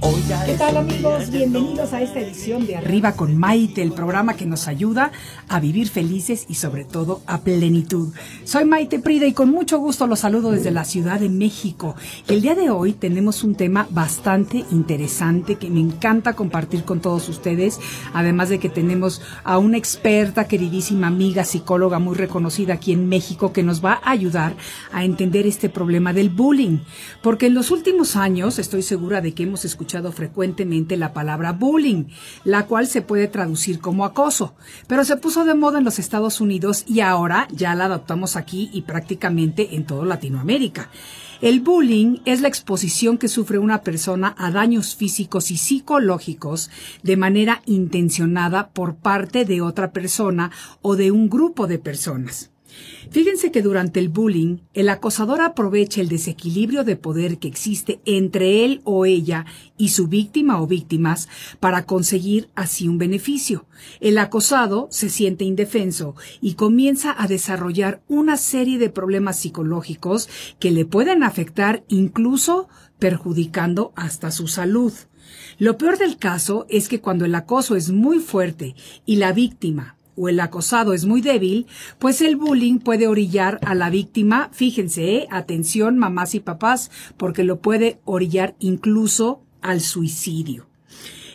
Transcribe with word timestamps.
¿Qué 0.00 0.54
tal 0.58 0.76
amigos? 0.76 1.30
Bienvenidos 1.30 1.92
a 1.92 2.02
esta 2.02 2.20
edición 2.20 2.66
de 2.66 2.76
Arriba 2.76 3.12
con 3.12 3.36
Maite, 3.36 3.82
el 3.82 3.92
programa 3.92 4.34
que 4.34 4.44
nos 4.44 4.68
ayuda 4.68 5.10
a 5.48 5.58
vivir 5.58 5.88
felices 5.88 6.46
y 6.48 6.54
sobre 6.54 6.84
todo 6.84 7.22
a 7.26 7.40
plenitud. 7.40 8.12
Soy 8.44 8.64
Maite 8.64 8.98
Prida 8.98 9.26
y 9.26 9.32
con 9.32 9.50
mucho 9.50 9.78
gusto 9.78 10.06
los 10.06 10.20
saludo 10.20 10.50
desde 10.50 10.70
la 10.70 10.84
Ciudad 10.84 11.18
de 11.18 11.28
México. 11.28 11.96
El 12.28 12.42
día 12.42 12.54
de 12.54 12.70
hoy 12.70 12.92
tenemos 12.92 13.42
un 13.42 13.54
tema 13.54 13.86
bastante 13.90 14.64
interesante 14.70 15.56
que 15.56 15.70
me 15.70 15.80
encanta 15.80 16.34
compartir 16.34 16.84
con 16.84 17.00
todos 17.00 17.28
ustedes, 17.28 17.80
además 18.12 18.48
de 18.48 18.58
que 18.58 18.68
tenemos 18.68 19.22
a 19.44 19.58
una 19.58 19.78
experta, 19.78 20.46
queridísima 20.46 21.06
amiga, 21.06 21.44
psicóloga 21.44 21.98
muy 21.98 22.14
reconocida 22.14 22.74
aquí 22.74 22.92
en 22.92 23.08
México 23.08 23.52
que 23.52 23.62
nos 23.62 23.84
va 23.84 24.00
a 24.02 24.10
ayudar 24.10 24.56
a 24.92 25.04
entender 25.04 25.46
este 25.46 25.68
problema 25.68 26.12
del 26.12 26.30
bullying. 26.30 26.78
Porque 27.22 27.46
en 27.46 27.54
los 27.54 27.70
últimos 27.70 28.16
años 28.16 28.58
estoy 28.58 28.82
segura 28.82 29.20
de 29.20 29.32
que 29.32 29.44
hemos 29.44 29.64
escuchado 29.64 29.85
frecuentemente 30.12 30.96
la 30.96 31.12
palabra 31.12 31.52
bullying, 31.52 32.04
la 32.44 32.66
cual 32.66 32.86
se 32.86 33.02
puede 33.02 33.28
traducir 33.28 33.80
como 33.80 34.04
acoso, 34.04 34.54
pero 34.86 35.04
se 35.04 35.16
puso 35.16 35.44
de 35.44 35.54
moda 35.54 35.78
en 35.78 35.84
los 35.84 35.98
Estados 35.98 36.40
Unidos 36.40 36.84
y 36.86 37.00
ahora 37.00 37.48
ya 37.52 37.74
la 37.74 37.86
adoptamos 37.86 38.36
aquí 38.36 38.70
y 38.72 38.82
prácticamente 38.82 39.74
en 39.74 39.86
toda 39.86 40.04
Latinoamérica. 40.04 40.90
El 41.42 41.60
bullying 41.60 42.18
es 42.24 42.40
la 42.40 42.48
exposición 42.48 43.18
que 43.18 43.28
sufre 43.28 43.58
una 43.58 43.82
persona 43.82 44.34
a 44.38 44.50
daños 44.50 44.96
físicos 44.96 45.50
y 45.50 45.58
psicológicos 45.58 46.70
de 47.02 47.16
manera 47.16 47.62
intencionada 47.66 48.68
por 48.70 48.96
parte 48.96 49.44
de 49.44 49.60
otra 49.60 49.92
persona 49.92 50.50
o 50.80 50.96
de 50.96 51.10
un 51.10 51.28
grupo 51.28 51.66
de 51.66 51.78
personas. 51.78 52.50
Fíjense 53.10 53.52
que 53.52 53.62
durante 53.62 54.00
el 54.00 54.08
bullying, 54.08 54.58
el 54.74 54.88
acosador 54.88 55.40
aprovecha 55.40 56.00
el 56.00 56.08
desequilibrio 56.08 56.82
de 56.84 56.96
poder 56.96 57.38
que 57.38 57.48
existe 57.48 58.00
entre 58.04 58.64
él 58.64 58.80
o 58.84 59.06
ella 59.06 59.46
y 59.78 59.90
su 59.90 60.08
víctima 60.08 60.60
o 60.60 60.66
víctimas 60.66 61.28
para 61.60 61.86
conseguir 61.86 62.50
así 62.54 62.88
un 62.88 62.98
beneficio. 62.98 63.66
El 64.00 64.18
acosado 64.18 64.88
se 64.90 65.08
siente 65.08 65.44
indefenso 65.44 66.14
y 66.40 66.54
comienza 66.54 67.14
a 67.16 67.28
desarrollar 67.28 68.02
una 68.08 68.36
serie 68.36 68.78
de 68.78 68.90
problemas 68.90 69.38
psicológicos 69.38 70.28
que 70.58 70.70
le 70.70 70.84
pueden 70.84 71.22
afectar 71.22 71.84
incluso 71.88 72.68
perjudicando 72.98 73.92
hasta 73.94 74.30
su 74.30 74.48
salud. 74.48 74.92
Lo 75.58 75.78
peor 75.78 75.98
del 75.98 76.18
caso 76.18 76.66
es 76.68 76.88
que 76.88 77.00
cuando 77.00 77.24
el 77.24 77.34
acoso 77.34 77.76
es 77.76 77.90
muy 77.90 78.18
fuerte 78.18 78.74
y 79.04 79.16
la 79.16 79.32
víctima 79.32 79.95
o 80.16 80.28
el 80.28 80.40
acosado 80.40 80.92
es 80.92 81.04
muy 81.04 81.20
débil, 81.20 81.66
pues 81.98 82.20
el 82.20 82.36
bullying 82.36 82.78
puede 82.78 83.06
orillar 83.06 83.58
a 83.64 83.74
la 83.74 83.90
víctima, 83.90 84.50
fíjense, 84.52 85.16
¿eh? 85.16 85.28
atención 85.30 85.98
mamás 85.98 86.34
y 86.34 86.40
papás, 86.40 86.90
porque 87.16 87.44
lo 87.44 87.60
puede 87.60 88.00
orillar 88.04 88.56
incluso 88.58 89.42
al 89.60 89.80
suicidio. 89.80 90.68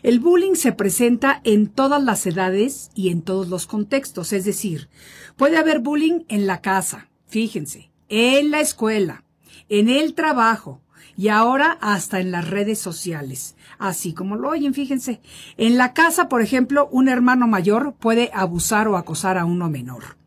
El 0.04 0.20
bullying 0.20 0.56
se 0.56 0.72
presenta 0.72 1.42
en 1.44 1.68
todas 1.68 2.04
las 2.04 2.26
edades 2.26 2.90
y 2.96 3.10
en 3.10 3.22
todos 3.22 3.48
los 3.48 3.68
contextos, 3.68 4.34
es 4.34 4.46
decir, 4.46 4.90
puede 5.38 5.58
haber 5.58 5.80
bullying 5.80 6.22
en 6.28 6.48
la 6.48 6.62
casa, 6.62 7.10
fíjense, 7.28 7.92
en 8.10 8.50
la 8.50 8.62
escuela, 8.62 9.24
en 9.70 9.90
el 9.90 10.16
trabajo, 10.16 10.82
y 11.18 11.28
ahora 11.28 11.78
hasta 11.82 12.20
en 12.20 12.32
las 12.32 12.50
redes 12.50 12.80
sociales. 12.80 13.56
Así 13.78 14.14
como 14.14 14.36
lo 14.36 14.50
oyen, 14.50 14.74
fíjense. 14.74 15.22
En 15.58 15.78
la 15.78 15.94
casa, 15.94 16.30
por 16.30 16.42
ejemplo, 16.42 16.88
un 16.92 17.10
hermano 17.10 17.48
mayor 17.48 17.96
puede 18.00 18.30
abusar 18.34 18.88
o 18.88 18.98
acosar 18.98 19.38
a 19.38 19.46
uno 19.46 19.70
menor. 19.70 20.18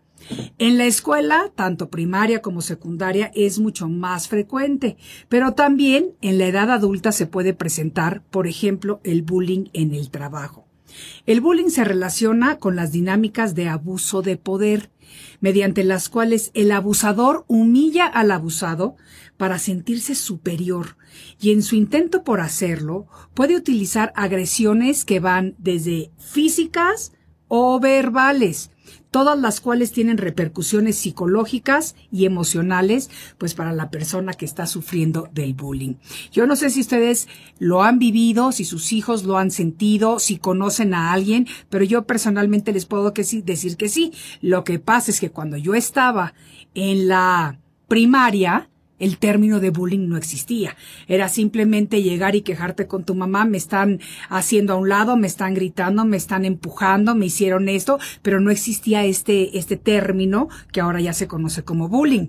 En 0.58 0.78
la 0.78 0.86
escuela, 0.86 1.50
tanto 1.54 1.90
primaria 1.90 2.40
como 2.40 2.62
secundaria, 2.62 3.30
es 3.34 3.58
mucho 3.58 3.88
más 3.88 4.28
frecuente, 4.28 4.96
pero 5.28 5.52
también 5.52 6.14
en 6.22 6.38
la 6.38 6.46
edad 6.46 6.70
adulta 6.70 7.12
se 7.12 7.26
puede 7.26 7.52
presentar, 7.52 8.22
por 8.30 8.46
ejemplo, 8.46 9.00
el 9.04 9.22
bullying 9.22 9.66
en 9.72 9.94
el 9.94 10.10
trabajo. 10.10 10.66
El 11.26 11.40
bullying 11.40 11.68
se 11.68 11.84
relaciona 11.84 12.58
con 12.58 12.76
las 12.76 12.92
dinámicas 12.92 13.54
de 13.54 13.68
abuso 13.68 14.22
de 14.22 14.36
poder, 14.36 14.90
mediante 15.40 15.84
las 15.84 16.08
cuales 16.08 16.50
el 16.54 16.70
abusador 16.72 17.44
humilla 17.48 18.06
al 18.06 18.30
abusado 18.30 18.96
para 19.44 19.58
sentirse 19.58 20.14
superior 20.14 20.96
y 21.38 21.52
en 21.52 21.62
su 21.62 21.76
intento 21.76 22.24
por 22.24 22.40
hacerlo 22.40 23.08
puede 23.34 23.56
utilizar 23.56 24.10
agresiones 24.16 25.04
que 25.04 25.20
van 25.20 25.54
desde 25.58 26.10
físicas 26.18 27.12
o 27.46 27.78
verbales, 27.78 28.70
todas 29.10 29.38
las 29.38 29.60
cuales 29.60 29.92
tienen 29.92 30.16
repercusiones 30.16 30.96
psicológicas 30.96 31.94
y 32.10 32.24
emocionales, 32.24 33.10
pues 33.36 33.52
para 33.52 33.74
la 33.74 33.90
persona 33.90 34.32
que 34.32 34.46
está 34.46 34.66
sufriendo 34.66 35.28
del 35.34 35.52
bullying. 35.52 35.96
Yo 36.32 36.46
no 36.46 36.56
sé 36.56 36.70
si 36.70 36.80
ustedes 36.80 37.28
lo 37.58 37.82
han 37.82 37.98
vivido, 37.98 38.50
si 38.50 38.64
sus 38.64 38.94
hijos 38.94 39.24
lo 39.24 39.36
han 39.36 39.50
sentido, 39.50 40.20
si 40.20 40.38
conocen 40.38 40.94
a 40.94 41.12
alguien, 41.12 41.46
pero 41.68 41.84
yo 41.84 42.06
personalmente 42.06 42.72
les 42.72 42.86
puedo 42.86 43.10
decir 43.10 43.44
que 43.44 43.90
sí. 43.90 44.12
Lo 44.40 44.64
que 44.64 44.78
pasa 44.78 45.10
es 45.10 45.20
que 45.20 45.30
cuando 45.30 45.58
yo 45.58 45.74
estaba 45.74 46.32
en 46.74 47.08
la 47.08 47.58
primaria, 47.88 48.70
el 49.04 49.18
término 49.18 49.60
de 49.60 49.70
bullying 49.70 50.08
no 50.08 50.16
existía. 50.16 50.76
Era 51.06 51.28
simplemente 51.28 52.02
llegar 52.02 52.34
y 52.34 52.42
quejarte 52.42 52.86
con 52.86 53.04
tu 53.04 53.14
mamá, 53.14 53.44
me 53.44 53.58
están 53.58 54.00
haciendo 54.28 54.72
a 54.72 54.76
un 54.76 54.88
lado, 54.88 55.16
me 55.16 55.26
están 55.26 55.54
gritando, 55.54 56.04
me 56.04 56.16
están 56.16 56.44
empujando, 56.44 57.14
me 57.14 57.26
hicieron 57.26 57.68
esto, 57.68 57.98
pero 58.22 58.40
no 58.40 58.50
existía 58.50 59.04
este, 59.04 59.58
este 59.58 59.76
término 59.76 60.48
que 60.72 60.80
ahora 60.80 61.00
ya 61.00 61.12
se 61.12 61.28
conoce 61.28 61.64
como 61.64 61.88
bullying. 61.88 62.28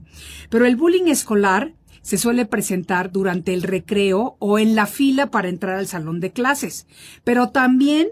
Pero 0.49 0.65
el 0.65 0.75
bullying 0.75 1.07
escolar 1.07 1.73
se 2.01 2.17
suele 2.17 2.45
presentar 2.45 3.11
durante 3.11 3.53
el 3.53 3.63
recreo 3.63 4.35
o 4.39 4.59
en 4.59 4.75
la 4.75 4.85
fila 4.85 5.31
para 5.31 5.49
entrar 5.49 5.75
al 5.75 5.87
salón 5.87 6.19
de 6.19 6.31
clases, 6.31 6.85
pero 7.23 7.49
también 7.49 8.09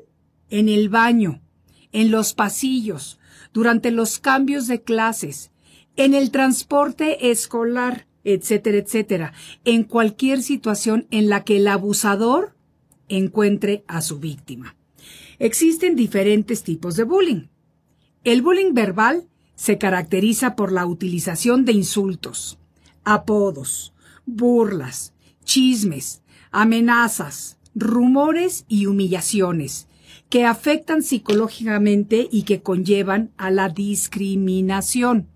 en 0.49 0.69
el 0.69 0.89
baño, 0.89 1.41
en 1.91 2.09
los 2.09 2.33
pasillos, 2.33 3.19
durante 3.53 3.91
los 3.91 4.19
cambios 4.19 4.67
de 4.67 4.81
clases, 4.81 5.51
en 5.95 6.15
el 6.15 6.31
transporte 6.31 7.29
escolar, 7.29 8.07
etcétera, 8.23 8.77
etcétera, 8.77 9.33
en 9.65 9.83
cualquier 9.83 10.41
situación 10.41 11.07
en 11.11 11.29
la 11.29 11.43
que 11.43 11.57
el 11.57 11.67
abusador 11.67 12.55
encuentre 13.09 13.83
a 13.87 14.01
su 14.01 14.19
víctima. 14.19 14.75
Existen 15.39 15.95
diferentes 15.95 16.63
tipos 16.63 16.95
de 16.95 17.03
bullying. 17.03 17.47
El 18.23 18.41
bullying 18.41 18.73
verbal 18.73 19.27
se 19.55 19.77
caracteriza 19.77 20.55
por 20.55 20.71
la 20.71 20.85
utilización 20.85 21.65
de 21.65 21.73
insultos, 21.73 22.57
apodos, 23.03 23.93
burlas, 24.25 25.13
chismes, 25.43 26.21
amenazas, 26.51 27.57
rumores 27.75 28.65
y 28.67 28.85
humillaciones 28.85 29.87
que 30.29 30.45
afectan 30.45 31.03
psicológicamente 31.03 32.27
y 32.31 32.43
que 32.43 32.61
conllevan 32.61 33.31
a 33.37 33.51
la 33.51 33.69
discriminación. 33.69 35.27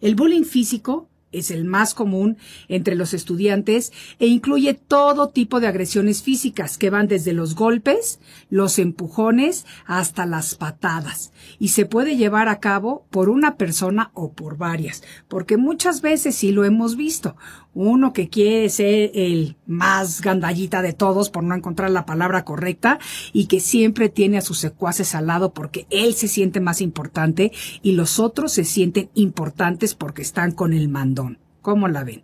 El 0.00 0.16
bullying 0.16 0.44
físico 0.44 1.08
es 1.38 1.50
el 1.50 1.64
más 1.64 1.94
común 1.94 2.36
entre 2.68 2.94
los 2.94 3.14
estudiantes 3.14 3.92
e 4.18 4.26
incluye 4.26 4.74
todo 4.74 5.28
tipo 5.28 5.60
de 5.60 5.66
agresiones 5.66 6.22
físicas 6.22 6.78
que 6.78 6.90
van 6.90 7.08
desde 7.08 7.32
los 7.32 7.54
golpes, 7.54 8.20
los 8.50 8.78
empujones 8.78 9.66
hasta 9.86 10.26
las 10.26 10.54
patadas 10.54 11.32
y 11.58 11.68
se 11.68 11.86
puede 11.86 12.16
llevar 12.16 12.48
a 12.48 12.60
cabo 12.60 13.06
por 13.10 13.28
una 13.28 13.56
persona 13.56 14.10
o 14.14 14.32
por 14.32 14.56
varias, 14.56 15.02
porque 15.28 15.56
muchas 15.56 16.00
veces 16.00 16.34
sí 16.34 16.52
lo 16.52 16.64
hemos 16.64 16.96
visto. 16.96 17.36
Uno 17.74 18.12
que 18.12 18.28
quiere 18.28 18.68
ser 18.68 19.10
el 19.14 19.56
más 19.66 20.20
gandallita 20.20 20.80
de 20.80 20.92
todos 20.92 21.30
por 21.30 21.42
no 21.42 21.54
encontrar 21.54 21.90
la 21.90 22.06
palabra 22.06 22.44
correcta 22.44 22.98
y 23.32 23.46
que 23.46 23.60
siempre 23.60 24.08
tiene 24.08 24.38
a 24.38 24.42
sus 24.42 24.58
secuaces 24.58 25.14
al 25.14 25.26
lado 25.26 25.52
porque 25.52 25.86
él 25.90 26.14
se 26.14 26.28
siente 26.28 26.60
más 26.60 26.80
importante 26.80 27.52
y 27.82 27.92
los 27.92 28.18
otros 28.18 28.52
se 28.52 28.64
sienten 28.64 29.10
importantes 29.14 29.94
porque 29.94 30.22
están 30.22 30.52
con 30.52 30.72
el 30.72 30.88
mandón. 30.88 31.38
¿Cómo 31.62 31.88
la 31.88 32.04
ven? 32.04 32.22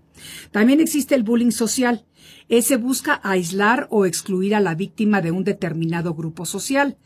También 0.51 0.81
existe 0.81 1.15
el 1.15 1.23
bullying 1.23 1.51
social. 1.51 2.05
Ese 2.51 2.77
busca 2.77 3.21
aislar 3.23 3.87
o 3.91 4.07
excluir 4.07 4.57
a 4.57 4.61
la 4.61 4.75
víctima 4.75 5.21
de 5.21 5.31
un 5.31 5.45
determinado 5.45 6.15
grupo 6.15 6.45
social. 6.45 6.99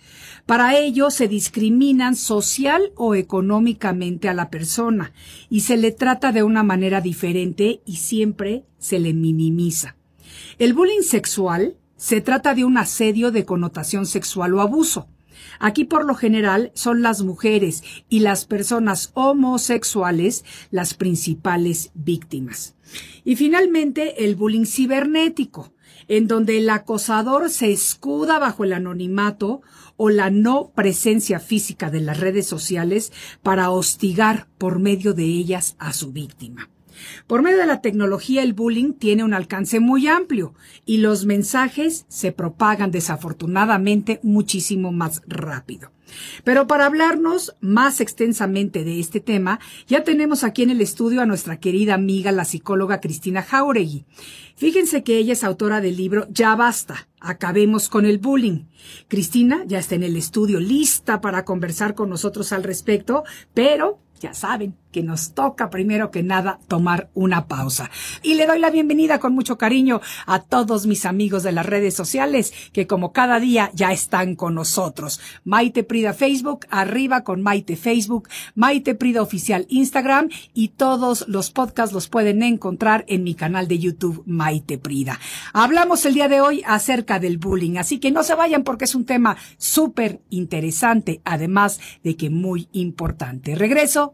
Para 0.46 0.79
ello 0.79 1.11
se 1.11 1.29
discriminan 1.29 2.17
social 2.17 2.93
o 2.96 3.14
económicamente 3.14 4.31
a 4.31 4.35
la 4.35 4.49
persona 4.49 5.12
y 5.50 5.61
se 5.61 5.76
le 5.76 5.93
trata 5.93 6.32
de 6.32 6.43
una 6.43 6.62
manera 6.62 7.02
diferente 7.02 7.82
y 7.85 7.96
siempre 7.96 8.64
se 8.79 8.99
le 8.99 9.12
minimiza. 9.12 9.96
El 10.58 10.73
bullying 10.73 11.02
sexual 11.02 11.76
se 11.99 12.23
trata 12.23 12.55
de 12.55 12.64
un 12.64 12.79
asedio 12.79 13.31
de 13.31 13.44
connotación 13.44 14.06
sexual 14.06 14.55
o 14.55 14.62
abuso. 14.62 15.08
Aquí 15.59 15.85
por 15.85 16.05
lo 16.05 16.15
general 16.15 16.73
son 16.75 17.03
las 17.03 17.23
mujeres 17.23 17.83
y 18.09 18.21
las 18.21 18.45
personas 18.45 19.11
homosexuales 19.15 20.45
las 20.71 20.95
principales 20.95 21.91
víctimas. 21.95 22.77
Y 23.25 23.37
finalmente 23.37 24.25
el 24.25 24.37
bullying 24.37 24.67
cibernético, 24.67 25.73
en 26.09 26.27
donde 26.27 26.59
el 26.59 26.69
acosador 26.69 27.51
se 27.51 27.73
escuda 27.73 28.39
bajo 28.39 28.65
el 28.65 28.73
anonimato 28.73 29.63
o 29.97 30.11
la 30.11 30.31
no 30.31 30.73
presencia 30.75 31.41
física 31.41 31.91
de 31.91 32.01
las 32.01 32.21
redes 32.21 32.47
sociales 32.47 33.13
para 33.43 33.71
hostigar 33.71 34.49
por 34.59 34.79
medio 34.79 35.15
de 35.15 35.25
ellas 35.25 35.77
a 35.79 35.93
su 35.93 36.13
víctima. 36.13 36.69
Por 37.26 37.43
medio 37.43 37.58
de 37.58 37.67
la 37.67 37.81
tecnología, 37.81 38.43
el 38.43 38.52
bullying 38.52 38.93
tiene 38.93 39.25
un 39.25 39.35
alcance 39.35 39.81
muy 39.81 40.06
amplio 40.06 40.55
y 40.85 40.99
los 40.99 41.26
mensajes 41.26 42.06
se 42.08 42.32
propagan 42.32 42.91
desafortunadamente 42.91 44.20
muchísimo 44.23 44.93
más 44.93 45.23
rápido. 45.26 45.91
Pero 46.44 46.67
para 46.67 46.87
hablarnos 46.87 47.56
más 47.61 48.00
extensamente 48.00 48.85
de 48.85 49.00
este 49.00 49.20
tema, 49.20 49.61
ya 49.87 50.05
tenemos 50.05 50.44
aquí 50.44 50.62
en 50.62 50.70
el 50.70 50.81
estudio 50.81 51.20
a 51.20 51.26
nuestra 51.26 51.58
querida 51.58 51.94
amiga, 51.94 52.32
la 52.32 52.44
psicóloga 52.44 53.00
Cristina 53.00 53.43
Jauregui. 53.43 54.05
Fíjense 54.56 55.02
que 55.02 55.19
ella 55.19 55.32
es 55.32 55.44
autora 55.44 55.81
del 55.81 55.97
libro 55.97 56.26
Ya 56.31 56.55
basta, 56.55 57.08
acabemos 57.20 57.88
con 57.88 58.06
el 58.06 58.19
bullying. 58.19 58.67
Cristina 59.08 59.64
ya 59.67 59.79
está 59.79 59.94
en 59.94 60.05
el 60.05 60.17
estudio 60.17 60.61
lista 60.61 61.20
para 61.20 61.44
conversar 61.44 61.94
con 61.94 62.11
nosotros 62.11 62.52
al 62.52 62.62
respecto, 62.62 63.25
pero 63.52 63.99
ya 64.25 64.32
saben 64.32 64.75
que 64.91 65.03
nos 65.03 65.35
toca 65.35 65.69
primero 65.69 66.11
que 66.11 66.23
nada 66.23 66.59
tomar 66.67 67.11
una 67.12 67.47
pausa. 67.47 67.91
Y 68.23 68.35
le 68.35 68.47
doy 68.47 68.59
la 68.59 68.71
bienvenida 68.71 69.19
con 69.19 69.35
mucho 69.35 69.59
cariño 69.59 70.00
a 70.25 70.41
todos 70.41 70.87
mis 70.87 71.05
amigos 71.05 71.43
de 71.43 71.53
las 71.53 71.67
redes 71.67 71.94
sociales 71.94 72.55
que 72.73 72.87
como 72.87 73.12
cada 73.12 73.38
día 73.38 73.71
ya 73.75 73.93
están 73.93 74.35
con 74.35 74.55
nosotros. 74.55 75.21
Maite 75.44 75.85
Prida 75.85 76.15
Facebook, 76.15 76.67
arriba 76.71 77.23
con 77.23 77.43
Maite 77.43 77.76
Facebook, 77.76 78.31
Maite 78.55 78.94
Prida 78.94 79.21
Oficial 79.21 79.67
Instagram 79.69 80.31
y 80.55 80.69
todos 80.69 81.26
los 81.29 81.50
podcasts 81.50 81.93
los 81.93 82.09
pueden 82.09 82.43
encontrar 82.43 83.05
en 83.09 83.25
mi 83.25 83.35
canal 83.35 83.69
de 83.69 83.79
YouTube 83.79 84.23
Maite 84.25 84.79
Prida. 84.79 85.21
Hablamos 85.53 86.06
el 86.06 86.15
día 86.15 86.29
de 86.29 86.41
hoy 86.41 86.62
acerca 86.67 87.19
del 87.19 87.37
bullying, 87.37 87.76
así 87.76 87.99
que 87.99 88.11
no 88.11 88.23
se 88.23 88.37
vayan 88.37 88.65
porque 88.65 88.87
es 88.87 88.94
un 88.94 89.05
tema 89.05 89.37
súper 89.59 90.23
interesante, 90.31 91.21
además 91.26 91.79
de 92.03 92.17
que 92.17 92.31
muy 92.31 92.69
importante. 92.73 93.55
Regreso 93.55 94.13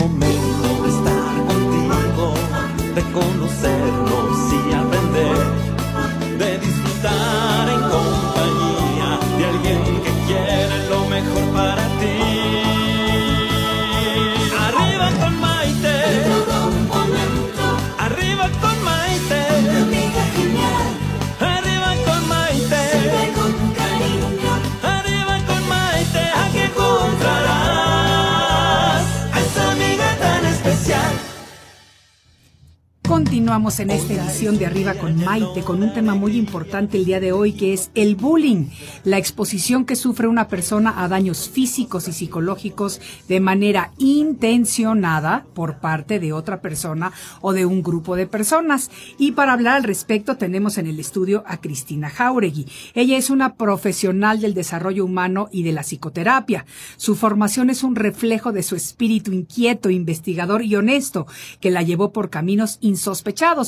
momento 0.00 0.82
de 0.82 0.88
estar 0.88 1.34
contigo, 1.46 2.34
de 2.94 3.02
conocernos 3.12 4.52
y 4.52 4.72
aprender, 4.72 5.38
de 6.38 6.58
disfrutar 6.58 6.79
Continuamos 33.30 33.78
en 33.78 33.90
esta 33.90 34.14
edición 34.14 34.58
de 34.58 34.66
Arriba 34.66 34.94
con 34.94 35.14
Maite 35.24 35.62
con 35.62 35.84
un 35.84 35.94
tema 35.94 36.16
muy 36.16 36.36
importante 36.36 36.96
el 36.96 37.04
día 37.04 37.20
de 37.20 37.30
hoy 37.30 37.52
que 37.52 37.72
es 37.72 37.92
el 37.94 38.16
bullying, 38.16 38.70
la 39.04 39.18
exposición 39.18 39.84
que 39.84 39.94
sufre 39.94 40.26
una 40.26 40.48
persona 40.48 41.00
a 41.00 41.06
daños 41.06 41.48
físicos 41.48 42.08
y 42.08 42.12
psicológicos 42.12 43.00
de 43.28 43.38
manera 43.38 43.92
intencionada 43.98 45.46
por 45.54 45.78
parte 45.78 46.18
de 46.18 46.32
otra 46.32 46.60
persona 46.60 47.12
o 47.40 47.52
de 47.52 47.66
un 47.66 47.84
grupo 47.84 48.16
de 48.16 48.26
personas. 48.26 48.90
Y 49.16 49.30
para 49.30 49.52
hablar 49.52 49.76
al 49.76 49.84
respecto 49.84 50.36
tenemos 50.36 50.76
en 50.76 50.88
el 50.88 50.98
estudio 50.98 51.44
a 51.46 51.58
Cristina 51.58 52.10
Jauregui. 52.10 52.66
Ella 52.94 53.16
es 53.16 53.30
una 53.30 53.54
profesional 53.54 54.40
del 54.40 54.54
desarrollo 54.54 55.04
humano 55.04 55.48
y 55.52 55.62
de 55.62 55.70
la 55.70 55.84
psicoterapia. 55.84 56.66
Su 56.96 57.14
formación 57.14 57.70
es 57.70 57.84
un 57.84 57.94
reflejo 57.94 58.50
de 58.50 58.64
su 58.64 58.74
espíritu 58.74 59.30
inquieto, 59.30 59.88
investigador 59.88 60.64
y 60.64 60.74
honesto 60.74 61.28
que 61.60 61.70
la 61.70 61.84
llevó 61.84 62.12
por 62.12 62.28
caminos 62.28 62.78
insospechados 62.80 63.19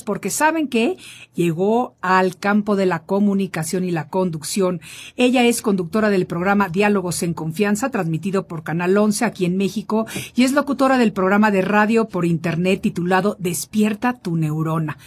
porque 0.03 0.31
saben 0.31 0.69
que 0.69 0.97
llegó 1.35 1.95
al 2.01 2.37
campo 2.37 2.77
de 2.77 2.87
la 2.87 3.05
comunicación 3.05 3.85
y 3.85 3.91
la 3.91 4.09
conducción. 4.09 4.81
Ella 5.17 5.45
es 5.45 5.63
conductora 5.63 6.11
del 6.11 6.27
programa 6.27 6.69
Diálogos 6.69 7.23
en 7.23 7.35
Confianza, 7.35 7.91
transmitido 7.91 8.47
por 8.47 8.63
Canal 8.63 8.97
11 8.97 9.25
aquí 9.25 9.45
en 9.45 9.57
México, 9.57 10.07
y 10.35 10.45
es 10.45 10.53
locutora 10.53 10.99
del 10.99 11.13
programa 11.13 11.51
de 11.51 11.63
radio 11.63 12.09
por 12.09 12.25
internet 12.25 12.81
titulado 12.83 13.37
Despierta 13.39 14.15
tu 14.15 14.37
neurona 14.37 14.99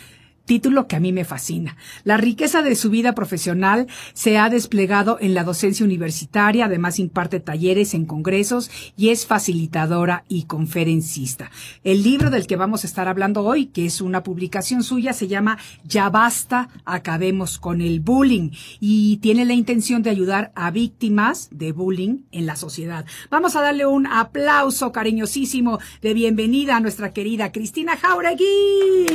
título 0.45 0.88
que 0.88 0.95
a 0.95 1.00
mí 1.00 1.12
me 1.12 1.25
fascina. 1.25 1.75
La 2.03 2.18
riqueza 2.18 2.62
de 2.62 2.75
su 2.75 2.89
vida 2.89 3.13
profesional 3.13 3.88
se 4.13 4.38
ha 4.38 4.50
desplegado 4.50 5.18
en 5.19 5.33
la 5.33 5.44
docencia 5.44 5.86
universitaria, 5.86 6.65
además 6.65 7.00
imparte 7.00 7.39
talleres 7.39 7.94
en 7.94 8.06
congresos 8.06 8.69
y 8.95 9.09
es 9.09 9.25
facilitadora 9.25 10.24
y 10.30 10.44
conferencista. 10.44 11.51
El 11.84 12.03
libro 12.03 12.29
del 12.29 12.48
que 12.48 12.55
vamos 12.55 12.84
a 12.84 12.88
estar 12.88 13.08
hablando 13.08 13.43
hoy, 13.43 13.67
que 13.67 13.86
es 13.86 14.01
una 14.01 14.24
publicación 14.24 14.84
suya, 14.84 15.13
se 15.13 15.27
llama 15.27 15.58
Ya 15.84 16.10
basta, 16.10 16.69
acabemos 16.86 17.58
con 17.58 17.81
el 17.81 18.00
bullying 18.00 18.51
y 18.79 19.17
tiene 19.17 19.46
la 19.46 19.53
intención 19.53 20.03
de 20.03 20.10
ayudar 20.10 20.51
a 20.55 20.72
víctimas 20.72 21.50
de 21.51 21.72
bullying 21.72 22.19
en 22.31 22.46
la 22.46 22.55
sociedad. 22.55 23.05
Vamos 23.29 23.55
a 23.55 23.62
darle 23.62 23.86
un 23.86 24.08
aplauso 24.08 24.91
cariñosísimo 24.91 25.79
de 26.01 26.13
bienvenida 26.13 26.77
a 26.77 26.79
nuestra 26.79 27.13
querida 27.13 27.51
Cristina 27.51 27.98
Jauregui. 27.98 29.05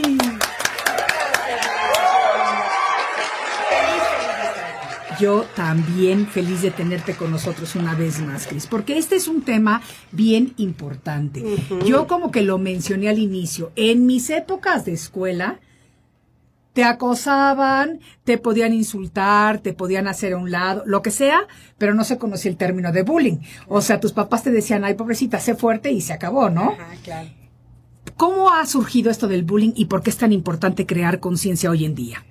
Yo 5.21 5.45
también 5.55 6.27
feliz 6.27 6.62
de 6.62 6.71
tenerte 6.71 7.15
con 7.15 7.31
nosotros 7.31 7.75
una 7.75 7.95
vez 7.95 8.21
más, 8.21 8.47
Cris, 8.47 8.67
porque 8.67 8.97
este 8.97 9.17
es 9.17 9.29
un 9.29 9.43
tema 9.43 9.83
bien 10.12 10.55
importante. 10.57 11.45
Yo 11.85 12.07
como 12.07 12.31
que 12.31 12.41
lo 12.41 12.57
mencioné 12.57 13.11
al 13.11 13.19
inicio, 13.19 13.71
en 13.77 14.07
mis 14.07 14.31
épocas 14.31 14.87
de 14.87 14.93
escuela, 14.93 15.61
te 16.73 16.85
acosaban, 16.85 18.00
te 18.25 18.39
podían 18.39 18.73
insultar, 18.73 19.59
te 19.59 19.75
podían 19.75 20.09
hacer 20.09 20.33
a 20.33 20.39
un 20.39 20.50
lado, 20.50 20.85
lo 20.87 21.03
que 21.03 21.11
sea, 21.11 21.47
pero 21.77 21.93
no 21.95 22.05
se 22.05 22.17
conocía 22.17 22.50
el 22.50 22.57
término 22.57 22.91
de 22.91 23.03
bullying. 23.03 23.39
O 23.69 23.83
sea, 23.83 24.00
tus 24.00 24.12
papás 24.12 24.45
te 24.45 24.50
decían, 24.50 24.85
ay, 24.85 24.95
pobrecita, 24.95 25.39
sé 25.39 25.55
fuerte 25.55 25.91
y 25.91 26.00
se 26.00 26.15
acabó, 26.15 26.49
¿no? 26.49 26.71
Ajá, 26.73 26.95
claro. 27.05 27.29
¿Cómo 28.17 28.53
ha 28.53 28.65
surgido 28.65 29.11
esto 29.11 29.29
del 29.29 29.43
bullying 29.43 29.73
y 29.75 29.85
por 29.87 30.03
qué 30.03 30.09
es 30.09 30.17
tan 30.17 30.33
importante 30.33 30.87
crear 30.87 31.21
conciencia 31.21 31.71
hoy 31.71 31.85
en 31.85 31.95
día? 31.95 32.25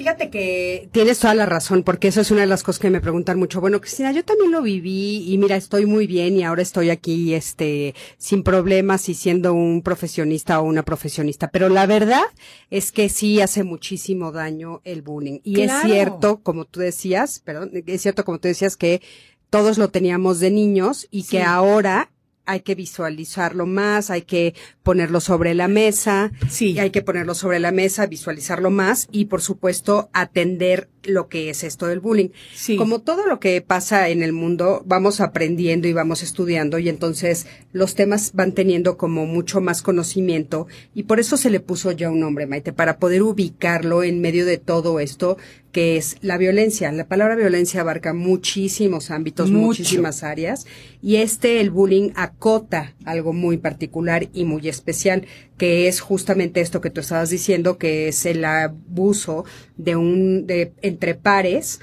Fíjate 0.00 0.30
que 0.30 0.88
tienes 0.92 1.18
toda 1.18 1.34
la 1.34 1.44
razón, 1.44 1.82
porque 1.82 2.08
eso 2.08 2.22
es 2.22 2.30
una 2.30 2.40
de 2.40 2.46
las 2.46 2.62
cosas 2.62 2.80
que 2.80 2.88
me 2.88 3.02
preguntan 3.02 3.38
mucho. 3.38 3.60
Bueno, 3.60 3.82
Cristina, 3.82 4.12
yo 4.12 4.24
también 4.24 4.50
lo 4.50 4.62
viví 4.62 5.30
y 5.30 5.36
mira, 5.36 5.56
estoy 5.56 5.84
muy 5.84 6.06
bien 6.06 6.38
y 6.38 6.42
ahora 6.42 6.62
estoy 6.62 6.88
aquí, 6.88 7.34
este, 7.34 7.94
sin 8.16 8.42
problemas 8.42 9.10
y 9.10 9.14
siendo 9.14 9.52
un 9.52 9.82
profesionista 9.82 10.58
o 10.58 10.64
una 10.64 10.84
profesionista. 10.84 11.50
Pero 11.50 11.68
la 11.68 11.84
verdad 11.84 12.22
es 12.70 12.92
que 12.92 13.10
sí 13.10 13.42
hace 13.42 13.62
muchísimo 13.62 14.32
daño 14.32 14.80
el 14.84 15.02
bullying. 15.02 15.40
Y 15.44 15.60
es 15.60 15.72
cierto, 15.82 16.40
como 16.42 16.64
tú 16.64 16.80
decías, 16.80 17.40
perdón, 17.44 17.70
es 17.84 18.00
cierto 18.00 18.24
como 18.24 18.38
tú 18.38 18.48
decías 18.48 18.78
que 18.78 19.02
todos 19.50 19.76
lo 19.76 19.88
teníamos 19.88 20.40
de 20.40 20.50
niños 20.50 21.08
y 21.10 21.24
Sí. 21.24 21.32
que 21.32 21.42
ahora 21.42 22.10
hay 22.50 22.60
que 22.60 22.74
visualizarlo 22.74 23.64
más, 23.64 24.10
hay 24.10 24.22
que 24.22 24.54
ponerlo 24.82 25.20
sobre 25.20 25.54
la 25.54 25.68
mesa, 25.68 26.32
Sí. 26.48 26.72
y 26.72 26.78
hay 26.80 26.90
que 26.90 27.00
ponerlo 27.02 27.34
sobre 27.34 27.60
la 27.60 27.70
mesa, 27.70 28.06
visualizarlo 28.06 28.70
más 28.70 29.06
y 29.12 29.26
por 29.26 29.40
supuesto 29.40 30.10
atender 30.12 30.88
lo 31.04 31.28
que 31.28 31.48
es 31.48 31.62
esto 31.62 31.86
del 31.86 32.00
bullying. 32.00 32.30
Sí. 32.54 32.76
Como 32.76 33.00
todo 33.02 33.24
lo 33.26 33.38
que 33.40 33.60
pasa 33.62 34.08
en 34.08 34.22
el 34.22 34.32
mundo, 34.32 34.82
vamos 34.84 35.20
aprendiendo 35.20 35.86
y 35.86 35.92
vamos 35.92 36.22
estudiando 36.22 36.78
y 36.78 36.88
entonces 36.88 37.46
los 37.72 37.94
temas 37.94 38.32
van 38.34 38.52
teniendo 38.52 38.96
como 38.98 39.26
mucho 39.26 39.60
más 39.60 39.80
conocimiento 39.80 40.66
y 40.94 41.04
por 41.04 41.20
eso 41.20 41.36
se 41.36 41.50
le 41.50 41.60
puso 41.60 41.92
ya 41.92 42.10
un 42.10 42.18
nombre, 42.20 42.46
Maite, 42.46 42.72
para 42.72 42.98
poder 42.98 43.22
ubicarlo 43.22 44.02
en 44.02 44.20
medio 44.20 44.44
de 44.44 44.58
todo 44.58 44.98
esto 45.00 45.36
que 45.72 45.96
es 45.96 46.16
la 46.20 46.36
violencia. 46.36 46.90
La 46.92 47.06
palabra 47.06 47.36
violencia 47.36 47.80
abarca 47.80 48.12
muchísimos 48.12 49.10
ámbitos, 49.10 49.50
Mucho. 49.50 49.66
muchísimas 49.66 50.22
áreas 50.22 50.66
y 51.02 51.16
este, 51.16 51.60
el 51.60 51.70
bullying, 51.70 52.10
acota 52.14 52.94
algo 53.04 53.32
muy 53.32 53.56
particular 53.56 54.28
y 54.32 54.44
muy 54.44 54.68
especial, 54.68 55.26
que 55.56 55.88
es 55.88 56.00
justamente 56.00 56.60
esto 56.60 56.80
que 56.80 56.90
tú 56.90 57.00
estabas 57.00 57.30
diciendo, 57.30 57.78
que 57.78 58.08
es 58.08 58.26
el 58.26 58.44
abuso 58.44 59.44
de 59.76 59.96
un, 59.96 60.46
de, 60.46 60.72
entre 60.82 61.14
pares. 61.14 61.80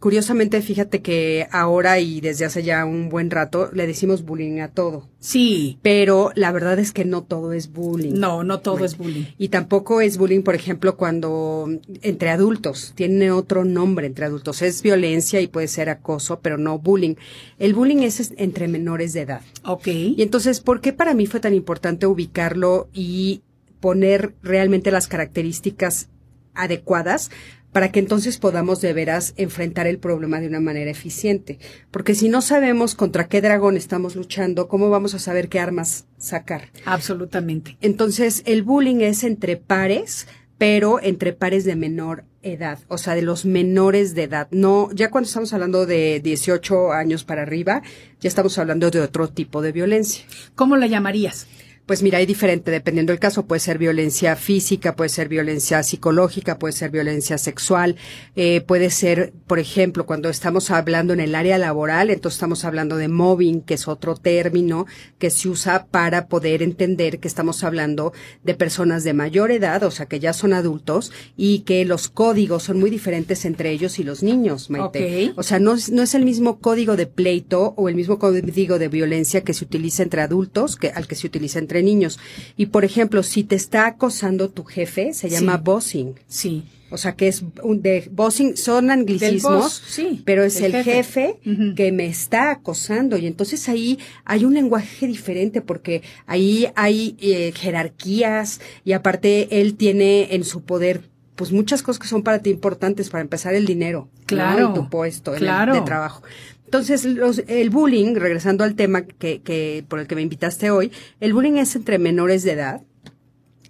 Curiosamente, 0.00 0.62
fíjate 0.62 1.02
que 1.02 1.46
ahora 1.52 2.00
y 2.00 2.22
desde 2.22 2.46
hace 2.46 2.62
ya 2.62 2.86
un 2.86 3.10
buen 3.10 3.30
rato 3.30 3.68
le 3.74 3.86
decimos 3.86 4.24
bullying 4.24 4.60
a 4.60 4.68
todo, 4.68 5.10
Sí. 5.18 5.78
pero 5.82 6.32
la 6.34 6.52
verdad 6.52 6.78
es 6.78 6.92
que 6.92 7.04
no 7.04 7.22
todo 7.22 7.52
es 7.52 7.70
bullying. 7.70 8.14
No, 8.14 8.42
no 8.42 8.60
todo 8.60 8.86
es 8.86 8.96
bullying. 8.96 9.26
Y 9.36 9.50
tampoco 9.50 10.00
es 10.00 10.16
bullying, 10.16 10.40
por 10.40 10.54
ejemplo, 10.54 10.96
cuando 10.96 11.68
entre 12.00 12.30
adultos, 12.30 12.92
tiene 12.94 13.30
otro 13.30 13.66
nombre 13.66 14.06
entre 14.06 14.24
adultos, 14.24 14.62
es 14.62 14.80
violencia 14.80 15.42
y 15.42 15.48
puede 15.48 15.68
ser 15.68 15.90
acoso, 15.90 16.40
pero 16.40 16.56
no 16.56 16.78
bullying. 16.78 17.16
El 17.58 17.74
bullying 17.74 17.98
es 17.98 18.20
es 18.20 18.32
entre 18.38 18.68
menores 18.68 19.12
de 19.12 19.20
edad. 19.20 19.42
Ok. 19.66 19.86
Y 19.88 20.22
entonces, 20.22 20.60
¿por 20.60 20.80
qué 20.80 20.94
para 20.94 21.12
mí 21.12 21.26
fue 21.26 21.40
tan 21.40 21.52
importante 21.52 22.06
ubicarlo 22.06 22.88
y 22.94 23.42
poner 23.80 24.34
realmente 24.42 24.90
las 24.90 25.08
características 25.08 26.08
adecuadas 26.54 27.30
para 27.72 27.92
que 27.92 28.00
entonces 28.00 28.38
podamos 28.38 28.80
de 28.80 28.92
veras 28.92 29.34
enfrentar 29.36 29.86
el 29.86 29.98
problema 29.98 30.40
de 30.40 30.48
una 30.48 30.60
manera 30.60 30.90
eficiente? 30.90 31.58
Porque 31.90 32.14
si 32.14 32.28
no 32.28 32.42
sabemos 32.42 32.94
contra 32.94 33.28
qué 33.28 33.40
dragón 33.40 33.76
estamos 33.76 34.16
luchando, 34.16 34.68
¿cómo 34.68 34.90
vamos 34.90 35.14
a 35.14 35.18
saber 35.18 35.48
qué 35.48 35.60
armas 35.60 36.06
sacar? 36.18 36.70
Absolutamente. 36.84 37.76
Entonces, 37.80 38.42
el 38.46 38.62
bullying 38.62 39.00
es 39.00 39.24
entre 39.24 39.56
pares, 39.56 40.26
pero 40.58 41.00
entre 41.02 41.32
pares 41.32 41.64
de 41.64 41.76
menor 41.76 42.24
edad, 42.42 42.78
o 42.88 42.98
sea, 42.98 43.14
de 43.14 43.22
los 43.22 43.44
menores 43.44 44.14
de 44.14 44.24
edad. 44.24 44.48
No, 44.50 44.90
ya 44.92 45.10
cuando 45.10 45.26
estamos 45.26 45.52
hablando 45.52 45.86
de 45.86 46.20
18 46.20 46.92
años 46.92 47.24
para 47.24 47.42
arriba, 47.42 47.82
ya 48.20 48.28
estamos 48.28 48.58
hablando 48.58 48.90
de 48.90 49.00
otro 49.00 49.28
tipo 49.28 49.62
de 49.62 49.72
violencia. 49.72 50.24
¿Cómo 50.54 50.76
la 50.76 50.86
llamarías? 50.86 51.46
Pues 51.90 52.04
mira, 52.04 52.18
hay 52.18 52.26
diferente 52.26 52.70
dependiendo 52.70 53.12
del 53.12 53.18
caso. 53.18 53.46
Puede 53.46 53.58
ser 53.58 53.76
violencia 53.76 54.36
física, 54.36 54.94
puede 54.94 55.08
ser 55.08 55.28
violencia 55.28 55.82
psicológica, 55.82 56.56
puede 56.56 56.70
ser 56.72 56.92
violencia 56.92 57.36
sexual, 57.36 57.96
eh, 58.36 58.60
puede 58.60 58.90
ser, 58.90 59.32
por 59.48 59.58
ejemplo, 59.58 60.06
cuando 60.06 60.28
estamos 60.28 60.70
hablando 60.70 61.14
en 61.14 61.18
el 61.18 61.34
área 61.34 61.58
laboral, 61.58 62.10
entonces 62.10 62.36
estamos 62.36 62.64
hablando 62.64 62.96
de 62.96 63.08
mobbing, 63.08 63.62
que 63.62 63.74
es 63.74 63.88
otro 63.88 64.14
término 64.14 64.86
que 65.18 65.30
se 65.30 65.48
usa 65.48 65.86
para 65.86 66.28
poder 66.28 66.62
entender 66.62 67.18
que 67.18 67.26
estamos 67.26 67.64
hablando 67.64 68.12
de 68.44 68.54
personas 68.54 69.02
de 69.02 69.12
mayor 69.12 69.50
edad, 69.50 69.82
o 69.82 69.90
sea, 69.90 70.06
que 70.06 70.20
ya 70.20 70.32
son 70.32 70.52
adultos 70.52 71.10
y 71.36 71.62
que 71.62 71.84
los 71.84 72.06
códigos 72.06 72.62
son 72.62 72.78
muy 72.78 72.90
diferentes 72.90 73.44
entre 73.44 73.72
ellos 73.72 73.98
y 73.98 74.04
los 74.04 74.22
niños, 74.22 74.70
Maite. 74.70 75.32
O 75.34 75.42
sea, 75.42 75.58
no 75.58 75.74
es, 75.74 75.90
no 75.90 76.02
es 76.02 76.14
el 76.14 76.24
mismo 76.24 76.60
código 76.60 76.94
de 76.94 77.06
pleito 77.06 77.74
o 77.76 77.88
el 77.88 77.96
mismo 77.96 78.20
código 78.20 78.78
de 78.78 78.86
violencia 78.86 79.40
que 79.40 79.54
se 79.54 79.64
utiliza 79.64 80.04
entre 80.04 80.22
adultos 80.22 80.76
que 80.76 80.90
al 80.90 81.08
que 81.08 81.16
se 81.16 81.26
utiliza 81.26 81.58
entre 81.58 81.79
niños. 81.82 82.18
Y 82.56 82.66
por 82.66 82.84
ejemplo, 82.84 83.22
si 83.22 83.44
te 83.44 83.56
está 83.56 83.86
acosando 83.86 84.48
tu 84.50 84.64
jefe, 84.64 85.12
se 85.14 85.28
llama 85.30 85.56
Sí. 85.56 85.62
bossing. 85.64 86.14
Sí. 86.28 86.62
O 86.92 86.96
sea, 86.98 87.14
que 87.14 87.28
es 87.28 87.44
un 87.62 87.82
de 87.82 88.08
bossing, 88.10 88.56
son 88.56 88.90
anglicismos, 88.90 89.62
boss, 89.62 89.82
sí, 89.86 90.22
pero 90.24 90.42
es 90.42 90.60
el 90.60 90.74
el 90.74 90.82
jefe. 90.82 91.38
que 91.76 91.92
me 91.92 92.06
está 92.06 92.50
acosando. 92.50 93.16
Y 93.16 93.28
entonces 93.28 93.68
ahí 93.68 94.00
hay 94.24 94.44
un 94.44 94.54
lenguaje 94.54 95.06
diferente 95.06 95.60
porque 95.60 96.02
ahí 96.26 96.66
hay 96.74 97.16
eh, 97.20 97.52
jerarquías 97.54 98.60
y 98.84 98.92
aparte 98.92 99.60
él 99.60 99.74
tiene 99.76 100.34
en 100.34 100.42
su 100.44 100.62
poder 100.62 101.02
pues 101.36 101.52
muchas 101.52 101.82
cosas 101.82 102.00
que 102.00 102.08
son 102.08 102.22
para 102.22 102.40
ti 102.40 102.50
importantes, 102.50 103.08
para 103.08 103.22
empezar 103.22 103.54
el 103.54 103.64
dinero, 103.66 104.08
¿no? 104.18 104.26
Claro, 104.26 104.70
Y 104.72 104.74
tu 104.74 104.90
puesto 104.90 105.30
en 105.30 105.36
el- 105.38 105.42
claro. 105.44 105.72
de 105.74 105.80
trabajo. 105.82 106.22
Entonces, 106.70 107.04
los, 107.04 107.42
el 107.48 107.68
bullying, 107.68 108.14
regresando 108.14 108.62
al 108.62 108.76
tema 108.76 109.02
que, 109.02 109.40
que, 109.42 109.84
por 109.88 109.98
el 109.98 110.06
que 110.06 110.14
me 110.14 110.22
invitaste 110.22 110.70
hoy, 110.70 110.92
el 111.18 111.32
bullying 111.34 111.54
es 111.54 111.74
entre 111.74 111.98
menores 111.98 112.44
de 112.44 112.52
edad, 112.52 112.82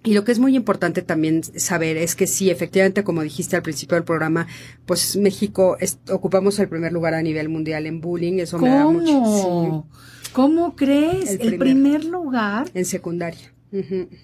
y 0.03 0.13
lo 0.13 0.23
que 0.23 0.31
es 0.31 0.37
muy 0.37 0.55
importante 0.55 1.01
también 1.01 1.41
saber 1.43 1.97
es 1.97 2.15
que 2.15 2.27
sí, 2.27 2.51
efectivamente, 2.51 3.03
como 3.03 3.23
dijiste 3.23 3.55
al 3.55 3.63
principio 3.63 3.95
del 3.95 4.03
programa, 4.03 4.45
pues 4.85 5.17
México 5.17 5.77
es- 5.79 5.97
ocupamos 6.11 6.59
el 6.59 6.69
primer 6.69 6.91
lugar 6.93 7.15
a 7.15 7.23
nivel 7.23 7.49
mundial 7.49 7.87
en 7.87 8.01
bullying. 8.01 8.33
Eso 8.39 8.59
me 8.59 8.69
da 8.69 8.85
mucho. 8.85 9.13
¿Cómo? 9.13 9.89
¿Cómo 10.33 10.75
crees? 10.75 11.31
El 11.39 11.53
El 11.53 11.57
primer. 11.57 12.05
lugar. 12.05 12.67
sí, 12.67 12.71
en 12.75 12.85
secundaria. 12.85 13.51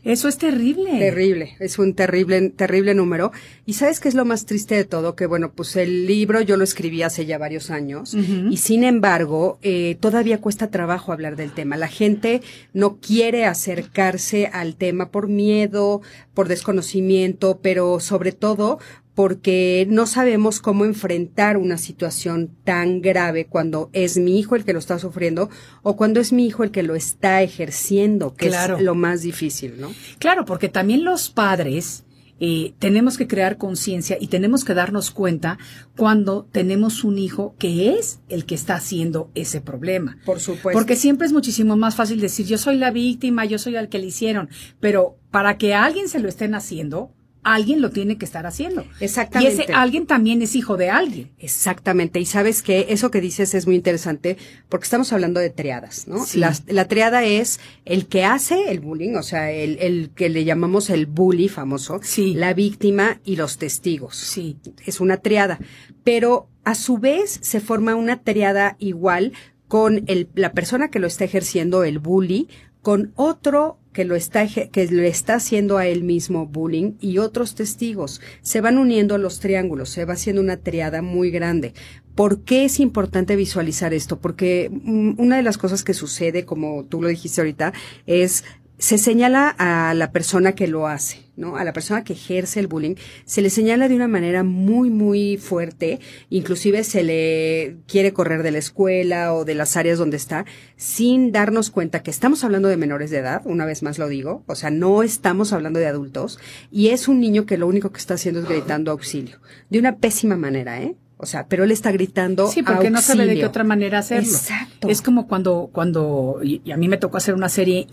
Eso 0.04 0.27
es 0.27 0.38
terrible. 0.38 1.00
Terrible, 1.00 1.56
es 1.60 1.80
un 1.80 1.94
terrible, 1.94 2.50
terrible 2.50 2.94
número. 2.94 3.32
Y 3.66 3.74
sabes 3.74 4.00
qué 4.00 4.10
es 4.10 4.16
lo 4.16 4.25
más 4.25 4.46
triste 4.46 4.75
de 4.75 4.84
todo, 4.84 5.16
que 5.16 5.25
bueno, 5.25 5.54
pues 5.54 5.75
el 5.77 6.06
libro 6.06 6.42
yo 6.42 6.58
lo 6.58 6.63
escribí 6.63 7.01
hace 7.01 7.25
ya 7.25 7.38
varios 7.38 7.70
años 7.70 8.13
y 8.13 8.58
sin 8.58 8.84
embargo 8.84 9.58
eh, 9.62 9.98
todavía 10.00 10.42
cuesta 10.42 10.70
trabajo 10.70 11.13
hablar 11.13 11.36
del 11.36 11.54
tema. 11.54 11.77
La 11.77 11.88
gente 11.88 12.42
no 12.74 12.98
quiere 12.98 13.46
acercarse 13.46 14.48
al 14.48 14.75
tema 14.75 15.12
por 15.12 15.30
miedo, 15.30 16.01
por 16.34 16.48
desconocimiento, 16.48 17.60
pero 17.62 18.00
sobre 18.00 18.34
todo 18.34 18.80
porque 19.18 19.88
no 19.90 20.06
sabemos 20.06 20.60
cómo 20.60 20.86
enfrentar 20.86 21.58
una 21.58 21.80
situación 21.80 22.52
tan 22.64 23.02
grave 23.02 23.48
cuando 23.48 23.90
es 23.92 24.20
mi 24.20 24.38
hijo 24.38 24.56
el 24.56 24.64
que 24.64 24.74
lo 24.74 24.78
está 24.78 25.00
sufriendo 25.00 25.50
o 25.82 25.96
cuando 25.96 26.20
es 26.20 26.32
mi 26.32 26.46
hijo 26.46 26.64
el 26.64 26.70
que 26.70 26.84
lo 26.84 26.94
está 26.94 27.42
ejerciendo, 27.42 28.36
que 28.36 28.50
Claro. 28.50 28.78
es 28.78 28.84
lo 28.84 28.94
más 28.94 29.24
difícil, 29.24 29.82
¿no? 29.82 29.92
Claro, 30.20 30.46
porque 30.46 30.70
también 30.70 31.04
los 31.04 31.32
padres 31.32 32.04
eh, 32.40 32.76
tenemos 32.78 33.18
que 33.18 33.28
crear 33.28 33.58
conciencia 33.58 34.20
y 34.22 34.28
tenemos 34.28 34.64
que 34.64 34.76
darnos 34.76 35.10
cuenta 35.10 35.58
cuando 35.96 36.48
tenemos 36.52 37.04
un 37.04 37.18
hijo 37.18 37.56
que 37.58 37.98
es 37.98 38.20
el 38.30 38.46
que 38.46 38.54
está 38.54 38.76
haciendo 38.76 39.32
ese 39.34 39.62
problema. 39.62 40.20
Por 40.26 40.40
supuesto. 40.40 40.78
Porque 40.78 40.96
siempre 40.96 41.26
es 41.26 41.34
muchísimo 41.34 41.76
más 41.76 41.96
fácil 41.96 42.22
decir 42.22 42.46
yo 42.46 42.60
soy 42.60 42.78
la 42.78 42.92
víctima, 42.92 43.46
yo 43.46 43.58
soy 43.58 43.78
el 43.78 43.90
que 43.90 43.98
le 43.98 44.06
hicieron, 44.06 44.48
pero 44.80 45.18
para 45.32 45.58
que 45.58 45.74
a 45.74 45.86
alguien 45.86 46.08
se 46.08 46.20
lo 46.20 46.30
estén 46.30 46.54
haciendo, 46.54 47.12
alguien 47.54 47.82
lo 47.82 47.89
tiene 47.92 48.18
que 48.18 48.25
estar 48.25 48.46
haciendo. 48.46 48.86
Exactamente. 49.00 49.56
Y 49.56 49.62
ese 49.62 49.74
alguien 49.74 50.06
también 50.06 50.42
es 50.42 50.56
hijo 50.56 50.77
de 50.77 50.89
alguien. 50.89 51.32
Exactamente. 51.39 52.20
Y 52.20 52.25
sabes 52.25 52.62
que 52.62 52.88
eso 52.89 53.12
que 53.12 53.22
dices 53.22 53.54
es 53.54 53.66
muy 53.68 53.75
interesante 53.75 54.38
porque 54.70 54.84
estamos 54.86 55.12
hablando 55.13 55.39
de 55.39 55.50
triadas, 55.50 56.08
¿no? 56.08 56.25
Sí. 56.25 56.39
La, 56.39 56.54
la 56.68 56.88
triada 56.88 57.24
es 57.24 57.60
el 57.86 58.08
que 58.08 58.24
hace 58.25 58.70
el 58.72 58.80
bullying, 58.80 59.16
o 59.16 59.24
sea, 59.24 59.51
el, 59.51 59.77
el 59.80 60.12
que 60.16 60.30
le 60.30 60.44
llamamos 60.46 60.89
el 60.89 61.06
bully 61.06 61.48
famoso, 61.50 62.00
Sí. 62.04 62.34
la 62.34 62.54
víctima 62.54 63.20
y 63.24 63.36
los 63.36 63.58
testigos. 63.58 64.16
Sí. 64.16 64.58
Es 64.86 65.00
una 65.00 65.18
triada. 65.18 65.60
Pero 66.04 66.50
a 66.63 66.75
su 66.75 66.98
vez 66.98 67.39
se 67.42 67.60
forma 67.60 67.96
una 67.96 68.22
triada 68.22 68.75
igual 68.80 69.34
con 69.68 70.04
el, 70.08 70.30
la 70.36 70.54
persona 70.54 70.89
que 70.89 71.00
lo 71.00 71.08
está 71.08 71.25
ejerciendo, 71.25 71.84
el 71.84 72.00
bully, 72.00 72.48
con 72.82 73.12
otro 73.16 73.80
que 73.98 74.06
lo 74.06 74.16
está 74.16 74.46
que 74.46 74.86
le 74.92 75.08
está 75.08 75.38
haciendo 75.38 75.80
a 75.80 75.88
él 75.88 76.04
mismo 76.04 76.46
bullying 76.46 76.92
y 77.00 77.18
otros 77.18 77.56
testigos. 77.56 78.22
Se 78.44 78.62
van 78.62 78.77
uniendo 78.77 79.18
los 79.18 79.39
triángulos, 79.39 79.89
se 79.89 80.06
va 80.06 80.13
haciendo 80.13 80.39
una 80.39 80.58
triada 80.58 81.01
muy 81.01 81.32
grande. 81.32 81.74
¿Por 82.13 82.42
qué 82.42 82.66
es 82.66 82.80
importante 82.80 83.36
visualizar 83.36 83.96
esto? 83.96 84.20
Porque 84.20 84.70
mm, 84.72 85.13
una 85.18 85.38
de 85.38 85.42
las 85.42 85.58
cosas 85.58 85.84
que 85.84 85.96
sucede, 85.96 86.46
como 86.46 86.86
tú 86.86 87.01
lo 87.01 87.08
dijiste 87.08 87.42
ahorita, 87.42 87.74
es 88.06 88.44
se 88.77 88.98
señala 88.98 89.55
a 89.57 89.93
la 89.93 90.12
persona 90.12 90.53
que 90.53 90.67
lo 90.67 90.88
hace, 90.88 91.25
¿no? 91.36 91.57
A 91.57 91.63
la 91.63 91.74
persona 91.74 92.03
que 92.03 92.13
ejerce 92.13 92.60
el 92.60 92.67
bullying, 92.67 92.96
se 93.25 93.41
le 93.41 93.50
señala 93.50 93.88
de 93.88 93.96
una 93.96 94.07
manera 94.07 94.43
muy, 94.43 94.89
muy 94.89 95.38
fuerte, 95.38 96.00
inclusive 96.29 96.84
se 96.84 97.03
le 97.03 97.77
quiere 97.88 98.13
correr 98.13 98.43
de 98.43 98.51
la 98.51 98.60
escuela 98.60 99.34
o 99.34 99.46
de 99.46 99.55
las 99.55 99.77
áreas 99.77 99.98
donde 99.98 100.17
está, 100.17 100.46
sin 100.75 101.31
darnos 101.31 101.72
cuenta 101.72 102.03
que 102.03 102.12
estamos 102.12 102.43
hablando 102.43 102.67
de 102.67 102.77
menores 102.77 103.10
de 103.10 103.17
edad, 103.17 103.41
una 103.46 103.65
vez 103.65 103.81
más 103.81 103.98
lo 103.98 104.07
digo, 104.07 104.43
o 104.46 104.55
sea, 104.55 104.69
no 104.69 105.01
estamos 105.01 105.53
hablando 105.53 105.79
de 105.79 105.88
adultos, 105.88 106.39
y 106.72 106.89
es 106.89 107.07
un 107.07 107.19
niño 107.19 107.46
que 107.46 107.57
lo 107.57 107.67
único 107.67 107.91
que 107.91 108.00
está 108.00 108.13
haciendo 108.13 108.41
es 108.41 108.48
gritando 108.48 108.91
auxilio, 108.91 109.39
de 109.69 109.79
una 109.79 109.98
pésima 109.98 110.38
manera, 110.38 110.81
¿eh? 110.81 110.96
O 111.20 111.26
sea, 111.26 111.48
pero 111.48 111.64
él 111.64 111.72
está 111.72 111.92
gritando. 111.92 112.48
Sí, 112.48 112.62
porque 112.64 112.90
no 112.92 113.02
sabe 113.02 113.26
de 113.26 113.36
qué 113.36 113.46
otra 113.46 113.64
manera 113.64 114.00
hacerlo. 114.00 114.30
Exacto. 114.32 114.88
Es 114.88 115.02
como 115.02 115.28
cuando, 115.28 115.70
cuando, 115.72 116.40
y 116.44 116.70
a 116.72 116.78
mí 116.78 116.88
me 116.88 116.98
tocó 116.98 117.18
hacer 117.18 117.34
una 117.34 117.50
serie 117.50 117.88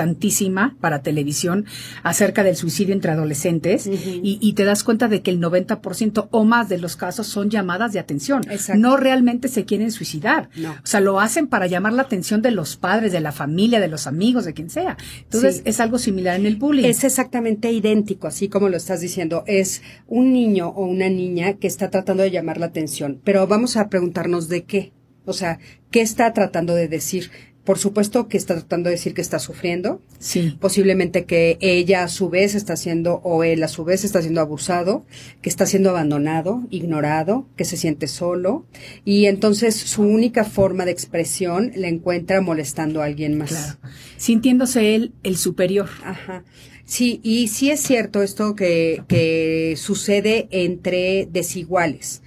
interesantísima 0.00 0.76
para 0.80 1.02
televisión 1.02 1.66
acerca 2.02 2.42
del 2.42 2.56
suicidio 2.56 2.94
entre 2.94 3.12
adolescentes 3.12 3.86
y, 3.86 4.38
y 4.40 4.52
te 4.54 4.64
das 4.64 4.82
cuenta 4.84 5.08
de 5.08 5.20
que 5.22 5.30
el 5.30 5.40
90% 5.40 6.28
o 6.30 6.44
más 6.44 6.68
de 6.68 6.78
los 6.78 6.96
casos 6.96 7.26
son 7.26 7.50
llamadas 7.50 7.92
de 7.92 7.98
atención. 7.98 8.42
Exacto. 8.50 8.80
No 8.80 8.96
realmente 8.96 9.48
se 9.48 9.64
quieren 9.64 9.92
suicidar. 9.92 10.48
No. 10.56 10.72
O 10.72 10.76
sea, 10.86 11.00
lo 11.00 11.20
hacen 11.20 11.46
para 11.48 11.66
llamar 11.66 11.92
la 11.92 12.02
atención 12.02 12.40
de 12.42 12.50
los 12.50 12.76
padres, 12.76 13.12
de 13.12 13.20
la 13.20 13.32
familia, 13.32 13.80
de 13.80 13.88
los 13.88 14.06
amigos, 14.06 14.44
de 14.44 14.54
quien 14.54 14.70
sea. 14.70 14.96
Entonces, 15.22 15.56
Sí. 15.56 15.62
es 15.64 15.80
algo 15.80 15.98
similar 15.98 16.38
en 16.38 16.46
el 16.46 16.56
bullying. 16.56 16.84
Es 16.84 17.02
exactamente 17.04 17.72
idéntico, 17.72 18.26
así 18.28 18.48
como 18.48 18.68
lo 18.68 18.76
estás 18.76 19.00
diciendo. 19.00 19.42
Es 19.46 19.82
un 20.06 20.32
niño 20.32 20.68
o 20.68 20.84
una 20.86 21.08
niña 21.08 21.54
que 21.54 21.66
está 21.66 21.90
tratando 21.90 22.22
de 22.22 22.30
llamar 22.30 22.58
la 22.58 22.69
atención. 22.70 23.20
Pero 23.24 23.46
vamos 23.46 23.76
a 23.76 23.88
preguntarnos 23.88 24.48
de 24.48 24.64
qué. 24.64 24.92
O 25.26 25.32
sea, 25.32 25.58
¿qué 25.90 26.00
está 26.00 26.32
tratando 26.32 26.74
de 26.74 26.88
decir? 26.88 27.30
Por 27.64 27.78
supuesto 27.78 28.26
que 28.26 28.38
está 28.38 28.54
tratando 28.54 28.88
de 28.88 28.96
decir 28.96 29.12
que 29.12 29.20
está 29.20 29.38
sufriendo. 29.38 30.00
sí. 30.18 30.56
Posiblemente 30.58 31.24
que 31.24 31.58
ella 31.60 32.04
a 32.04 32.08
su 32.08 32.30
vez 32.30 32.54
está 32.54 32.74
siendo, 32.74 33.20
o 33.22 33.44
él 33.44 33.62
a 33.62 33.68
su 33.68 33.84
vez 33.84 34.02
está 34.02 34.22
siendo 34.22 34.40
abusado, 34.40 35.04
que 35.42 35.50
está 35.50 35.66
siendo 35.66 35.90
abandonado, 35.90 36.66
ignorado, 36.70 37.46
que 37.56 37.64
se 37.64 37.76
siente 37.76 38.08
solo. 38.08 38.64
Y 39.04 39.26
entonces 39.26 39.76
su 39.76 40.02
única 40.02 40.44
forma 40.44 40.84
de 40.84 40.92
expresión 40.92 41.70
la 41.76 41.88
encuentra 41.88 42.40
molestando 42.40 43.02
a 43.02 43.04
alguien 43.04 43.36
más. 43.36 43.50
Claro. 43.50 43.78
Sintiéndose 44.16 44.94
él 44.94 45.12
el 45.22 45.36
superior. 45.36 45.88
Ajá. 46.02 46.44
Sí, 46.86 47.20
y 47.22 47.46
sí 47.46 47.70
es 47.70 47.80
cierto 47.80 48.20
esto 48.20 48.56
que, 48.56 49.04
que 49.06 49.74
sucede 49.76 50.48
entre 50.50 51.28
desiguales. 51.30 52.22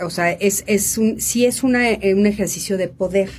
O 0.00 0.10
sea, 0.10 0.32
es, 0.32 0.64
es 0.66 0.96
un, 0.98 1.20
sí 1.20 1.44
es 1.46 1.62
una, 1.62 1.90
eh, 1.90 2.14
un 2.14 2.26
ejercicio 2.26 2.76
de 2.76 2.88
poder. 2.88 3.30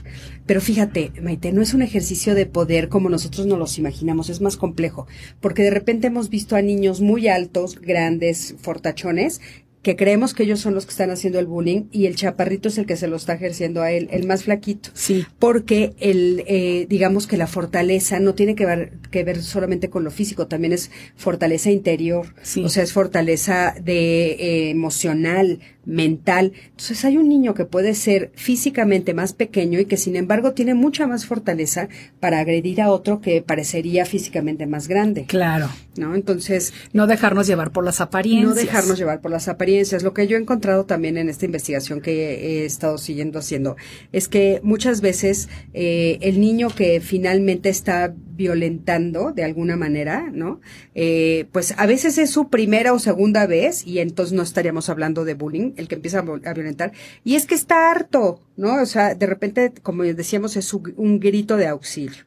Pero 0.45 0.61
fíjate, 0.61 1.11
Maite, 1.21 1.51
no 1.51 1.61
es 1.61 1.73
un 1.73 1.81
ejercicio 1.81 2.35
de 2.35 2.45
poder 2.45 2.89
como 2.89 3.09
nosotros 3.09 3.45
nos 3.47 3.59
los 3.59 3.77
imaginamos, 3.77 4.29
es 4.29 4.41
más 4.41 4.57
complejo. 4.57 5.07
Porque 5.39 5.63
de 5.63 5.69
repente 5.69 6.07
hemos 6.07 6.29
visto 6.29 6.55
a 6.55 6.61
niños 6.61 7.01
muy 7.01 7.27
altos, 7.27 7.79
grandes, 7.79 8.55
fortachones, 8.59 9.41
que 9.81 9.95
creemos 9.95 10.33
que 10.33 10.43
ellos 10.43 10.59
son 10.59 10.73
los 10.73 10.85
que 10.85 10.91
están 10.91 11.09
haciendo 11.09 11.39
el 11.39 11.45
bullying 11.45 11.83
y 11.89 12.05
el 12.07 12.15
chaparrito 12.17 12.67
es 12.67 12.77
el 12.77 12.85
que 12.85 12.97
se 12.97 13.07
lo 13.07 13.15
está 13.15 13.35
ejerciendo 13.35 13.81
a 13.81 13.91
él, 13.93 14.09
el 14.11 14.27
más 14.27 14.43
flaquito 14.43 14.89
Sí. 14.93 15.25
porque 15.39 15.93
el 16.01 16.43
eh, 16.47 16.85
digamos 16.89 17.27
que 17.27 17.37
la 17.37 17.47
fortaleza 17.47 18.19
no 18.19 18.35
tiene 18.35 18.55
que 18.55 18.65
ver 18.65 18.91
que 19.09 19.23
ver 19.23 19.41
solamente 19.41 19.89
con 19.89 20.03
lo 20.03 20.11
físico 20.11 20.47
también 20.47 20.73
es 20.73 20.91
fortaleza 21.15 21.71
interior 21.71 22.35
Sí. 22.43 22.61
o 22.65 22.67
sea 22.67 22.83
es 22.83 22.91
fortaleza 22.91 23.73
de 23.81 24.31
eh, 24.31 24.69
emocional 24.71 25.59
mental 25.89 26.53
entonces 26.71 27.03
hay 27.03 27.17
un 27.17 27.27
niño 27.27 27.53
que 27.53 27.65
puede 27.65 27.93
ser 27.95 28.31
físicamente 28.35 29.13
más 29.13 29.33
pequeño 29.33 29.79
y 29.79 29.85
que 29.85 29.97
sin 29.97 30.15
embargo 30.15 30.53
tiene 30.53 30.73
mucha 30.75 31.07
más 31.07 31.25
fortaleza 31.25 31.89
para 32.19 32.39
agredir 32.39 32.81
a 32.81 32.89
otro 32.91 33.21
que 33.21 33.41
parecería 33.41 34.05
físicamente 34.05 34.67
más 34.67 34.87
grande 34.87 35.25
Claro. 35.25 35.67
no 35.97 36.13
entonces 36.15 36.73
No 36.93 37.07
dejarnos 37.07 37.47
llevar 37.47 37.71
por 37.71 37.83
las 37.83 38.01
apariencias. 38.01 38.47
no 38.49 38.53
dejarnos 38.55 38.97
llevar 38.97 39.19
por 39.21 39.31
las 39.31 39.47
apariencias. 39.47 40.03
Lo 40.03 40.13
que 40.13 40.27
yo 40.27 40.37
he 40.37 40.39
encontrado 40.41 40.85
también 40.85 41.17
en 41.17 41.27
esta 41.29 41.45
investigación 41.45 42.01
que 42.01 42.61
he 42.61 42.65
estado 42.65 42.97
siguiendo 42.97 43.39
haciendo 43.39 43.75
es 44.11 44.27
que 44.27 44.59
muchas 44.63 45.01
veces 45.01 45.49
eh, 45.73 46.17
el 46.21 46.39
niño 46.39 46.69
que 46.69 47.01
finalmente 47.01 47.69
está 47.69 48.13
violentando 48.39 49.33
de 49.33 49.43
alguna 49.43 49.75
manera, 49.75 50.29
¿no? 50.31 50.61
Eh, 50.95 51.47
pues 51.51 51.75
a 51.77 51.85
veces 51.85 52.17
es 52.17 52.29
su 52.31 52.49
primera 52.49 52.93
o 52.93 52.99
segunda 52.99 53.45
vez 53.45 53.85
y 53.85 53.99
entonces 53.99 54.33
no 54.33 54.43
estaríamos 54.43 54.87
hablando 54.87 55.25
de 55.25 55.33
bullying, 55.33 55.73
el 55.75 55.89
que 55.89 55.95
empieza 55.95 56.19
a, 56.19 56.53
violentar. 56.53 56.93
Y 57.25 57.35
es 57.35 57.45
que 57.45 57.53
está 57.53 57.91
harto, 57.91 58.39
¿no? 58.55 58.81
O 58.81 58.85
sea, 58.85 59.13
de 59.13 59.25
repente, 59.25 59.73
como 59.83 60.03
decíamos, 60.03 60.55
es 60.55 60.73
un 60.73 61.19
grito 61.19 61.57
de 61.57 61.67
auxilio. 61.67 62.23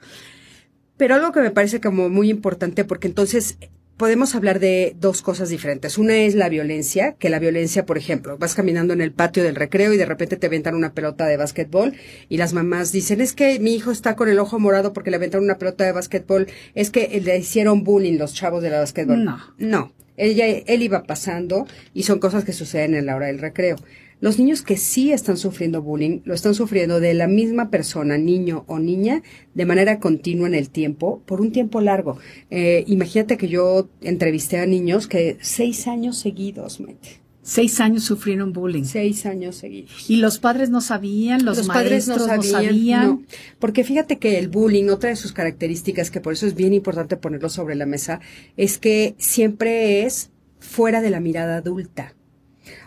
Pero 0.99 1.15
algo 1.15 1.33
que 1.33 1.41
me 1.41 1.51
parece 1.51 1.81
como 1.81 2.11
muy 2.11 2.29
importante, 2.29 2.85
porque 2.85 3.09
entonces 3.09 3.57
podemos 3.97 4.35
hablar 4.35 4.59
de 4.59 4.97
dos 4.99 5.23
cosas 5.23 5.49
diferentes. 5.49 5.99
Una 5.99 6.17
es 6.17 6.35
la 6.35 6.49
violencia, 6.49 7.15
que 7.19 7.31
la 7.31 7.39
violencia, 7.39 7.87
por 7.87 7.99
ejemplo, 7.99 8.39
vas 8.39 8.55
caminando 8.55 8.93
en 8.93 9.01
el 9.01 9.13
patio 9.13 9.43
del 9.43 9.55
recreo 9.55 9.93
y 9.93 9.97
de 9.97 10.07
repente 10.07 10.37
te 10.37 10.47
aventan 10.47 10.75
una 10.75 10.93
pelota 10.93 11.27
de 11.27 11.37
básquetbol 11.37 11.95
y 12.29 12.37
las 12.37 12.53
mamás 12.53 12.93
dicen, 12.93 13.21
es 13.21 13.33
que 13.33 13.59
mi 13.61 13.75
hijo 13.75 13.91
está 13.91 14.17
con 14.17 14.29
el 14.29 14.39
ojo 14.39 14.59
morado 14.59 14.93
porque 14.93 15.11
le 15.11 15.17
aventaron 15.17 15.45
una 15.45 15.59
pelota 15.59 15.85
de 15.85 15.93
básquetbol, 15.93 16.49
es 16.75 16.91
que 16.91 17.21
le 17.21 17.39
hicieron 17.39 17.85
bullying 17.85 18.19
los 18.19 18.35
chavos 18.35 18.63
de 18.63 18.71
la 18.71 18.81
básquetbol. 18.81 19.25
No. 19.25 19.39
No. 19.59 19.93
Ella, 20.17 20.47
él 20.47 20.83
iba 20.83 21.05
pasando 21.05 21.67
y 21.95 22.03
son 22.03 22.19
cosas 22.19 22.45
que 22.45 22.53
suceden 22.53 22.95
en 22.95 23.07
la 23.07 23.17
hora 23.17 23.27
del 23.27 23.39
recreo. 23.39 23.77
Los 24.23 24.39
niños 24.39 24.63
que 24.63 24.77
sí 24.77 25.11
están 25.11 25.37
sufriendo 25.37 25.83
bullying 25.83 26.21
lo 26.25 26.33
están 26.33 26.55
sufriendo 26.55 27.01
de 27.01 27.13
la 27.13 27.27
misma 27.27 27.71
persona, 27.71 28.17
niño 28.19 28.63
o 28.69 28.79
niña, 28.79 29.21
de 29.53 29.67
manera 29.67 29.99
continua 29.99 30.47
en 30.47 30.55
el 30.55 30.71
tiempo, 30.71 31.21
por 31.27 31.41
un 31.41 31.51
tiempo 31.51 31.81
largo. 31.81 32.19
Eh, 32.49 32.85
imagínate 32.87 33.37
que 33.37 33.49
yo 33.49 33.89
entrevisté 34.01 34.59
a 34.59 34.67
niños 34.67 35.09
que 35.09 35.39
seis 35.41 35.89
años 35.89 36.19
seguidos, 36.19 36.79
mete, 36.79 37.21
Seis 37.43 37.81
años 37.81 38.05
sufrieron 38.05 38.53
bullying. 38.53 38.85
seis 38.85 39.27
años 39.27 39.57
seguidos. 39.57 40.09
Y 40.09 40.19
los 40.19 40.39
padres 40.39 40.71
no 40.71 40.81
sabían, 40.81 41.45
los, 41.45 41.67
padres 41.67 42.07
maestros 42.07 42.29
no 42.29 42.43
sabían. 42.45 43.05
no. 43.05 43.23
porque 43.59 43.83
fíjate 43.83 44.21
que 44.21 44.39
el 44.39 44.47
bullying, 44.49 44.89
otra 44.89 45.11
de 45.11 45.17
sus 45.17 45.33
características, 45.33 46.13
que 46.13 46.21
por 46.21 46.35
eso 46.35 46.47
es 46.47 46.55
bien 46.55 46.75
importante 46.75 47.17
ponerlo 47.17 47.49
sobre 47.49 47.75
la 47.75 47.87
mesa, 47.87 48.21
es 48.57 48.79
que 48.79 49.17
siempre 49.19 50.05
es 50.05 50.31
fuera 50.61 51.01
de 51.01 51.11
la 51.11 51.19
mirada 51.19 51.57
adulta. 51.57 52.15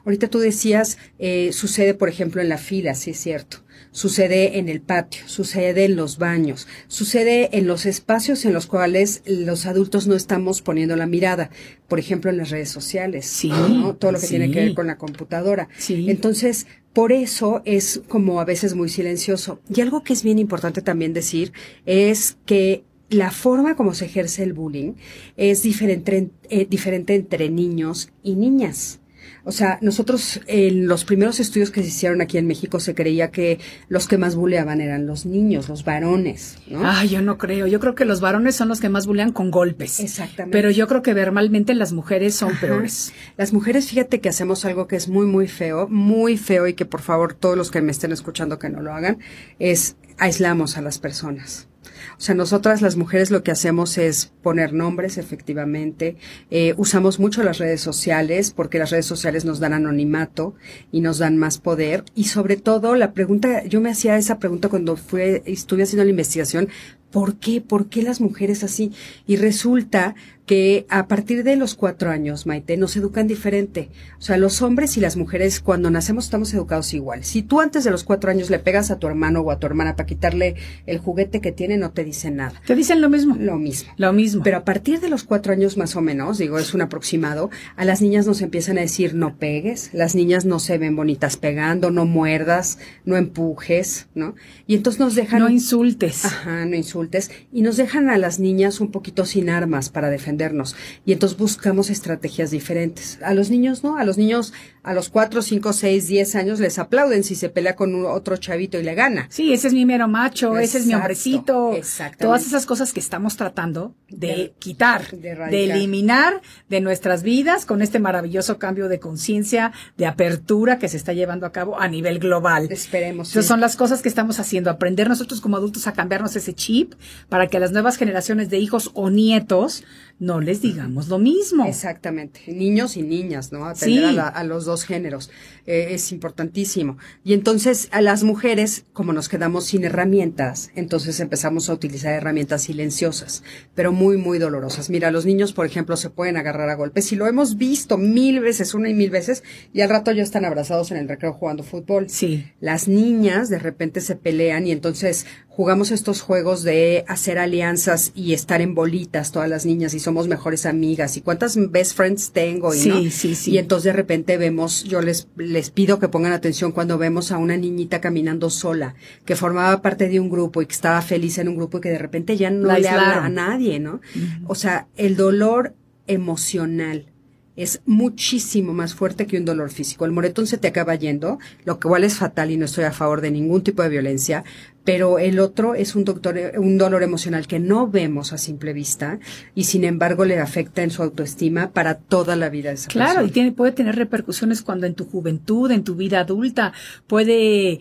Ahorita 0.03 0.27
tú 0.29 0.39
decías, 0.39 0.97
eh, 1.19 1.51
sucede, 1.53 1.93
por 1.93 2.09
ejemplo, 2.09 2.41
en 2.41 2.49
la 2.49 2.57
fila, 2.57 2.95
sí 2.95 3.11
es 3.11 3.19
cierto. 3.19 3.63
Sucede 3.91 4.59
en 4.59 4.67
el 4.67 4.81
patio, 4.81 5.21
sucede 5.25 5.85
en 5.85 5.95
los 5.95 6.17
baños, 6.17 6.67
sucede 6.87 7.57
en 7.57 7.65
los 7.65 7.85
espacios 7.85 8.43
en 8.43 8.53
los 8.53 8.67
cuales 8.67 9.21
los 9.25 9.65
adultos 9.65 10.05
no 10.05 10.15
estamos 10.15 10.61
poniendo 10.61 10.95
la 10.97 11.05
mirada. 11.05 11.49
Por 11.87 11.99
ejemplo, 11.99 12.29
en 12.29 12.37
las 12.37 12.49
redes 12.49 12.69
sociales. 12.69 13.25
Sí, 13.25 13.49
¿no? 13.49 13.95
Todo 13.95 14.11
lo 14.11 14.19
que 14.19 14.27
sí. 14.27 14.37
tiene 14.37 14.51
que 14.51 14.59
ver 14.59 14.73
con 14.73 14.87
la 14.87 14.97
computadora. 14.97 15.69
Sí. 15.77 16.07
Entonces, 16.09 16.67
por 16.91 17.11
eso 17.11 17.61
es 17.65 18.01
como 18.07 18.39
a 18.39 18.45
veces 18.45 18.73
muy 18.75 18.89
silencioso. 18.89 19.59
Y 19.73 19.81
algo 19.81 20.03
que 20.03 20.13
es 20.13 20.23
bien 20.23 20.39
importante 20.39 20.81
también 20.81 21.13
decir 21.13 21.53
es 21.85 22.37
que 22.45 22.83
la 23.09 23.31
forma 23.31 23.75
como 23.75 23.93
se 23.93 24.05
ejerce 24.05 24.43
el 24.43 24.53
bullying 24.53 24.93
es 25.37 25.63
diferente, 25.63 26.29
eh, 26.49 26.65
diferente 26.69 27.15
entre 27.15 27.49
niños 27.49 28.09
y 28.23 28.35
niñas. 28.35 28.99
O 29.47 29.51
sea, 29.51 29.77
nosotros 29.81 30.41
en 30.47 30.87
los 30.87 31.05
primeros 31.05 31.39
estudios 31.39 31.69
que 31.69 31.83
se 31.83 31.89
hicieron 31.89 32.19
aquí 32.19 32.39
en 32.39 32.47
México 32.47 32.79
se 32.79 32.95
creía 32.95 33.29
que 33.29 33.59
los 33.87 34.07
que 34.07 34.17
más 34.17 34.35
bulleaban 34.35 34.81
eran 34.81 35.05
los 35.05 35.27
niños, 35.27 35.69
los 35.69 35.85
varones, 35.85 36.57
¿no? 36.67 36.81
Ay, 36.83 37.09
yo 37.09 37.21
no 37.21 37.37
creo. 37.37 37.67
Yo 37.67 37.79
creo 37.79 37.93
que 37.93 38.05
los 38.05 38.21
varones 38.21 38.55
son 38.55 38.69
los 38.69 38.81
que 38.81 38.89
más 38.89 39.05
bullean 39.05 39.31
con 39.31 39.51
golpes. 39.51 39.99
Exactamente. 39.99 40.51
Pero 40.57 40.71
yo 40.71 40.87
creo 40.87 41.03
que 41.03 41.13
verbalmente 41.13 41.75
las 41.75 41.93
mujeres 41.93 42.33
son 42.33 42.53
Ajá. 42.53 42.61
peores. 42.61 43.13
Las 43.37 43.53
mujeres, 43.53 43.87
fíjate 43.87 44.19
que 44.19 44.29
hacemos 44.29 44.65
algo 44.65 44.87
que 44.87 44.95
es 44.95 45.07
muy, 45.07 45.27
muy 45.27 45.47
feo, 45.47 45.87
muy 45.87 46.37
feo 46.37 46.67
y 46.67 46.73
que 46.73 46.85
por 46.85 47.01
favor 47.01 47.35
todos 47.35 47.55
los 47.55 47.69
que 47.69 47.81
me 47.81 47.91
estén 47.91 48.11
escuchando 48.11 48.57
que 48.57 48.69
no 48.69 48.81
lo 48.81 48.93
hagan, 48.93 49.19
es 49.59 49.95
aislamos 50.17 50.77
a 50.77 50.81
las 50.81 50.97
personas. 50.97 51.67
O 52.17 52.21
sea, 52.21 52.35
nosotras 52.35 52.81
las 52.81 52.95
mujeres 52.95 53.31
lo 53.31 53.43
que 53.43 53.51
hacemos 53.51 53.97
es 53.97 54.31
poner 54.41 54.73
nombres, 54.73 55.17
efectivamente. 55.17 56.17
Eh, 56.49 56.73
usamos 56.77 57.19
mucho 57.19 57.43
las 57.43 57.57
redes 57.57 57.81
sociales 57.81 58.51
porque 58.51 58.79
las 58.79 58.91
redes 58.91 59.05
sociales 59.05 59.45
nos 59.45 59.59
dan 59.59 59.73
anonimato 59.73 60.55
y 60.91 61.01
nos 61.01 61.17
dan 61.17 61.37
más 61.37 61.57
poder. 61.57 62.03
Y 62.15 62.25
sobre 62.25 62.57
todo, 62.57 62.95
la 62.95 63.13
pregunta, 63.13 63.63
yo 63.65 63.81
me 63.81 63.89
hacía 63.91 64.17
esa 64.17 64.39
pregunta 64.39 64.69
cuando 64.69 64.95
fue, 64.95 65.43
estuve 65.45 65.83
haciendo 65.83 66.03
la 66.03 66.11
investigación, 66.11 66.69
¿por 67.11 67.35
qué? 67.35 67.61
¿Por 67.61 67.87
qué 67.87 68.01
las 68.01 68.19
mujeres 68.19 68.63
así? 68.63 68.91
Y 69.25 69.37
resulta 69.37 70.15
que 70.45 70.85
a 70.89 71.07
partir 71.07 71.43
de 71.43 71.55
los 71.55 71.75
cuatro 71.75 72.11
años, 72.11 72.45
Maite, 72.45 72.77
nos 72.77 72.95
educan 72.95 73.27
diferente. 73.27 73.89
O 74.19 74.21
sea, 74.21 74.37
los 74.37 74.61
hombres 74.61 74.95
y 74.97 74.99
las 74.99 75.17
mujeres 75.17 75.59
cuando 75.59 75.89
nacemos 75.89 76.25
estamos 76.25 76.53
educados 76.53 76.93
igual. 76.93 77.23
Si 77.23 77.41
tú 77.41 77.61
antes 77.61 77.83
de 77.83 77.91
los 77.91 78.03
cuatro 78.03 78.29
años 78.29 78.49
le 78.49 78.59
pegas 78.59 78.91
a 78.91 78.99
tu 78.99 79.07
hermano 79.07 79.41
o 79.41 79.51
a 79.51 79.59
tu 79.59 79.65
hermana 79.65 79.95
para 79.95 80.05
quitarle 80.05 80.55
el 80.85 80.99
juguete 80.99 81.41
que 81.41 81.51
tiene, 81.51 81.77
no 81.77 81.91
te 81.91 82.03
dicen 82.03 82.35
nada. 82.37 82.61
Te 82.65 82.75
dicen 82.75 83.01
lo 83.01 83.09
mismo. 83.09 83.35
Lo 83.39 83.57
mismo. 83.57 83.91
Lo 83.97 84.13
mismo. 84.13 84.43
Pero 84.43 84.57
a 84.57 84.65
partir 84.65 84.99
de 84.99 85.09
los 85.09 85.23
cuatro 85.23 85.51
años 85.51 85.77
más 85.77 85.95
o 85.95 86.01
menos, 86.01 86.37
digo, 86.37 86.59
es 86.59 86.73
un 86.73 86.81
aproximado, 86.81 87.49
a 87.75 87.85
las 87.85 88.01
niñas 88.01 88.27
nos 88.27 88.41
empiezan 88.41 88.77
a 88.77 88.81
decir 88.81 89.15
no 89.15 89.37
pegues, 89.37 89.89
las 89.93 90.15
niñas 90.15 90.45
no 90.45 90.59
se 90.59 90.77
ven 90.77 90.95
bonitas 90.95 91.37
pegando, 91.37 91.89
no 91.89 92.05
muerdas, 92.05 92.77
no 93.03 93.17
empujes, 93.17 94.07
¿no? 94.13 94.35
Y 94.67 94.75
entonces 94.75 94.99
nos 94.99 95.15
dejan... 95.15 95.39
no 95.39 95.49
insultes. 95.49 96.25
Ajá, 96.25 96.65
no 96.65 96.75
insultes. 96.75 97.31
y 97.51 97.61
nos 97.61 97.77
dejan 97.77 98.09
a 98.09 98.17
las 98.17 98.39
niñas 98.39 98.79
un 98.79 98.91
poquito 98.91 99.25
sin 99.25 99.49
armas 99.49 99.89
para 99.89 100.09
defendernos. 100.35 100.75
Y 101.05 101.13
entonces 101.13 101.37
buscamos 101.37 101.89
estrategias 101.89 102.51
diferentes. 102.51 103.19
A 103.23 103.33
los 103.33 103.49
niños 103.49 103.83
no, 103.83 103.97
a 103.97 104.03
los 104.03 104.17
niños 104.17 104.53
a 104.83 104.93
los 104.93 105.09
4, 105.09 105.41
5, 105.41 105.73
6, 105.73 106.07
10 106.07 106.35
años 106.35 106.59
les 106.59 106.77
aplauden 106.77 107.23
si 107.23 107.33
se 107.35 107.49
pelea 107.49 107.75
con 107.75 107.95
un- 107.95 108.05
otro 108.05 108.37
chavito 108.37 108.77
y 108.79 108.83
le 108.83 108.93
gana. 108.93 109.25
Sí, 109.31 109.51
ese 109.53 109.67
es 109.69 109.73
mi 109.73 109.85
mero 109.85 110.07
macho, 110.07 110.57
ese 110.59 110.77
es 110.77 110.85
mi 110.85 110.93
Exacto, 110.93 110.97
hombrecito. 111.01 111.73
exactamente. 111.73 112.25
Todas 112.25 112.45
esas 112.45 112.65
cosas 112.67 112.93
que 112.93 112.99
estamos 112.99 113.35
tratando 113.35 113.95
de, 114.09 114.27
De- 114.27 114.53
quitar, 114.59 115.09
de 115.11 115.63
eliminar 115.63 116.41
de 116.69 116.81
nuestras 116.81 117.23
vidas 117.23 117.65
con 117.65 117.81
este 117.81 117.97
maravilloso 117.99 118.59
cambio 118.59 118.87
de 118.87 118.99
conciencia, 118.99 119.71
de 119.97 120.05
apertura 120.05 120.77
que 120.77 120.87
se 120.87 120.97
está 120.97 121.13
llevando 121.13 121.45
a 121.47 121.51
cabo 121.51 121.79
a 121.79 121.87
nivel 121.87 122.19
global. 122.19 122.67
Esperemos. 122.71 123.29
Sí. 123.29 123.41
son 123.41 123.59
las 123.61 123.75
cosas 123.75 124.01
que 124.01 124.09
estamos 124.09 124.39
haciendo, 124.39 124.69
aprender 124.69 125.07
nosotros 125.09 125.41
como 125.41 125.57
adultos 125.57 125.87
a 125.87 125.93
cambiarnos 125.93 126.35
ese 126.35 126.53
chip 126.53 126.93
para 127.29 127.47
que 127.47 127.59
las 127.59 127.71
nuevas 127.71 127.97
generaciones 127.97 128.49
de 128.49 128.59
hijos 128.59 128.91
o 128.93 129.09
nietos 129.09 129.83
no 130.25 130.41
les 130.41 130.61
digamos 130.61 131.07
lo 131.07 131.19
mismo. 131.19 131.65
Exactamente, 131.65 132.41
niños 132.47 132.97
y 132.97 133.03
niñas, 133.03 133.51
¿no? 133.51 133.65
Atender 133.65 133.99
Sí. 133.99 134.03
a, 134.03 134.11
la- 134.11 134.27
a 134.27 134.43
los 134.43 134.65
dos 134.65 134.83
géneros 134.83 135.29
eh, 135.67 135.89
es 135.91 136.11
importantísimo. 136.11 136.97
Y 137.23 137.33
entonces 137.33 137.87
a 137.91 138.01
las 138.01 138.23
mujeres, 138.23 138.85
como 138.93 139.13
nos 139.13 139.29
quedamos 139.29 139.65
sin 139.65 139.83
herramientas, 139.83 140.71
entonces 140.75 141.19
empezamos 141.19 141.69
a 141.69 141.73
utilizar 141.73 142.13
herramientas 142.13 142.63
silenciosas, 142.63 143.43
pero 143.75 143.91
muy, 143.91 144.17
muy 144.17 144.39
dolorosas. 144.39 144.89
Mira, 144.89 145.11
los 145.11 145.25
niños, 145.25 145.53
por 145.53 145.65
ejemplo, 145.65 145.95
se 145.97 146.09
pueden 146.09 146.37
agarrar 146.37 146.69
a 146.69 146.75
golpes 146.75 147.11
y 147.11 147.15
lo 147.15 147.27
hemos 147.27 147.57
visto 147.57 147.97
mil 147.97 148.39
veces, 148.39 148.73
una 148.73 148.89
y 148.89 148.93
mil 148.93 149.09
veces, 149.11 149.43
y 149.73 149.81
al 149.81 149.89
rato 149.89 150.11
ya 150.11 150.23
están 150.23 150.45
abrazados 150.45 150.91
en 150.91 150.97
el 150.97 151.07
recreo 151.07 151.33
jugando 151.33 151.63
fútbol. 151.63 152.09
Sí. 152.09 152.45
Las 152.59 152.87
niñas 152.87 153.49
de 153.49 153.59
repente 153.59 154.01
se 154.01 154.15
pelean 154.15 154.65
y 154.67 154.71
entonces 154.71 155.25
jugamos 155.47 155.91
estos 155.91 156.19
juegos 156.21 156.63
de 156.63 157.05
hacer 157.07 157.37
alianzas 157.39 158.11
y 158.13 158.33
estar 158.33 158.59
en 158.61 158.75
bolitas 158.75 159.31
todas 159.31 159.49
las 159.49 159.65
niñas 159.65 159.93
y 159.93 159.99
somos 159.99 160.14
mejores 160.27 160.65
amigas 160.65 161.17
y 161.17 161.21
cuántas 161.21 161.57
best 161.71 161.95
friends 161.95 162.31
tengo 162.31 162.73
y 162.73 162.79
Sí, 162.79 162.89
no? 162.89 163.11
sí, 163.11 163.35
sí. 163.35 163.51
y 163.51 163.57
entonces 163.57 163.85
de 163.85 163.93
repente 163.93 164.37
vemos 164.37 164.83
yo 164.85 165.01
les 165.01 165.27
les 165.35 165.69
pido 165.69 165.99
que 165.99 166.07
pongan 166.07 166.31
atención 166.31 166.71
cuando 166.71 166.97
vemos 166.97 167.31
a 167.31 167.37
una 167.37 167.57
niñita 167.57 167.99
caminando 168.01 168.49
sola 168.49 168.95
que 169.25 169.35
formaba 169.35 169.81
parte 169.81 170.07
de 170.07 170.19
un 170.19 170.29
grupo 170.29 170.61
y 170.61 170.65
que 170.65 170.73
estaba 170.73 171.01
feliz 171.01 171.37
en 171.37 171.49
un 171.49 171.55
grupo 171.57 171.77
y 171.77 171.81
que 171.81 171.89
de 171.89 171.97
repente 171.99 172.37
ya 172.37 172.49
no 172.49 172.67
La 172.67 172.79
le 172.79 172.87
habla 172.87 173.25
a 173.25 173.29
nadie 173.29 173.79
no 173.79 173.99
o 174.47 174.55
sea 174.55 174.87
el 174.95 175.15
dolor 175.17 175.73
emocional 176.07 177.07
es 177.55 177.81
muchísimo 177.85 178.73
más 178.73 178.93
fuerte 178.95 179.27
que 179.27 179.37
un 179.37 179.45
dolor 179.45 179.69
físico. 179.71 180.03
El 180.03 180.11
moretón 180.11 180.45
se 180.45 180.57
te 180.57 180.67
acaba 180.67 180.93
yendo, 180.95 181.39
lo 181.63 181.79
que 181.79 181.87
igual 181.87 182.03
es 182.03 182.15
fatal 182.15 182.51
y 182.51 182.57
no 182.57 182.65
estoy 182.65 182.83
a 182.83 182.91
favor 182.91 183.21
de 183.21 183.31
ningún 183.31 183.63
tipo 183.63 183.81
de 183.81 183.87
violencia, 183.87 184.43
pero 184.85 185.19
el 185.19 185.39
otro 185.39 185.75
es 185.75 185.95
un, 185.95 186.05
doctor, 186.05 186.39
un 186.57 186.77
dolor 186.77 187.03
emocional 187.03 187.47
que 187.47 187.59
no 187.59 187.87
vemos 187.87 188.31
a 188.31 188.37
simple 188.37 188.71
vista 188.71 189.19
y 189.55 189.65
sin 189.65 189.83
embargo 189.83 190.23
le 190.23 190.39
afecta 190.39 190.83
en 190.83 190.91
su 190.91 191.03
autoestima 191.03 191.71
para 191.71 191.95
toda 191.95 192.35
la 192.35 192.49
vida 192.49 192.69
de 192.69 192.75
esa 192.75 192.87
Claro, 192.87 193.25
y 193.25 193.31
tiene, 193.31 193.51
puede 193.51 193.71
tener 193.71 193.95
repercusiones 193.95 194.61
cuando 194.61 194.85
en 194.85 194.93
tu 194.93 195.05
juventud, 195.05 195.71
en 195.71 195.83
tu 195.83 195.95
vida 195.95 196.19
adulta, 196.19 196.71
puede 197.07 197.79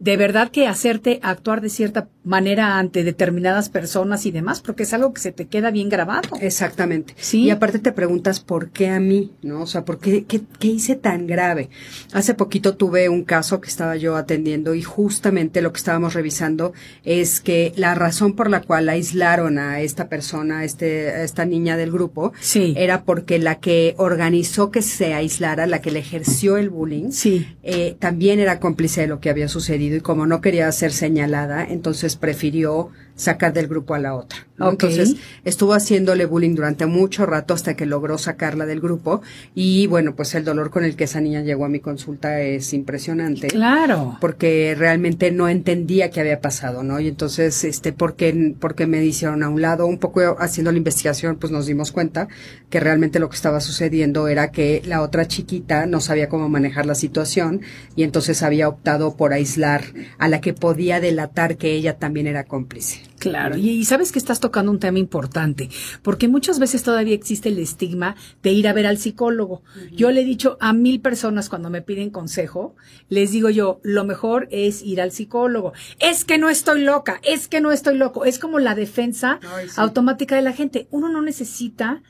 de 0.00 0.16
verdad 0.16 0.50
que 0.50 0.66
hacerte 0.66 1.18
actuar 1.22 1.60
de 1.60 1.70
cierta 1.70 2.08
manera 2.24 2.78
ante 2.78 3.02
determinadas 3.04 3.68
personas 3.68 4.26
y 4.26 4.30
demás, 4.30 4.60
porque 4.60 4.82
es 4.84 4.92
algo 4.92 5.12
que 5.12 5.20
se 5.20 5.32
te 5.32 5.46
queda 5.46 5.70
bien 5.70 5.88
grabado. 5.88 6.28
Exactamente. 6.40 7.14
Sí. 7.18 7.44
Y 7.44 7.50
aparte 7.50 7.78
te 7.78 7.90
preguntas 7.92 8.38
por 8.40 8.70
qué 8.70 8.88
a 8.90 9.00
mí, 9.00 9.32
¿no? 9.42 9.62
O 9.62 9.66
sea, 9.66 9.84
¿por 9.84 9.98
qué, 9.98 10.24
qué, 10.24 10.42
qué 10.58 10.68
hice 10.68 10.94
tan 10.94 11.26
grave? 11.26 11.70
Hace 12.12 12.34
poquito 12.34 12.76
tuve 12.76 13.08
un 13.08 13.24
caso 13.24 13.60
que 13.60 13.68
estaba 13.68 13.96
yo 13.96 14.14
atendiendo 14.16 14.74
y 14.74 14.82
justamente 14.82 15.62
lo 15.62 15.72
que 15.72 15.78
estábamos 15.78 16.14
revisando 16.14 16.72
es 17.04 17.40
que 17.40 17.72
la 17.76 17.94
razón 17.94 18.34
por 18.34 18.50
la 18.50 18.60
cual 18.60 18.88
aislaron 18.90 19.58
a 19.58 19.80
esta 19.80 20.08
persona, 20.08 20.58
a 20.60 20.64
este, 20.64 21.08
a 21.10 21.22
esta 21.24 21.44
niña 21.44 21.76
del 21.76 21.90
grupo, 21.90 22.32
Sí. 22.40 22.74
era 22.76 23.04
porque 23.04 23.38
la 23.38 23.56
que 23.58 23.94
organizó 23.98 24.70
que 24.70 24.82
se 24.82 25.14
aislara, 25.14 25.66
la 25.66 25.80
que 25.80 25.90
le 25.90 26.00
ejerció 26.00 26.56
el 26.56 26.68
bullying, 26.70 27.10
Sí. 27.10 27.46
eh, 27.62 27.96
también 27.98 28.38
era 28.38 28.60
cómplice 28.60 29.00
de 29.02 29.06
lo 29.08 29.18
que 29.20 29.30
había 29.30 29.48
sucedido 29.48 29.87
y 29.96 30.00
como 30.00 30.26
no 30.26 30.40
quería 30.40 30.70
ser 30.72 30.92
señalada, 30.92 31.64
entonces 31.64 32.16
prefirió 32.16 32.90
sacar 33.18 33.52
del 33.52 33.66
grupo 33.66 33.94
a 33.94 33.98
la 33.98 34.14
otra. 34.14 34.46
¿no? 34.56 34.68
Ok. 34.68 34.84
Entonces 34.84 35.16
estuvo 35.44 35.74
haciéndole 35.74 36.24
bullying 36.24 36.54
durante 36.54 36.86
mucho 36.86 37.26
rato 37.26 37.52
hasta 37.52 37.74
que 37.74 37.84
logró 37.84 38.16
sacarla 38.16 38.64
del 38.64 38.80
grupo 38.80 39.22
y 39.54 39.86
bueno, 39.88 40.14
pues 40.14 40.34
el 40.34 40.44
dolor 40.44 40.70
con 40.70 40.84
el 40.84 40.96
que 40.96 41.04
esa 41.04 41.20
niña 41.20 41.42
llegó 41.42 41.64
a 41.64 41.68
mi 41.68 41.80
consulta 41.80 42.40
es 42.40 42.72
impresionante. 42.72 43.48
Claro. 43.48 44.16
Porque 44.20 44.74
realmente 44.78 45.30
no 45.32 45.48
entendía 45.48 46.10
qué 46.10 46.20
había 46.20 46.40
pasado, 46.40 46.82
¿no? 46.82 47.00
Y 47.00 47.08
entonces, 47.08 47.64
este, 47.64 47.92
porque, 47.92 48.54
porque 48.58 48.86
me 48.86 49.04
hicieron 49.04 49.42
a 49.42 49.48
un 49.48 49.60
lado, 49.60 49.86
un 49.86 49.98
poco 49.98 50.20
haciendo 50.38 50.70
la 50.70 50.78
investigación, 50.78 51.36
pues 51.36 51.52
nos 51.52 51.66
dimos 51.66 51.90
cuenta 51.90 52.28
que 52.70 52.80
realmente 52.80 53.18
lo 53.18 53.28
que 53.28 53.36
estaba 53.36 53.60
sucediendo 53.60 54.28
era 54.28 54.52
que 54.52 54.80
la 54.86 55.02
otra 55.02 55.26
chiquita 55.26 55.86
no 55.86 56.00
sabía 56.00 56.28
cómo 56.28 56.48
manejar 56.48 56.86
la 56.86 56.94
situación 56.94 57.62
y 57.96 58.04
entonces 58.04 58.42
había 58.42 58.68
optado 58.68 59.16
por 59.16 59.32
aislar 59.32 59.82
a 60.18 60.28
la 60.28 60.40
que 60.40 60.54
podía 60.54 61.00
delatar 61.00 61.56
que 61.56 61.72
ella 61.72 61.98
también 61.98 62.26
era 62.26 62.44
cómplice. 62.44 63.07
Claro, 63.18 63.56
y, 63.56 63.70
y 63.70 63.84
sabes 63.84 64.12
que 64.12 64.18
estás 64.18 64.40
tocando 64.40 64.70
un 64.70 64.78
tema 64.78 64.98
importante, 64.98 65.68
porque 66.02 66.28
muchas 66.28 66.58
veces 66.58 66.82
todavía 66.82 67.14
existe 67.14 67.48
el 67.48 67.58
estigma 67.58 68.16
de 68.42 68.52
ir 68.52 68.68
a 68.68 68.72
ver 68.72 68.86
al 68.86 68.98
psicólogo. 68.98 69.62
Yo 69.92 70.10
le 70.10 70.22
he 70.22 70.24
dicho 70.24 70.56
a 70.60 70.72
mil 70.72 71.00
personas 71.00 71.48
cuando 71.48 71.70
me 71.70 71.82
piden 71.82 72.10
consejo, 72.10 72.76
les 73.08 73.30
digo 73.30 73.50
yo, 73.50 73.80
lo 73.82 74.04
mejor 74.04 74.48
es 74.50 74.82
ir 74.82 75.00
al 75.00 75.12
psicólogo. 75.12 75.72
Es 75.98 76.24
que 76.24 76.38
no 76.38 76.48
estoy 76.48 76.82
loca, 76.82 77.20
es 77.22 77.48
que 77.48 77.60
no 77.60 77.72
estoy 77.72 77.96
loco. 77.96 78.24
Es 78.24 78.38
como 78.38 78.58
la 78.58 78.74
defensa 78.74 79.40
Ay, 79.54 79.68
sí. 79.68 79.74
automática 79.76 80.36
de 80.36 80.42
la 80.42 80.52
gente. 80.52 80.88
Uno 80.90 81.08
no 81.08 81.22
necesita 81.22 82.02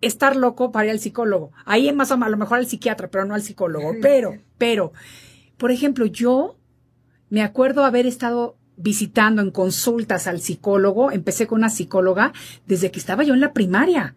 estar 0.00 0.36
loco 0.36 0.72
para 0.72 0.86
ir 0.86 0.90
al 0.92 1.00
psicólogo. 1.00 1.52
Ahí 1.64 1.88
es 1.88 1.94
más 1.94 2.10
o 2.10 2.16
menos, 2.16 2.28
a 2.28 2.30
lo 2.30 2.36
mejor 2.36 2.58
al 2.58 2.66
psiquiatra, 2.66 3.08
pero 3.10 3.24
no 3.24 3.34
al 3.34 3.42
psicólogo. 3.42 3.94
Pero, 4.02 4.36
pero, 4.58 4.92
por 5.56 5.70
ejemplo, 5.70 6.06
yo 6.06 6.58
me 7.28 7.42
acuerdo 7.42 7.84
haber 7.84 8.06
estado 8.06 8.56
visitando 8.76 9.42
en 9.42 9.50
consultas 9.50 10.26
al 10.26 10.40
psicólogo, 10.40 11.10
empecé 11.10 11.46
con 11.46 11.58
una 11.58 11.70
psicóloga 11.70 12.32
desde 12.66 12.90
que 12.90 12.98
estaba 12.98 13.24
yo 13.24 13.34
en 13.34 13.40
la 13.40 13.52
primaria. 13.52 14.14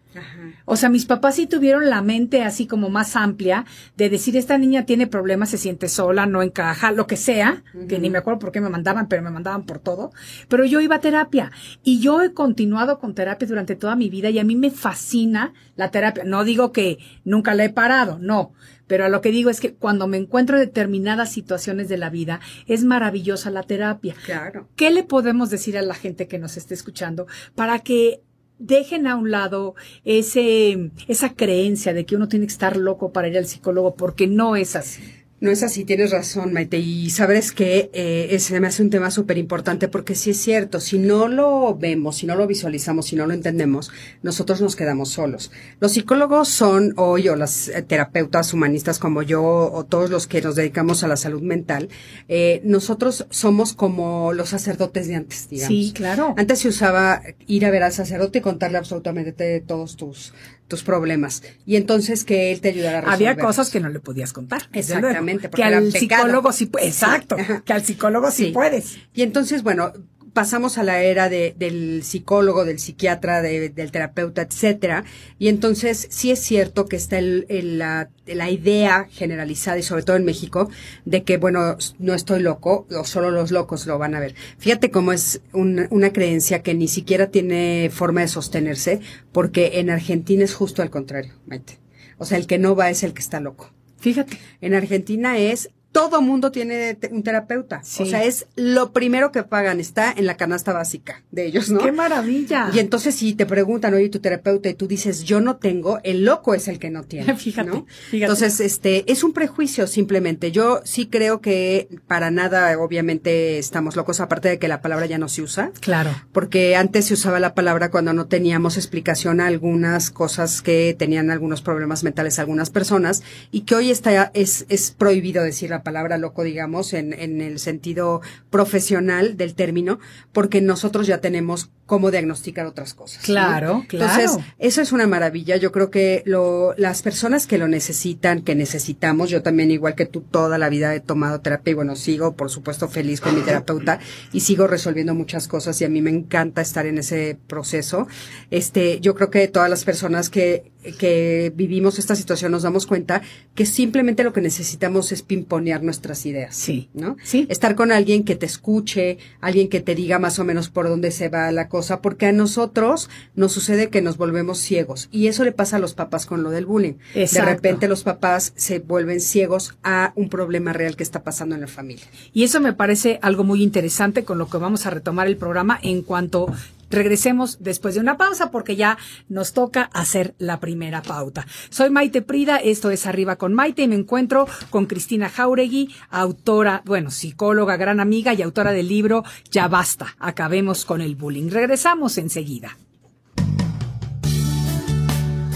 O 0.64 0.76
sea, 0.76 0.88
mis 0.88 1.06
papás 1.06 1.36
sí 1.36 1.46
tuvieron 1.46 1.88
la 1.88 2.02
mente 2.02 2.42
así 2.42 2.66
como 2.66 2.90
más 2.90 3.16
amplia 3.16 3.64
de 3.96 4.10
decir, 4.10 4.36
esta 4.36 4.58
niña 4.58 4.84
tiene 4.84 5.06
problemas, 5.06 5.50
se 5.50 5.58
siente 5.58 5.88
sola, 5.88 6.26
no 6.26 6.42
encaja, 6.42 6.92
lo 6.92 7.06
que 7.06 7.16
sea, 7.16 7.62
que 7.88 7.98
ni 7.98 8.10
me 8.10 8.18
acuerdo 8.18 8.40
por 8.40 8.52
qué 8.52 8.60
me 8.60 8.68
mandaban, 8.68 9.08
pero 9.08 9.22
me 9.22 9.30
mandaban 9.30 9.64
por 9.64 9.78
todo. 9.78 10.12
Pero 10.48 10.64
yo 10.64 10.80
iba 10.80 10.96
a 10.96 11.00
terapia 11.00 11.50
y 11.82 12.00
yo 12.00 12.22
he 12.22 12.32
continuado 12.32 12.98
con 12.98 13.14
terapia 13.14 13.48
durante 13.48 13.76
toda 13.76 13.96
mi 13.96 14.10
vida 14.10 14.30
y 14.30 14.38
a 14.38 14.44
mí 14.44 14.56
me 14.56 14.70
fascina 14.70 15.52
la 15.76 15.90
terapia. 15.90 16.24
No 16.24 16.44
digo 16.44 16.72
que 16.72 16.98
nunca 17.24 17.54
la 17.54 17.64
he 17.64 17.70
parado, 17.70 18.18
no. 18.20 18.52
Pero 18.90 19.04
a 19.04 19.08
lo 19.08 19.20
que 19.20 19.30
digo 19.30 19.50
es 19.50 19.60
que 19.60 19.72
cuando 19.72 20.08
me 20.08 20.16
encuentro 20.16 20.56
en 20.56 20.64
determinadas 20.64 21.30
situaciones 21.30 21.88
de 21.88 21.96
la 21.96 22.10
vida, 22.10 22.40
es 22.66 22.82
maravillosa 22.82 23.48
la 23.48 23.62
terapia. 23.62 24.16
Claro. 24.24 24.66
¿Qué 24.74 24.90
le 24.90 25.04
podemos 25.04 25.48
decir 25.48 25.78
a 25.78 25.82
la 25.82 25.94
gente 25.94 26.26
que 26.26 26.40
nos 26.40 26.56
esté 26.56 26.74
escuchando 26.74 27.28
para 27.54 27.78
que 27.78 28.20
dejen 28.58 29.06
a 29.06 29.14
un 29.14 29.30
lado 29.30 29.76
ese, 30.04 30.90
esa 31.06 31.34
creencia 31.36 31.94
de 31.94 32.04
que 32.04 32.16
uno 32.16 32.26
tiene 32.26 32.46
que 32.46 32.52
estar 32.52 32.76
loco 32.76 33.12
para 33.12 33.28
ir 33.28 33.38
al 33.38 33.46
psicólogo 33.46 33.94
porque 33.94 34.26
no 34.26 34.56
es 34.56 34.74
así? 34.74 35.00
No 35.40 35.50
es 35.50 35.62
así, 35.62 35.86
tienes 35.86 36.10
razón, 36.10 36.52
Maite. 36.52 36.78
Y 36.78 37.08
sabes 37.08 37.50
que 37.50 37.90
eh, 37.94 38.28
ese 38.30 38.60
me 38.60 38.66
hace 38.66 38.82
un 38.82 38.90
tema 38.90 39.10
súper 39.10 39.38
importante 39.38 39.88
porque 39.88 40.14
sí 40.14 40.30
es 40.30 40.36
cierto, 40.36 40.80
si 40.80 40.98
no 40.98 41.28
lo 41.28 41.74
vemos, 41.74 42.18
si 42.18 42.26
no 42.26 42.36
lo 42.36 42.46
visualizamos, 42.46 43.06
si 43.06 43.16
no 43.16 43.26
lo 43.26 43.32
entendemos, 43.32 43.90
nosotros 44.22 44.60
nos 44.60 44.76
quedamos 44.76 45.08
solos. 45.08 45.50
Los 45.80 45.92
psicólogos 45.92 46.48
son 46.48 46.92
hoy, 46.96 47.30
o 47.30 47.36
las 47.36 47.68
eh, 47.68 47.80
terapeutas 47.80 48.52
humanistas 48.52 48.98
como 48.98 49.22
yo, 49.22 49.42
o 49.42 49.84
todos 49.84 50.10
los 50.10 50.26
que 50.26 50.42
nos 50.42 50.56
dedicamos 50.56 51.04
a 51.04 51.08
la 51.08 51.16
salud 51.16 51.40
mental, 51.40 51.88
eh, 52.28 52.60
nosotros 52.64 53.26
somos 53.30 53.72
como 53.72 54.34
los 54.34 54.50
sacerdotes 54.50 55.08
de 55.08 55.14
antes, 55.14 55.48
digamos. 55.48 55.68
Sí, 55.68 55.92
claro. 55.94 56.34
Antes 56.36 56.58
se 56.58 56.68
usaba 56.68 57.22
ir 57.46 57.64
a 57.64 57.70
ver 57.70 57.82
al 57.82 57.92
sacerdote 57.92 58.40
y 58.40 58.42
contarle 58.42 58.76
absolutamente 58.76 59.60
todos 59.60 59.96
tus, 59.96 60.34
tus 60.70 60.82
problemas. 60.82 61.42
Y 61.66 61.76
entonces 61.76 62.24
que 62.24 62.50
él 62.52 62.62
te 62.62 62.70
ayudara 62.70 62.98
a 62.98 63.00
resolver. 63.02 63.28
Había 63.28 63.44
cosas 63.44 63.68
que 63.68 63.80
no 63.80 63.90
le 63.90 64.00
podías 64.00 64.32
contar. 64.32 64.62
Exactamente, 64.72 65.50
porque 65.50 65.62
Que 65.62 65.68
al 65.74 65.92
pecado. 65.92 66.22
psicólogo 66.22 66.52
sí, 66.52 66.70
exacto, 66.80 67.36
que 67.66 67.72
al 67.74 67.84
psicólogo 67.84 68.30
sí, 68.30 68.46
Sí. 68.46 68.52
puedes. 68.52 68.96
Y 69.12 69.20
entonces, 69.22 69.62
bueno, 69.62 69.92
pasamos 70.32 70.78
a 70.78 70.82
la 70.82 71.02
era 71.02 71.28
de, 71.28 71.54
del 71.58 72.02
psicólogo, 72.02 72.64
del 72.64 72.78
psiquiatra, 72.78 73.42
de- 73.42 73.68
del 73.70 73.90
terapeuta, 73.90 74.42
etcétera. 74.42 75.04
Y 75.38 75.48
entonces 75.48 76.06
sí 76.10 76.30
es 76.30 76.40
cierto 76.40 76.86
que 76.86 76.96
está 76.96 77.18
el, 77.18 77.46
el- 77.48 77.78
la, 77.78 78.10
la 78.26 78.50
idea 78.50 79.06
generalizada 79.10 79.78
y 79.78 79.82
sobre 79.82 80.02
todo 80.02 80.16
en 80.16 80.24
México 80.24 80.70
de 81.04 81.22
que, 81.24 81.36
bueno, 81.36 81.76
no 81.98 82.14
estoy 82.14 82.40
loco 82.40 82.86
o 82.90 83.04
solo 83.04 83.30
los 83.30 83.50
locos 83.50 83.86
lo 83.86 83.98
van 83.98 84.14
a 84.14 84.20
ver. 84.20 84.34
Fíjate 84.58 84.90
cómo 84.90 85.12
es 85.12 85.40
un- 85.52 85.86
una 85.90 86.12
creencia 86.12 86.62
que 86.62 86.74
ni 86.74 86.88
siquiera 86.88 87.30
tiene 87.30 87.90
forma 87.92 88.20
de 88.22 88.28
sostenerse 88.28 89.00
porque 89.32 89.80
en 89.80 89.90
Argentina 89.90 90.44
es 90.44 90.54
justo 90.54 90.82
al 90.82 90.90
contrario, 90.90 91.34
Maite. 91.46 91.78
O 92.18 92.24
sea, 92.24 92.38
el 92.38 92.46
que 92.46 92.58
no 92.58 92.76
va 92.76 92.90
es 92.90 93.02
el 93.02 93.14
que 93.14 93.20
está 93.22 93.40
loco. 93.40 93.72
Fíjate. 93.98 94.38
En 94.60 94.74
Argentina 94.74 95.38
es 95.38 95.70
todo 95.92 96.22
mundo 96.22 96.52
tiene 96.52 96.98
un 97.10 97.22
terapeuta. 97.22 97.80
Sí. 97.82 98.02
O 98.02 98.06
sea, 98.06 98.24
es 98.24 98.46
lo 98.56 98.92
primero 98.92 99.32
que 99.32 99.42
pagan, 99.42 99.80
está 99.80 100.12
en 100.12 100.26
la 100.26 100.36
canasta 100.36 100.72
básica 100.72 101.22
de 101.30 101.46
ellos, 101.46 101.70
¿no? 101.70 101.80
¡Qué 101.80 101.92
maravilla! 101.92 102.70
Y 102.72 102.78
entonces 102.78 103.14
si 103.14 103.34
te 103.34 103.46
preguntan, 103.46 103.94
oye, 103.94 104.08
tu 104.08 104.20
terapeuta, 104.20 104.68
y 104.68 104.74
tú 104.74 104.86
dices, 104.86 105.24
yo 105.24 105.40
no 105.40 105.56
tengo, 105.56 105.98
el 106.04 106.24
loco 106.24 106.54
es 106.54 106.68
el 106.68 106.78
que 106.78 106.90
no 106.90 107.02
tiene. 107.04 107.34
Fíjate, 107.36 107.70
¿no? 107.70 107.86
fíjate. 108.10 108.24
Entonces, 108.24 108.60
este, 108.60 109.10
es 109.10 109.24
un 109.24 109.32
prejuicio 109.32 109.86
simplemente. 109.86 110.52
Yo 110.52 110.80
sí 110.84 111.06
creo 111.06 111.40
que 111.40 111.88
para 112.06 112.30
nada, 112.30 112.78
obviamente, 112.78 113.58
estamos 113.58 113.96
locos, 113.96 114.20
aparte 114.20 114.48
de 114.48 114.58
que 114.58 114.68
la 114.68 114.82
palabra 114.82 115.06
ya 115.06 115.18
no 115.18 115.28
se 115.28 115.42
usa. 115.42 115.72
Claro. 115.80 116.10
Porque 116.32 116.76
antes 116.76 117.06
se 117.06 117.14
usaba 117.14 117.40
la 117.40 117.54
palabra 117.54 117.90
cuando 117.90 118.12
no 118.12 118.26
teníamos 118.26 118.76
explicación 118.76 119.40
a 119.40 119.46
algunas 119.46 120.10
cosas 120.10 120.62
que 120.62 120.94
tenían 120.98 121.30
algunos 121.30 121.62
problemas 121.62 122.04
mentales 122.04 122.38
algunas 122.38 122.70
personas 122.70 123.22
y 123.50 123.62
que 123.62 123.74
hoy 123.74 123.90
está, 123.90 124.30
es, 124.34 124.66
es 124.68 124.90
prohibido 124.92 125.42
decir 125.42 125.70
la 125.70 125.79
palabra 125.82 126.18
loco, 126.18 126.42
digamos, 126.42 126.92
en, 126.92 127.12
en 127.12 127.40
el 127.40 127.58
sentido 127.58 128.20
profesional 128.50 129.36
del 129.36 129.54
término, 129.54 129.98
porque 130.32 130.60
nosotros 130.60 131.06
ya 131.06 131.18
tenemos 131.18 131.70
cómo 131.90 132.12
diagnosticar 132.12 132.66
otras 132.66 132.94
cosas. 132.94 133.18
¿no? 133.22 133.26
Claro, 133.26 133.84
claro. 133.88 134.22
Entonces, 134.22 134.46
eso 134.60 134.80
es 134.80 134.92
una 134.92 135.08
maravilla. 135.08 135.56
Yo 135.56 135.72
creo 135.72 135.90
que 135.90 136.22
lo, 136.24 136.72
las 136.76 137.02
personas 137.02 137.48
que 137.48 137.58
lo 137.58 137.66
necesitan, 137.66 138.42
que 138.42 138.54
necesitamos, 138.54 139.28
yo 139.28 139.42
también, 139.42 139.72
igual 139.72 139.96
que 139.96 140.06
tú, 140.06 140.20
toda 140.20 140.56
la 140.56 140.68
vida 140.68 140.94
he 140.94 141.00
tomado 141.00 141.40
terapia 141.40 141.72
y 141.72 141.74
bueno, 141.74 141.96
sigo, 141.96 142.36
por 142.36 142.48
supuesto, 142.48 142.86
feliz 142.86 143.20
con 143.20 143.34
mi 143.34 143.40
terapeuta 143.40 143.98
y 144.32 144.38
sigo 144.38 144.68
resolviendo 144.68 145.16
muchas 145.16 145.48
cosas 145.48 145.80
y 145.80 145.84
a 145.84 145.88
mí 145.88 146.00
me 146.00 146.10
encanta 146.10 146.62
estar 146.62 146.86
en 146.86 146.98
ese 146.98 147.36
proceso. 147.48 148.06
Este, 148.52 149.00
yo 149.00 149.16
creo 149.16 149.30
que 149.30 149.48
todas 149.48 149.68
las 149.68 149.84
personas 149.84 150.30
que, 150.30 150.70
que 150.96 151.52
vivimos 151.56 151.98
esta 151.98 152.14
situación 152.14 152.52
nos 152.52 152.62
damos 152.62 152.86
cuenta 152.86 153.20
que 153.56 153.66
simplemente 153.66 154.22
lo 154.22 154.32
que 154.32 154.40
necesitamos 154.40 155.10
es 155.10 155.22
pimponear 155.22 155.69
nuestras 155.78 156.26
ideas. 156.26 156.56
Sí. 156.56 156.88
¿No? 156.94 157.16
Sí. 157.22 157.46
Estar 157.48 157.74
con 157.74 157.92
alguien 157.92 158.24
que 158.24 158.36
te 158.36 158.46
escuche, 158.46 159.18
alguien 159.40 159.68
que 159.68 159.80
te 159.80 159.94
diga 159.94 160.18
más 160.18 160.38
o 160.38 160.44
menos 160.44 160.68
por 160.68 160.88
dónde 160.88 161.10
se 161.10 161.28
va 161.28 161.50
la 161.52 161.68
cosa, 161.68 162.00
porque 162.00 162.26
a 162.26 162.32
nosotros 162.32 163.08
nos 163.34 163.52
sucede 163.52 163.88
que 163.88 164.02
nos 164.02 164.16
volvemos 164.16 164.58
ciegos 164.58 165.08
y 165.10 165.28
eso 165.28 165.44
le 165.44 165.52
pasa 165.52 165.76
a 165.76 165.80
los 165.80 165.94
papás 165.94 166.26
con 166.26 166.42
lo 166.42 166.50
del 166.50 166.66
bullying. 166.66 166.94
Exacto. 167.14 167.46
De 167.46 167.54
repente 167.54 167.88
los 167.88 168.02
papás 168.02 168.52
se 168.56 168.78
vuelven 168.80 169.20
ciegos 169.20 169.76
a 169.82 170.12
un 170.16 170.28
problema 170.28 170.72
real 170.72 170.96
que 170.96 171.02
está 171.02 171.22
pasando 171.22 171.54
en 171.54 171.60
la 171.60 171.66
familia. 171.66 172.06
Y 172.32 172.44
eso 172.44 172.60
me 172.60 172.72
parece 172.72 173.18
algo 173.22 173.44
muy 173.44 173.62
interesante 173.62 174.24
con 174.24 174.38
lo 174.38 174.48
que 174.48 174.58
vamos 174.58 174.86
a 174.86 174.90
retomar 174.90 175.26
el 175.26 175.36
programa 175.36 175.78
en 175.82 176.02
cuanto 176.02 176.52
regresemos 176.90 177.58
después 177.60 177.94
de 177.94 178.00
una 178.00 178.16
pausa 178.16 178.50
porque 178.50 178.76
ya 178.76 178.98
nos 179.28 179.52
toca 179.52 179.90
hacer 179.94 180.34
la 180.38 180.60
primera 180.60 181.02
pauta. 181.02 181.46
Soy 181.70 181.90
Maite 181.90 182.22
Prida, 182.22 182.56
esto 182.56 182.90
es 182.90 183.06
Arriba 183.06 183.36
con 183.36 183.54
Maite 183.54 183.82
y 183.82 183.88
me 183.88 183.94
encuentro 183.94 184.46
con 184.68 184.86
Cristina 184.86 185.28
Jauregui, 185.28 185.94
autora, 186.10 186.82
bueno, 186.84 187.10
psicóloga, 187.10 187.76
gran 187.76 188.00
amiga 188.00 188.34
y 188.34 188.42
autora 188.42 188.72
del 188.72 188.88
libro 188.88 189.24
Ya 189.50 189.68
basta, 189.68 190.16
acabemos 190.18 190.84
con 190.84 191.00
el 191.00 191.16
bullying. 191.16 191.50
Regresamos 191.50 192.18
enseguida. 192.18 192.76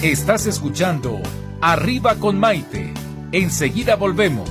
Estás 0.03 0.47
escuchando 0.47 1.21
Arriba 1.61 2.17
con 2.17 2.39
Maite. 2.39 2.93
Enseguida 3.33 3.97
volvemos. 3.97 4.51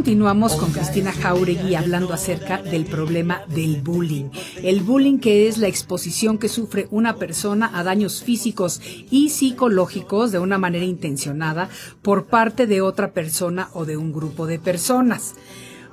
Continuamos 0.00 0.56
con 0.56 0.72
Cristina 0.72 1.12
Jauregui 1.12 1.74
hablando 1.74 2.14
acerca 2.14 2.62
del 2.62 2.86
problema 2.86 3.42
del 3.48 3.82
bullying. 3.82 4.30
El 4.62 4.80
bullying 4.80 5.18
que 5.18 5.46
es 5.46 5.58
la 5.58 5.68
exposición 5.68 6.38
que 6.38 6.48
sufre 6.48 6.88
una 6.90 7.16
persona 7.16 7.70
a 7.74 7.84
daños 7.84 8.22
físicos 8.22 8.80
y 9.10 9.28
psicológicos 9.28 10.32
de 10.32 10.38
una 10.38 10.56
manera 10.56 10.86
intencionada 10.86 11.68
por 12.00 12.28
parte 12.28 12.66
de 12.66 12.80
otra 12.80 13.12
persona 13.12 13.68
o 13.74 13.84
de 13.84 13.98
un 13.98 14.10
grupo 14.10 14.46
de 14.46 14.58
personas. 14.58 15.34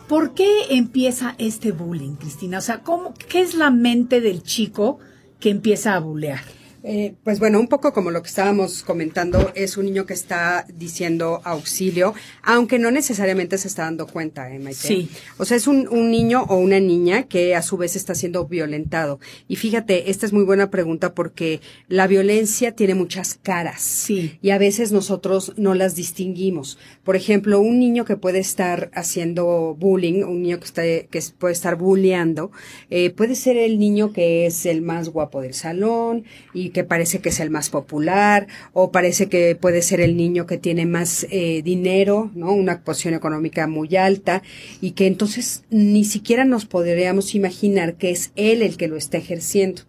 ¿Por 0.08 0.34
qué 0.34 0.48
empieza 0.70 1.36
este 1.38 1.74
bullying, 1.74 2.16
Cristina? 2.16 2.60
O 2.60 2.62
sea, 2.62 2.84
¿cómo, 2.84 3.14
¿qué 3.28 3.42
es 3.42 3.56
la 3.56 3.72
mente 3.72 4.22
del 4.22 4.42
chico 4.42 5.00
que 5.42 5.50
empieza 5.50 5.96
a 5.96 6.00
bullear? 6.00 6.57
Eh, 6.90 7.16
pues 7.26 7.40
bueno, 7.40 7.60
un 7.60 7.68
poco 7.68 7.92
como 7.92 8.12
lo 8.12 8.22
que 8.22 8.30
estábamos 8.30 8.82
comentando, 8.82 9.52
es 9.56 9.76
un 9.76 9.88
niño 9.88 10.06
que 10.06 10.14
está 10.14 10.66
diciendo 10.74 11.42
auxilio, 11.44 12.14
aunque 12.44 12.80
no 12.80 12.92
necesariamente 12.92 13.58
se 13.58 13.68
está 13.68 13.84
dando 13.84 14.08
cuenta, 14.08 14.50
¿eh, 14.54 14.58
Maite? 14.58 14.88
Sí. 14.88 15.10
O 15.38 15.44
sea, 15.44 15.58
es 15.58 15.68
un, 15.68 15.90
un 15.90 16.10
niño 16.10 16.44
o 16.48 16.56
una 16.56 16.80
niña 16.80 17.24
que 17.24 17.56
a 17.58 17.62
su 17.62 17.76
vez 17.76 17.98
está 17.98 18.16
siendo 18.16 18.46
violentado. 18.46 19.20
Y 19.50 19.58
fíjate, 19.58 20.10
esta 20.10 20.26
es 20.26 20.32
muy 20.32 20.46
buena 20.46 20.72
pregunta 20.72 21.14
porque 21.14 21.60
la 21.90 22.08
violencia 22.08 22.72
tiene 22.72 22.96
muchas 22.96 23.34
caras. 23.36 23.82
Sí. 23.82 24.40
Y 24.42 24.52
a 24.52 24.58
veces 24.58 24.94
nosotros 24.94 25.56
no 25.58 25.74
las 25.74 25.94
distinguimos. 25.94 26.78
Por 27.08 27.16
ejemplo, 27.16 27.62
un 27.62 27.80
niño 27.80 28.04
que 28.04 28.18
puede 28.18 28.40
estar 28.40 28.92
haciendo 28.94 29.78
bullying, 29.80 30.24
un 30.26 30.42
niño 30.42 30.60
que, 30.60 30.66
está, 30.66 30.82
que 30.82 31.22
puede 31.40 31.54
estar 31.54 31.78
bulleando, 31.78 32.52
eh, 32.90 33.12
puede 33.12 33.36
ser 33.36 33.56
el 33.56 33.80
niño 33.80 34.12
que 34.12 34.46
es 34.46 34.66
el 34.66 34.82
más 34.82 35.08
guapo 35.08 35.40
del 35.40 35.54
salón 35.54 36.26
y 36.54 36.72
que 36.72 36.84
parece 36.84 37.20
que 37.20 37.30
es 37.30 37.40
el 37.40 37.50
más 37.50 37.70
popular, 37.70 38.48
o 38.74 38.92
parece 38.92 39.30
que 39.30 39.56
puede 39.56 39.84
ser 39.84 40.02
el 40.02 40.18
niño 40.18 40.46
que 40.48 40.58
tiene 40.58 40.86
más 40.86 41.26
eh, 41.32 41.62
dinero, 41.64 42.30
¿no? 42.36 42.52
Una 42.52 42.84
posición 42.84 43.14
económica 43.14 43.68
muy 43.68 43.96
alta, 43.96 44.44
y 44.82 44.92
que 44.92 45.08
entonces 45.08 45.64
ni 45.70 46.04
siquiera 46.04 46.44
nos 46.44 46.66
podríamos 46.66 47.36
imaginar 47.36 47.96
que 47.96 48.10
es 48.10 48.34
él 48.36 48.62
el 48.62 48.76
que 48.76 48.90
lo 48.90 48.98
está 48.98 49.18
ejerciendo. 49.18 49.84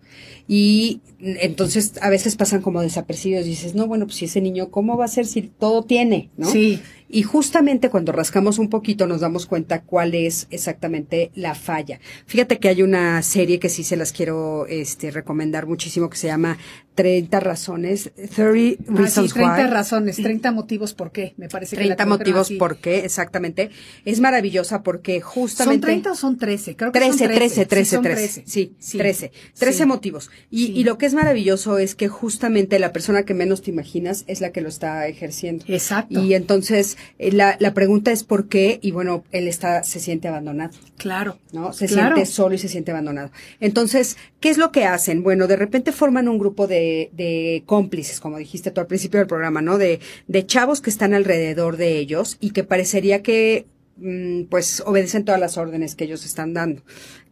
Y 0.51 1.03
entonces 1.21 1.95
a 2.01 2.09
veces 2.09 2.37
pasan 2.37 2.63
como 2.63 2.81
desapercibidos 2.81 3.45
y 3.45 3.51
dices, 3.51 3.75
no, 3.75 3.87
bueno, 3.87 4.07
pues 4.07 4.17
si 4.17 4.25
ese 4.25 4.41
niño, 4.41 4.71
¿cómo 4.71 4.97
va 4.97 5.05
a 5.05 5.09
ser 5.09 5.27
si 5.27 5.43
todo 5.43 5.83
tiene, 5.83 6.31
no? 6.39 6.49
Sí. 6.49 6.81
Y 7.09 7.23
justamente 7.23 7.89
cuando 7.89 8.13
rascamos 8.13 8.59
un 8.59 8.69
poquito 8.69 9.07
nos 9.07 9.23
damos 9.23 9.47
cuenta 9.47 9.83
cuál 9.83 10.15
es 10.15 10.47
exactamente 10.51 11.31
la 11.35 11.55
falla. 11.55 12.01
Fíjate 12.27 12.59
que 12.59 12.69
hay 12.69 12.83
una 12.83 13.23
serie 13.23 13.59
que 13.59 13.71
sí 13.71 13.83
se 13.83 13.97
las 13.97 14.13
quiero 14.13 14.67
este, 14.67 15.11
recomendar 15.11 15.67
muchísimo 15.67 16.11
que 16.11 16.19
se 16.19 16.27
llama 16.27 16.59
30 16.99 17.39
razones, 17.39 18.11
30 18.35 18.43
Ah, 18.43 18.53
sí, 18.53 18.77
Reasons 18.89 19.33
30 19.35 19.55
Why. 19.57 19.71
razones, 19.71 20.17
30 20.17 20.51
motivos 20.51 20.95
por 20.95 21.13
qué, 21.13 21.33
me 21.37 21.49
parece 21.49 21.77
que 21.77 21.83
la 21.85 21.95
30 21.95 22.07
motivos 22.07 22.51
por 22.59 22.79
qué, 22.79 23.05
exactamente. 23.05 23.71
Es 24.05 24.19
maravillosa 24.19 24.83
porque 24.83 25.21
¿Son 25.21 25.31
justamente... 25.31 25.87
30 25.87 26.11
o 26.11 26.15
son 26.17 26.39
13? 26.39 26.75
Creo 26.75 26.91
que 26.91 26.99
13, 26.99 27.19
son 27.19 27.29
13, 27.35 27.67
13, 27.67 27.85
Sí, 27.85 27.95
son 27.95 28.03
13. 28.03 28.43
Sí, 28.47 28.73
Sí. 28.81 28.99
13. 28.99 29.33
13 29.57 29.79
Sí. 29.79 29.87
motivos. 29.87 30.31
Y, 30.51 30.73
y 30.73 30.83
lo 30.83 30.99
que 30.99 31.07
es 31.07 31.15
maravilloso 31.15 31.79
es 31.79 31.95
que 31.95 32.09
justamente 32.09 32.81
la 32.81 32.93
persona 32.93 33.23
que 33.23 33.33
menos 33.35 33.63
te 33.63 33.71
imaginas 33.71 34.25
es 34.27 34.41
la 34.41 34.51
que 34.51 34.61
lo 34.61 34.69
está 34.69 35.07
ejerciendo. 35.07 35.65
Exacto. 35.69 36.21
Y 36.25 36.35
entonces 36.35 36.99
eh, 37.21 37.31
la, 37.31 37.57
la 37.61 37.75
pregunta 37.75 38.11
es 38.11 38.25
por 38.25 38.49
qué, 38.49 38.81
y 38.83 38.91
bueno, 38.91 39.23
él 39.31 39.47
está, 39.47 39.85
se 39.85 40.01
siente 40.01 40.27
abandonado. 40.27 40.77
Claro. 40.97 41.39
¿no? 41.53 41.73
Se 41.73 41.87
Claro. 41.87 42.17
siente 42.17 42.31
solo 42.33 42.57
y 42.57 42.59
se 42.59 42.69
siente 42.69 42.91
abandonado. 42.91 43.31
Entonces, 43.61 44.17
¿qué 44.41 44.51
es 44.51 44.59
lo 44.59 44.73
que 44.73 44.85
hacen? 44.85 45.23
Bueno, 45.23 45.47
de 45.47 45.55
repente 45.57 45.93
forman 45.93 46.29
un 46.29 46.39
grupo 46.39 46.67
de, 46.67 46.88
de 47.13 47.63
cómplices, 47.67 48.21
como 48.21 48.39
dijiste 48.39 48.71
tú 48.71 48.81
al 48.81 48.87
principio 48.87 49.19
del 49.19 49.27
programa, 49.27 49.63
¿no? 49.63 49.79
De, 49.79 50.01
de 50.27 50.47
chavos 50.47 50.81
que 50.81 50.91
están 50.91 51.15
alrededor 51.15 51.77
de 51.77 51.99
ellos 51.99 52.37
y 52.41 52.51
que 52.51 52.65
parecería 52.65 53.23
que 53.23 53.67
mm, 53.97 54.45
pues 54.45 54.83
obedecen 54.87 55.25
todas 55.25 55.41
las 55.41 55.59
órdenes 55.59 55.95
que 55.95 56.05
ellos 56.05 56.25
están 56.25 56.55
dando, 56.55 56.83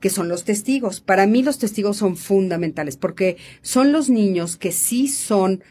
que 0.00 0.10
son 0.10 0.28
los 0.28 0.44
testigos. 0.44 1.00
Para 1.00 1.26
mí 1.26 1.42
los 1.42 1.58
testigos 1.58 1.96
son 1.96 2.16
fundamentales 2.16 2.96
porque 2.96 3.36
son 3.62 3.92
los 3.92 4.08
niños 4.08 4.56
que 4.56 4.72
sí 4.72 5.08
son 5.08 5.62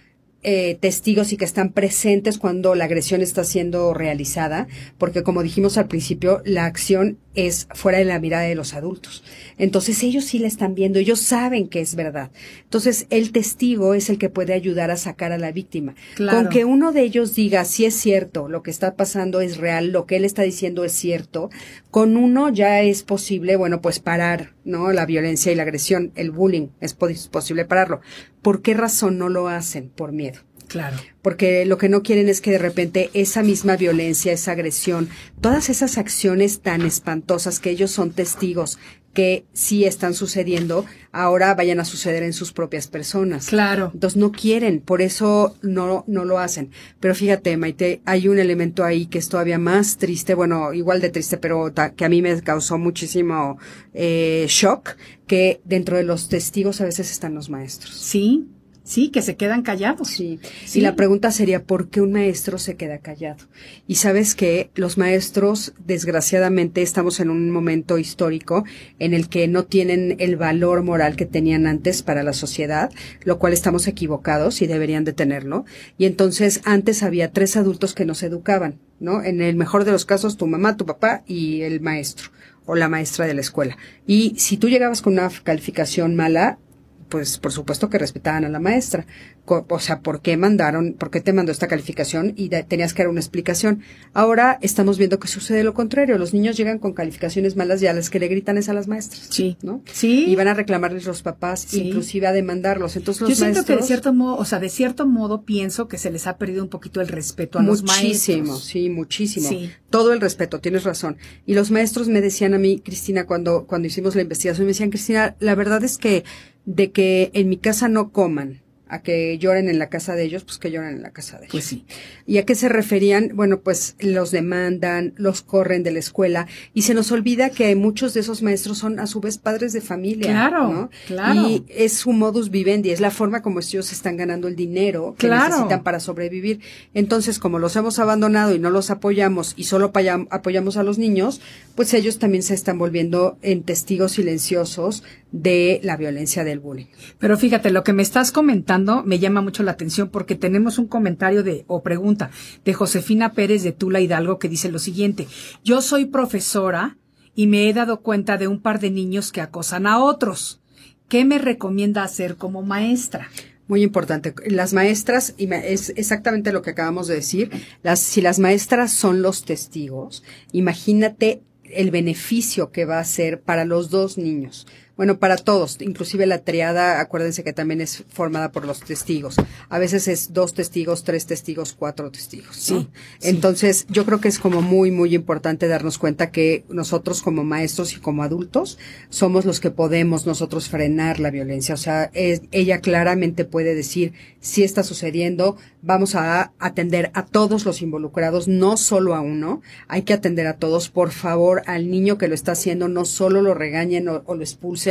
eh, 0.47 0.77
testigos 0.79 1.33
y 1.33 1.37
que 1.37 1.45
están 1.45 1.71
presentes 1.71 2.37
cuando 2.37 2.75
la 2.75 2.85
agresión 2.85 3.21
está 3.21 3.43
siendo 3.43 3.95
realizada, 3.95 4.67
porque 4.99 5.23
como 5.23 5.41
dijimos 5.41 5.79
al 5.79 5.87
principio, 5.87 6.43
la 6.45 6.65
acción 6.65 7.17
es 7.33 7.67
fuera 7.73 7.97
de 7.97 8.05
la 8.05 8.19
mirada 8.19 8.43
de 8.43 8.53
los 8.53 8.75
adultos. 8.75 9.23
Entonces 9.57 10.03
ellos 10.03 10.23
sí 10.23 10.37
la 10.37 10.47
están 10.47 10.75
viendo, 10.75 10.99
ellos 10.99 11.19
saben 11.19 11.67
que 11.67 11.81
es 11.81 11.95
verdad. 11.95 12.29
Entonces 12.61 13.07
el 13.09 13.31
testigo 13.31 13.95
es 13.95 14.11
el 14.11 14.19
que 14.19 14.29
puede 14.29 14.53
ayudar 14.53 14.91
a 14.91 14.97
sacar 14.97 15.31
a 15.31 15.39
la 15.39 15.51
víctima. 15.51 15.95
Con 16.15 16.49
que 16.49 16.63
uno 16.63 16.91
de 16.91 17.01
ellos 17.01 17.33
diga 17.33 17.65
si 17.65 17.85
es 17.85 17.95
cierto, 17.95 18.47
lo 18.47 18.61
que 18.61 18.69
está 18.69 18.95
pasando 18.95 19.41
es 19.41 19.57
real, 19.57 19.91
lo 19.91 20.05
que 20.05 20.17
él 20.17 20.25
está 20.25 20.43
diciendo 20.43 20.85
es 20.85 20.91
cierto, 20.91 21.49
con 21.89 22.17
uno 22.17 22.49
ya 22.49 22.81
es 22.81 23.01
posible, 23.01 23.55
bueno, 23.55 23.81
pues 23.81 23.99
parar, 23.99 24.53
¿no? 24.63 24.91
La 24.91 25.07
violencia 25.07 25.51
y 25.51 25.55
la 25.55 25.63
agresión, 25.63 26.11
el 26.15 26.29
bullying, 26.29 26.67
es 26.81 26.93
posible 26.93 27.65
pararlo. 27.65 28.01
¿Por 28.45 28.61
qué 28.61 28.75
razón 28.75 29.17
no 29.17 29.27
lo 29.27 29.47
hacen? 29.47 29.89
Por 29.89 30.11
miedo. 30.11 30.34
Claro. 30.75 30.97
Porque 31.21 31.63
lo 31.63 31.77
que 31.77 31.87
no 31.87 32.03
quieren 32.03 32.27
es 32.27 32.41
que 32.41 32.51
de 32.51 32.57
repente 32.57 33.09
esa 33.13 33.43
misma 33.43 33.77
violencia, 33.77 34.33
esa 34.33 34.51
agresión, 34.51 35.07
todas 35.39 35.69
esas 35.69 35.97
acciones 35.97 36.59
tan 36.59 36.81
espantosas 36.81 37.61
que 37.61 37.69
ellos 37.69 37.91
son 37.91 38.11
testigos 38.11 38.77
que 39.13 39.45
sí 39.53 39.85
están 39.85 40.13
sucediendo, 40.13 40.85
ahora 41.13 41.55
vayan 41.55 41.79
a 41.79 41.85
suceder 41.85 42.23
en 42.23 42.33
sus 42.33 42.51
propias 42.51 42.87
personas. 42.89 43.47
Claro. 43.47 43.91
Entonces 43.93 44.17
no 44.17 44.33
quieren, 44.33 44.81
por 44.81 45.01
eso 45.01 45.55
no, 45.61 46.03
no 46.07 46.25
lo 46.25 46.39
hacen. 46.39 46.71
Pero 46.99 47.15
fíjate, 47.15 47.55
Maite, 47.55 48.01
hay 48.03 48.27
un 48.27 48.37
elemento 48.37 48.83
ahí 48.83 49.05
que 49.05 49.19
es 49.19 49.29
todavía 49.29 49.57
más 49.57 49.95
triste, 49.95 50.33
bueno, 50.33 50.73
igual 50.73 50.99
de 50.99 51.09
triste, 51.09 51.37
pero 51.37 51.73
que 51.95 52.03
a 52.03 52.09
mí 52.09 52.21
me 52.21 52.41
causó 52.41 52.77
muchísimo 52.77 53.57
eh, 53.93 54.45
shock, 54.49 54.97
que 55.25 55.61
dentro 55.63 55.95
de 55.95 56.03
los 56.03 56.27
testigos 56.27 56.81
a 56.81 56.83
veces 56.83 57.09
están 57.09 57.33
los 57.33 57.49
maestros. 57.49 57.95
Sí, 57.95 58.49
Sí, 58.85 59.09
que 59.09 59.23
se 59.23 59.35
quedan 59.35 59.63
callados. 59.63 60.09
Sí. 60.09 60.39
Y 60.75 60.81
la 60.81 60.95
pregunta 60.95 61.31
sería, 61.31 61.63
¿por 61.63 61.89
qué 61.89 62.01
un 62.01 62.11
maestro 62.11 62.59
se 62.59 62.75
queda 62.75 62.99
callado? 62.99 63.43
Y 63.87 63.95
sabes 63.95 64.35
que 64.35 64.69
los 64.75 64.99
maestros, 64.99 65.73
desgraciadamente, 65.83 66.83
estamos 66.83 67.19
en 67.19 67.31
un 67.31 67.49
momento 67.49 67.97
histórico 67.97 68.63
en 68.99 69.15
el 69.15 69.27
que 69.27 69.47
no 69.47 69.65
tienen 69.65 70.17
el 70.19 70.35
valor 70.35 70.83
moral 70.83 71.15
que 71.15 71.25
tenían 71.25 71.65
antes 71.65 72.03
para 72.03 72.21
la 72.21 72.33
sociedad, 72.33 72.91
lo 73.23 73.39
cual 73.39 73.53
estamos 73.53 73.87
equivocados 73.87 74.61
y 74.61 74.67
deberían 74.67 75.03
de 75.03 75.13
tenerlo. 75.13 75.65
Y 75.97 76.05
entonces, 76.05 76.61
antes 76.63 77.01
había 77.01 77.31
tres 77.31 77.57
adultos 77.57 77.95
que 77.95 78.05
nos 78.05 78.21
educaban, 78.21 78.79
¿no? 78.99 79.23
En 79.23 79.41
el 79.41 79.55
mejor 79.55 79.85
de 79.85 79.93
los 79.93 80.05
casos, 80.05 80.37
tu 80.37 80.45
mamá, 80.45 80.77
tu 80.77 80.85
papá 80.85 81.23
y 81.25 81.61
el 81.61 81.81
maestro 81.81 82.29
o 82.67 82.75
la 82.75 82.87
maestra 82.89 83.25
de 83.25 83.33
la 83.33 83.41
escuela. 83.41 83.77
Y 84.05 84.35
si 84.37 84.57
tú 84.57 84.69
llegabas 84.69 85.01
con 85.01 85.13
una 85.13 85.29
calificación 85.43 86.15
mala, 86.15 86.59
pues 87.09 87.37
por 87.37 87.51
supuesto 87.51 87.89
que 87.89 87.97
respetaban 87.97 88.45
a 88.45 88.49
la 88.49 88.59
maestra. 88.59 89.05
O 89.45 89.79
sea, 89.79 89.99
¿por 89.99 90.21
qué 90.21 90.37
mandaron, 90.37 90.93
por 90.93 91.11
qué 91.11 91.21
te 91.21 91.33
mandó 91.33 91.51
esta 91.51 91.67
calificación? 91.67 92.33
Y 92.35 92.49
tenías 92.49 92.93
que 92.93 93.03
dar 93.03 93.09
una 93.09 93.19
explicación. 93.19 93.81
Ahora 94.13 94.57
estamos 94.61 94.97
viendo 94.97 95.19
que 95.19 95.27
sucede 95.27 95.63
lo 95.63 95.73
contrario. 95.73 96.17
Los 96.17 96.33
niños 96.33 96.57
llegan 96.57 96.79
con 96.79 96.93
calificaciones 96.93 97.55
malas 97.55 97.81
y 97.81 97.87
a 97.87 97.93
las 97.93 98.09
que 98.09 98.19
le 98.19 98.27
gritan 98.27 98.57
es 98.57 98.69
a 98.69 98.73
las 98.73 98.87
maestras. 98.87 99.27
Sí. 99.29 99.57
¿No? 99.61 99.81
Sí. 99.91 100.25
Y 100.27 100.35
van 100.35 100.47
a 100.47 100.53
reclamarles 100.55 101.05
los 101.05 101.21
papás, 101.21 101.73
inclusive 101.73 102.25
a 102.27 102.31
demandarlos. 102.31 102.95
Entonces 102.95 103.21
los 103.21 103.29
Yo 103.29 103.35
siento 103.35 103.65
que 103.65 103.75
de 103.75 103.83
cierto 103.83 104.13
modo, 104.13 104.37
o 104.37 104.45
sea, 104.45 104.59
de 104.59 104.69
cierto 104.69 105.05
modo 105.05 105.43
pienso 105.43 105.87
que 105.87 105.97
se 105.97 106.09
les 106.09 106.25
ha 106.27 106.37
perdido 106.37 106.63
un 106.63 106.69
poquito 106.69 107.01
el 107.01 107.07
respeto 107.07 107.59
a 107.59 107.63
los 107.63 107.83
maestros. 107.83 108.03
Muchísimo, 108.03 108.55
sí, 108.57 108.89
muchísimo. 108.89 109.47
Sí. 109.47 109.71
Todo 109.89 110.11
el 110.11 110.21
respeto, 110.21 110.59
tienes 110.59 110.83
razón. 110.83 111.17
Y 111.45 111.53
los 111.53 111.71
maestros 111.71 112.07
me 112.07 112.21
decían 112.21 112.53
a 112.53 112.57
mí, 112.57 112.81
Cristina, 112.83 113.25
cuando, 113.25 113.65
cuando 113.65 113.87
hicimos 113.87 114.15
la 114.15 114.23
investigación, 114.23 114.65
me 114.65 114.69
decían, 114.69 114.89
Cristina, 114.89 115.35
la 115.39 115.55
verdad 115.55 115.83
es 115.83 115.97
que 115.97 116.23
de 116.65 116.91
que 116.91 117.31
en 117.33 117.49
mi 117.49 117.57
casa 117.57 117.87
no 117.87 118.11
coman, 118.11 118.61
a 118.87 119.01
que 119.01 119.37
lloren 119.37 119.67
en 119.67 119.79
la 119.79 119.89
casa 119.89 120.15
de 120.15 120.23
ellos, 120.23 120.43
pues 120.43 120.57
que 120.59 120.69
lloren 120.69 120.95
en 120.95 121.01
la 121.01 121.11
casa 121.11 121.39
de 121.39 121.47
pues 121.47 121.71
ellos. 121.71 121.83
Pues 121.87 121.97
sí. 121.97 122.23
¿Y 122.27 122.37
a 122.37 122.45
qué 122.45 122.55
se 122.55 122.69
referían? 122.69 123.31
Bueno, 123.33 123.61
pues 123.61 123.95
los 123.99 124.31
demandan, 124.31 125.13
los 125.15 125.41
corren 125.41 125.83
de 125.83 125.91
la 125.91 125.99
escuela 125.99 126.47
y 126.73 126.83
se 126.83 126.93
nos 126.93 127.11
olvida 127.11 127.49
que 127.49 127.75
muchos 127.75 128.13
de 128.13 128.19
esos 128.19 128.41
maestros 128.43 128.77
son 128.77 128.99
a 128.99 129.07
su 129.07 129.21
vez 129.21 129.37
padres 129.37 129.73
de 129.73 129.81
familia. 129.81 130.31
Claro, 130.31 130.71
¿no? 130.71 130.89
claro. 131.07 131.41
Y 131.41 131.65
es 131.67 131.93
su 131.93 132.11
modus 132.11 132.51
vivendi, 132.51 132.91
es 132.91 132.99
la 132.99 133.11
forma 133.11 133.41
como 133.41 133.59
ellos 133.59 133.91
están 133.91 134.17
ganando 134.17 134.47
el 134.47 134.55
dinero 134.55 135.15
que 135.17 135.29
necesitan 135.29 135.83
para 135.83 135.99
sobrevivir. 135.99 136.59
Entonces, 136.93 137.39
como 137.39 137.59
los 137.59 137.75
hemos 137.75 137.97
abandonado 137.97 138.53
y 138.53 138.59
no 138.59 138.69
los 138.69 138.91
apoyamos 138.91 139.53
y 139.57 139.63
solo 139.63 139.91
apoyamos 140.29 140.77
a 140.77 140.83
los 140.83 140.97
niños, 140.97 141.41
pues 141.75 141.93
ellos 141.93 142.19
también 142.19 142.43
se 142.43 142.53
están 142.53 142.77
volviendo 142.77 143.37
en 143.41 143.63
testigos 143.63 144.13
silenciosos 144.13 145.03
de 145.35 145.81
la 145.83 145.97
violencia 145.97 146.45
del 146.45 146.59
bullying. 146.59 146.85
Pero 147.19 147.37
fíjate, 147.37 147.69
lo 147.69 147.83
que 147.83 147.91
me 147.91 148.01
estás 148.01 148.31
comentando 148.31 149.03
me 149.03 149.19
llama 149.19 149.41
mucho 149.41 149.63
la 149.63 149.71
atención 149.71 150.09
porque 150.09 150.35
tenemos 150.35 150.79
un 150.79 150.87
comentario 150.87 151.43
de 151.43 151.65
o 151.67 151.83
pregunta 151.83 152.31
de 152.63 152.73
Josefina 152.73 153.33
Pérez 153.33 153.61
de 153.61 153.73
Tula 153.73 153.99
Hidalgo 153.99 154.39
que 154.39 154.47
dice 154.47 154.71
lo 154.71 154.79
siguiente: 154.79 155.27
Yo 155.61 155.81
soy 155.81 156.05
profesora 156.05 156.97
y 157.35 157.47
me 157.47 157.67
he 157.67 157.73
dado 157.73 157.99
cuenta 157.99 158.37
de 158.37 158.47
un 158.47 158.61
par 158.61 158.79
de 158.79 158.91
niños 158.91 159.33
que 159.33 159.41
acosan 159.41 159.87
a 159.87 159.99
otros. 159.99 160.61
¿Qué 161.09 161.25
me 161.25 161.37
recomienda 161.37 162.03
hacer 162.03 162.37
como 162.37 162.61
maestra? 162.61 163.27
Muy 163.67 163.83
importante. 163.83 164.33
Las 164.47 164.73
maestras, 164.73 165.33
y 165.37 165.51
es 165.53 165.89
exactamente 165.97 166.53
lo 166.53 166.61
que 166.61 166.69
acabamos 166.69 167.07
de 167.07 167.15
decir, 167.15 167.51
las, 167.83 167.99
si 167.99 168.21
las 168.21 168.39
maestras 168.39 168.93
son 168.93 169.21
los 169.21 169.43
testigos, 169.43 170.23
imagínate 170.53 171.41
el 171.63 171.91
beneficio 171.91 172.71
que 172.71 172.85
va 172.85 172.99
a 172.99 173.03
ser 173.03 173.41
para 173.41 173.65
los 173.65 173.89
dos 173.89 174.17
niños. 174.17 174.65
Bueno, 174.97 175.19
para 175.19 175.35
todos, 175.35 175.77
inclusive 175.81 176.25
la 176.25 176.39
triada, 176.39 177.01
acuérdense 177.01 177.43
que 177.43 177.51
también 177.51 177.81
es 177.81 178.05
formada 178.07 178.53
por 178.53 178.65
los 178.65 178.79
testigos. 178.79 179.35
A 179.67 179.77
veces 179.77 180.07
es 180.07 180.31
dos 180.31 180.53
testigos, 180.53 181.03
tres 181.03 181.25
testigos, 181.25 181.73
cuatro 181.73 182.11
testigos. 182.11 182.55
Sí, 182.55 182.87
Entonces, 183.21 183.85
yo 183.89 184.05
creo 184.05 184.21
que 184.21 184.29
es 184.29 184.39
como 184.39 184.61
muy, 184.61 184.91
muy 184.91 185.13
importante 185.13 185.67
darnos 185.67 185.97
cuenta 185.97 186.31
que 186.31 186.63
nosotros 186.69 187.21
como 187.21 187.43
maestros 187.43 187.91
y 187.93 187.97
como 187.97 188.23
adultos 188.23 188.77
somos 189.09 189.43
los 189.43 189.59
que 189.59 189.69
podemos 189.69 190.25
nosotros 190.25 190.69
frenar 190.69 191.19
la 191.19 191.29
violencia. 191.29 191.75
O 191.75 191.79
sea, 191.79 192.09
ella 192.13 192.79
claramente 192.79 193.43
puede 193.43 193.75
decir 193.75 194.13
si 194.39 194.63
está 194.63 194.83
sucediendo, 194.83 195.57
vamos 195.81 196.15
a 196.15 196.53
atender 196.57 197.11
a 197.15 197.25
todos 197.25 197.65
los 197.65 197.81
involucrados, 197.81 198.47
no 198.47 198.77
solo 198.77 199.13
a 199.13 199.19
uno. 199.19 199.61
Hay 199.89 200.03
que 200.03 200.13
atender 200.13 200.47
a 200.47 200.57
todos. 200.57 200.89
Por 200.89 201.11
favor, 201.11 201.63
al 201.65 201.91
niño 201.91 202.17
que 202.17 202.29
lo 202.29 202.35
está 202.35 202.53
haciendo, 202.53 202.87
no 202.87 203.03
solo 203.03 203.41
lo 203.41 203.53
regañen 203.53 204.07
o 204.07 204.23
lo 204.35 204.41
expulsen 204.41 204.84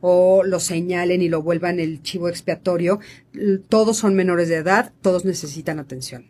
o 0.00 0.42
lo 0.44 0.60
señalen 0.60 1.22
y 1.22 1.28
lo 1.28 1.42
vuelvan 1.42 1.80
el 1.80 2.02
chivo 2.02 2.28
expiatorio. 2.28 3.00
Todos 3.68 3.98
son 3.98 4.14
menores 4.14 4.48
de 4.48 4.56
edad, 4.56 4.92
todos 5.02 5.24
necesitan 5.24 5.78
atención. 5.78 6.26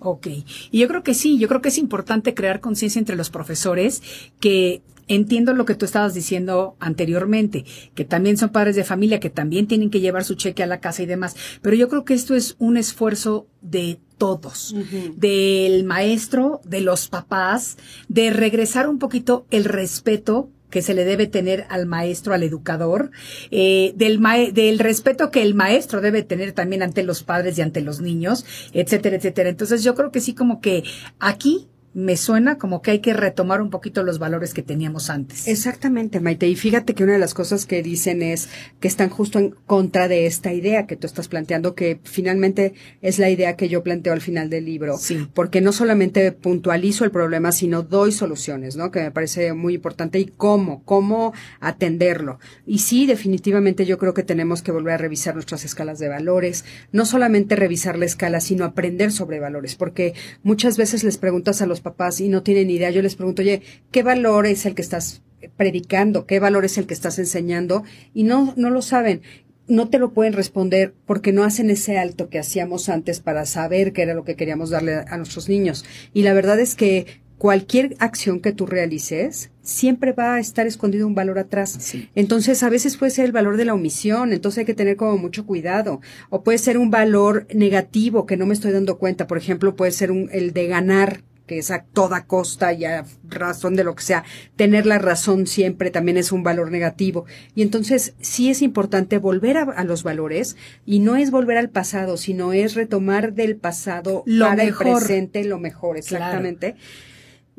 Ok. 0.00 0.28
Y 0.70 0.78
yo 0.78 0.88
creo 0.88 1.02
que 1.02 1.14
sí, 1.14 1.38
yo 1.38 1.48
creo 1.48 1.60
que 1.60 1.70
es 1.70 1.78
importante 1.78 2.34
crear 2.34 2.60
conciencia 2.60 2.98
entre 2.98 3.16
los 3.16 3.30
profesores 3.30 4.02
que 4.40 4.82
entiendo 5.08 5.54
lo 5.54 5.64
que 5.64 5.74
tú 5.74 5.84
estabas 5.84 6.14
diciendo 6.14 6.76
anteriormente, 6.78 7.64
que 7.94 8.04
también 8.04 8.36
son 8.36 8.50
padres 8.50 8.76
de 8.76 8.84
familia, 8.84 9.20
que 9.20 9.30
también 9.30 9.66
tienen 9.66 9.90
que 9.90 10.00
llevar 10.00 10.24
su 10.24 10.34
cheque 10.34 10.62
a 10.62 10.66
la 10.66 10.80
casa 10.80 11.02
y 11.02 11.06
demás, 11.06 11.34
pero 11.62 11.74
yo 11.74 11.88
creo 11.88 12.04
que 12.04 12.14
esto 12.14 12.34
es 12.34 12.56
un 12.58 12.76
esfuerzo 12.76 13.46
de 13.62 13.98
todos, 14.18 14.74
del 15.16 15.84
maestro, 15.84 16.60
de 16.64 16.80
los 16.80 17.08
papás, 17.08 17.78
de 18.08 18.30
regresar 18.30 18.88
un 18.88 18.98
poquito 18.98 19.46
el 19.50 19.64
respeto 19.64 20.50
que 20.70 20.82
se 20.82 20.94
le 20.94 21.04
debe 21.04 21.26
tener 21.26 21.66
al 21.68 21.86
maestro, 21.86 22.34
al 22.34 22.42
educador, 22.42 23.10
eh, 23.50 23.92
del, 23.96 24.20
del 24.52 24.78
respeto 24.78 25.30
que 25.30 25.42
el 25.42 25.54
maestro 25.54 26.00
debe 26.00 26.22
tener 26.22 26.52
también 26.52 26.82
ante 26.82 27.02
los 27.02 27.22
padres 27.22 27.58
y 27.58 27.62
ante 27.62 27.80
los 27.80 28.00
niños, 28.00 28.44
etcétera, 28.72 29.16
etcétera. 29.16 29.48
Entonces 29.48 29.82
yo 29.82 29.94
creo 29.94 30.10
que 30.10 30.20
sí 30.20 30.34
como 30.34 30.60
que 30.60 30.84
aquí 31.18 31.68
me 31.94 32.16
suena 32.16 32.58
como 32.58 32.82
que 32.82 32.92
hay 32.92 32.98
que 33.00 33.14
retomar 33.14 33.60
un 33.60 33.70
poquito 33.70 34.02
los 34.02 34.18
valores 34.18 34.54
que 34.54 34.62
teníamos 34.62 35.10
antes. 35.10 35.48
Exactamente, 35.48 36.20
Maite. 36.20 36.46
Y 36.46 36.54
fíjate 36.54 36.94
que 36.94 37.04
una 37.04 37.14
de 37.14 37.18
las 37.18 37.34
cosas 37.34 37.66
que 37.66 37.82
dicen 37.82 38.22
es 38.22 38.48
que 38.80 38.88
están 38.88 39.08
justo 39.08 39.38
en 39.38 39.54
contra 39.66 40.08
de 40.08 40.26
esta 40.26 40.52
idea 40.52 40.86
que 40.86 40.96
tú 40.96 41.06
estás 41.06 41.28
planteando, 41.28 41.74
que 41.74 42.00
finalmente 42.04 42.74
es 43.00 43.18
la 43.18 43.30
idea 43.30 43.56
que 43.56 43.68
yo 43.68 43.82
planteo 43.82 44.12
al 44.12 44.20
final 44.20 44.50
del 44.50 44.66
libro. 44.66 44.98
Sí. 44.98 45.28
Porque 45.34 45.60
no 45.60 45.72
solamente 45.72 46.32
puntualizo 46.32 47.04
el 47.04 47.10
problema, 47.10 47.52
sino 47.52 47.82
doy 47.82 48.12
soluciones, 48.12 48.76
¿no? 48.76 48.90
Que 48.90 49.00
me 49.00 49.10
parece 49.10 49.52
muy 49.52 49.74
importante. 49.74 50.18
Y 50.18 50.26
cómo, 50.26 50.82
cómo 50.84 51.32
atenderlo. 51.60 52.38
Y 52.66 52.78
sí, 52.78 53.06
definitivamente 53.06 53.86
yo 53.86 53.98
creo 53.98 54.14
que 54.14 54.22
tenemos 54.22 54.62
que 54.62 54.72
volver 54.72 54.94
a 54.94 54.98
revisar 54.98 55.34
nuestras 55.34 55.64
escalas 55.64 55.98
de 55.98 56.08
valores. 56.08 56.64
No 56.92 57.06
solamente 57.06 57.56
revisar 57.56 57.98
la 57.98 58.04
escala, 58.04 58.40
sino 58.40 58.64
aprender 58.64 59.10
sobre 59.10 59.40
valores. 59.40 59.74
Porque 59.74 60.14
muchas 60.42 60.76
veces 60.76 61.02
les 61.02 61.18
preguntas 61.18 61.62
a 61.62 61.66
los 61.66 61.77
papás 61.80 62.20
y 62.20 62.28
no 62.28 62.42
tienen 62.42 62.70
idea, 62.70 62.90
yo 62.90 63.02
les 63.02 63.16
pregunto, 63.16 63.42
oye, 63.42 63.62
¿qué 63.90 64.02
valor 64.02 64.46
es 64.46 64.66
el 64.66 64.74
que 64.74 64.82
estás 64.82 65.22
predicando? 65.56 66.26
¿Qué 66.26 66.40
valor 66.40 66.64
es 66.64 66.78
el 66.78 66.86
que 66.86 66.94
estás 66.94 67.18
enseñando? 67.18 67.84
Y 68.14 68.24
no, 68.24 68.54
no 68.56 68.70
lo 68.70 68.82
saben. 68.82 69.22
No 69.66 69.88
te 69.90 69.98
lo 69.98 70.12
pueden 70.14 70.32
responder 70.32 70.94
porque 71.04 71.32
no 71.32 71.44
hacen 71.44 71.68
ese 71.68 71.98
alto 71.98 72.30
que 72.30 72.38
hacíamos 72.38 72.88
antes 72.88 73.20
para 73.20 73.44
saber 73.44 73.92
qué 73.92 74.02
era 74.02 74.14
lo 74.14 74.24
que 74.24 74.34
queríamos 74.34 74.70
darle 74.70 75.04
a 75.06 75.16
nuestros 75.18 75.48
niños. 75.48 75.84
Y 76.14 76.22
la 76.22 76.32
verdad 76.32 76.58
es 76.58 76.74
que 76.74 77.06
cualquier 77.38 77.94
acción 78.00 78.40
que 78.40 78.52
tú 78.52 78.66
realices, 78.66 79.50
siempre 79.62 80.12
va 80.12 80.34
a 80.34 80.40
estar 80.40 80.66
escondido 80.66 81.06
un 81.06 81.14
valor 81.14 81.38
atrás. 81.38 81.94
Entonces, 82.14 82.62
a 82.62 82.68
veces 82.68 82.96
puede 82.96 83.10
ser 83.10 83.24
el 83.26 83.32
valor 83.32 83.56
de 83.56 83.64
la 83.64 83.74
omisión, 83.74 84.32
entonces 84.32 84.58
hay 84.58 84.64
que 84.64 84.74
tener 84.74 84.96
como 84.96 85.16
mucho 85.16 85.46
cuidado. 85.46 86.00
O 86.30 86.42
puede 86.42 86.58
ser 86.58 86.76
un 86.78 86.90
valor 86.90 87.46
negativo 87.54 88.26
que 88.26 88.36
no 88.36 88.44
me 88.44 88.54
estoy 88.54 88.72
dando 88.72 88.98
cuenta. 88.98 89.26
Por 89.26 89.38
ejemplo, 89.38 89.76
puede 89.76 89.92
ser 89.92 90.10
un, 90.10 90.28
el 90.32 90.52
de 90.52 90.66
ganar 90.66 91.22
que 91.48 91.58
es 91.58 91.72
a 91.72 91.82
toda 91.82 92.26
costa 92.26 92.72
y 92.72 92.84
a 92.84 93.04
razón 93.28 93.74
de 93.74 93.82
lo 93.82 93.96
que 93.96 94.04
sea, 94.04 94.24
tener 94.54 94.86
la 94.86 94.98
razón 94.98 95.48
siempre 95.48 95.90
también 95.90 96.16
es 96.16 96.30
un 96.30 96.44
valor 96.44 96.70
negativo. 96.70 97.24
Y 97.56 97.62
entonces 97.62 98.14
sí 98.20 98.50
es 98.50 98.62
importante 98.62 99.18
volver 99.18 99.56
a, 99.56 99.82
los 99.82 100.04
valores 100.04 100.56
y 100.86 101.00
no 101.00 101.16
es 101.16 101.32
volver 101.32 101.56
al 101.58 101.70
pasado, 101.70 102.16
sino 102.16 102.52
es 102.52 102.74
retomar 102.74 103.32
del 103.32 103.56
pasado 103.56 104.22
para 104.38 104.62
el 104.62 104.74
presente 104.74 105.42
lo 105.42 105.58
mejor, 105.58 105.96
exactamente 105.96 106.76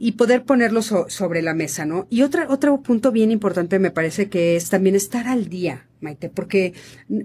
y 0.01 0.13
poder 0.13 0.45
ponerlo 0.45 0.81
sobre 0.81 1.41
la 1.41 1.53
mesa, 1.53 1.85
¿no? 1.85 2.07
Y 2.09 2.21
otra, 2.21 2.47
otro 2.49 2.81
punto 2.81 3.11
bien 3.11 3.31
importante 3.31 3.79
me 3.79 3.91
parece 3.91 4.29
que 4.29 4.55
es 4.55 4.69
también 4.69 4.95
estar 4.95 5.27
al 5.27 5.49
día. 5.49 5.88
Maite, 6.01 6.29
porque 6.29 6.73